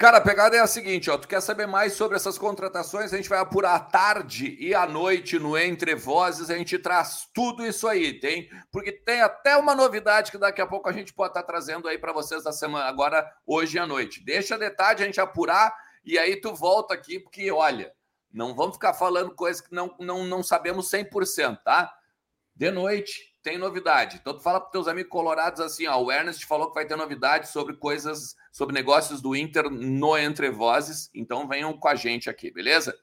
Cara, 0.00 0.16
a 0.16 0.20
pegada 0.22 0.56
é 0.56 0.60
a 0.60 0.66
seguinte, 0.66 1.10
ó. 1.10 1.18
Tu 1.18 1.28
quer 1.28 1.42
saber 1.42 1.66
mais 1.66 1.92
sobre 1.92 2.16
essas 2.16 2.38
contratações? 2.38 3.12
A 3.12 3.18
gente 3.18 3.28
vai 3.28 3.38
apurar 3.38 3.74
à 3.74 3.80
tarde 3.80 4.56
e 4.58 4.74
à 4.74 4.86
noite 4.86 5.38
no 5.38 5.58
Entre 5.58 5.94
Vozes. 5.94 6.48
A 6.48 6.56
gente 6.56 6.78
traz 6.78 7.28
tudo 7.34 7.66
isso 7.66 7.86
aí, 7.86 8.18
tem? 8.18 8.48
Porque 8.72 8.92
tem 8.92 9.20
até 9.20 9.58
uma 9.58 9.74
novidade 9.74 10.30
que 10.30 10.38
daqui 10.38 10.62
a 10.62 10.66
pouco 10.66 10.88
a 10.88 10.92
gente 10.92 11.12
pode 11.12 11.32
estar 11.32 11.42
trazendo 11.42 11.86
aí 11.86 11.98
para 11.98 12.14
vocês 12.14 12.44
da 12.44 12.50
semana, 12.50 12.86
agora, 12.86 13.30
hoje 13.46 13.78
à 13.78 13.86
noite. 13.86 14.24
Deixa 14.24 14.56
de 14.56 14.70
tarde 14.70 15.02
a 15.02 15.06
gente 15.06 15.20
apurar 15.20 15.76
e 16.02 16.18
aí 16.18 16.34
tu 16.40 16.54
volta 16.54 16.94
aqui, 16.94 17.20
porque 17.20 17.50
olha, 17.50 17.92
não 18.32 18.54
vamos 18.54 18.76
ficar 18.76 18.94
falando 18.94 19.34
coisas 19.34 19.60
que 19.60 19.74
não, 19.74 19.94
não, 20.00 20.24
não 20.24 20.42
sabemos 20.42 20.90
100%, 20.90 21.58
tá? 21.62 21.92
De 22.56 22.70
noite 22.70 23.29
tem 23.42 23.58
novidade. 23.58 24.18
Então 24.20 24.34
tu 24.34 24.42
fala 24.42 24.60
para 24.60 24.70
teus 24.70 24.88
amigos 24.88 25.10
colorados 25.10 25.60
assim, 25.60 25.86
ó, 25.86 26.00
o 26.00 26.10
Ernest 26.10 26.44
falou 26.46 26.68
que 26.68 26.74
vai 26.74 26.86
ter 26.86 26.96
novidade 26.96 27.48
sobre 27.48 27.74
coisas, 27.76 28.34
sobre 28.52 28.74
negócios 28.74 29.20
do 29.20 29.34
Inter 29.34 29.70
no 29.70 30.16
Entre 30.16 30.50
Vozes, 30.50 31.10
então 31.14 31.48
venham 31.48 31.72
com 31.72 31.88
a 31.88 31.94
gente 31.94 32.28
aqui, 32.28 32.50
beleza? 32.50 32.94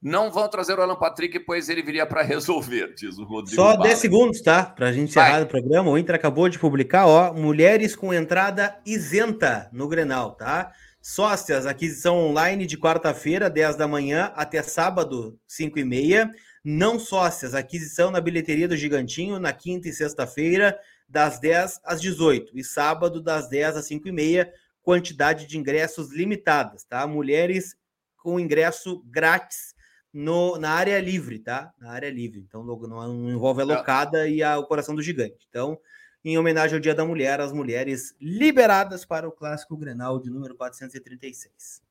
Não 0.00 0.30
vão 0.30 0.48
trazer 0.48 0.78
o 0.78 0.82
Alan 0.82 0.94
Patrick, 0.94 1.40
pois 1.40 1.68
ele 1.68 1.82
viria 1.82 2.06
para 2.06 2.22
resolver, 2.22 2.94
diz 2.94 3.18
o 3.18 3.24
Rodrigo. 3.24 3.56
Só 3.56 3.72
Bala. 3.72 3.88
10 3.88 3.98
segundos, 3.98 4.40
tá? 4.40 4.64
Pra 4.64 4.92
gente 4.92 5.10
encerrar 5.10 5.42
o 5.42 5.46
programa. 5.46 5.90
O 5.90 5.98
Inter 5.98 6.14
acabou 6.14 6.48
de 6.48 6.58
publicar, 6.58 7.06
ó, 7.06 7.32
mulheres 7.34 7.96
com 7.96 8.14
entrada 8.14 8.80
isenta 8.86 9.68
no 9.72 9.88
Grenal, 9.88 10.36
tá? 10.36 10.72
Sócias, 11.00 11.66
aquisição 11.66 12.16
online 12.18 12.66
de 12.66 12.76
quarta-feira, 12.76 13.48
10 13.48 13.76
da 13.76 13.88
manhã, 13.88 14.32
até 14.36 14.62
sábado, 14.62 15.38
5 15.46 15.78
e 15.78 15.84
meia. 15.84 16.30
Não 16.64 16.98
sócias, 16.98 17.54
aquisição 17.54 18.10
na 18.10 18.20
bilheteria 18.20 18.68
do 18.68 18.76
Gigantinho, 18.76 19.38
na 19.38 19.52
quinta 19.52 19.88
e 19.88 19.92
sexta-feira, 19.92 20.78
das 21.08 21.38
10 21.38 21.80
às 21.84 22.00
18. 22.00 22.58
E 22.58 22.64
sábado, 22.64 23.22
das 23.22 23.48
10 23.48 23.76
às 23.76 23.86
5 23.86 24.08
e 24.08 24.12
meia, 24.12 24.52
quantidade 24.82 25.46
de 25.46 25.58
ingressos 25.58 26.12
limitadas, 26.12 26.84
tá? 26.84 27.06
Mulheres 27.06 27.76
com 28.16 28.38
ingresso 28.40 29.02
grátis 29.06 29.74
no, 30.12 30.58
na 30.58 30.70
área 30.70 31.00
livre, 31.00 31.38
tá? 31.38 31.72
Na 31.78 31.92
área 31.92 32.10
livre. 32.10 32.40
Então 32.40 32.64
não, 32.64 32.78
não 32.80 33.30
envolve 33.30 33.62
a 33.62 33.66
Tá. 33.66 33.74
locada 33.76 34.28
e 34.28 34.42
a, 34.42 34.58
o 34.58 34.66
coração 34.66 34.94
do 34.94 35.02
gigante. 35.02 35.46
Então, 35.48 35.78
em 36.24 36.36
homenagem 36.36 36.74
ao 36.76 36.80
Dia 36.80 36.94
da 36.94 37.04
Mulher, 37.04 37.40
as 37.40 37.52
mulheres 37.52 38.14
liberadas 38.20 39.04
para 39.04 39.28
o 39.28 39.32
clássico 39.32 39.76
Grenal 39.76 40.18
de 40.18 40.30
número 40.30 40.54
436. 40.56 41.82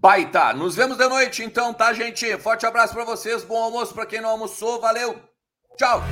Baita. 0.00 0.52
Nos 0.52 0.74
vemos 0.74 0.96
de 0.96 1.08
noite, 1.08 1.42
então, 1.42 1.72
tá, 1.72 1.92
gente? 1.92 2.36
Forte 2.38 2.66
abraço 2.66 2.94
para 2.94 3.04
vocês, 3.04 3.44
bom 3.44 3.62
almoço 3.62 3.94
para 3.94 4.06
quem 4.06 4.20
não 4.20 4.30
almoçou, 4.30 4.80
valeu. 4.80 5.16
Tchau. 5.76 6.02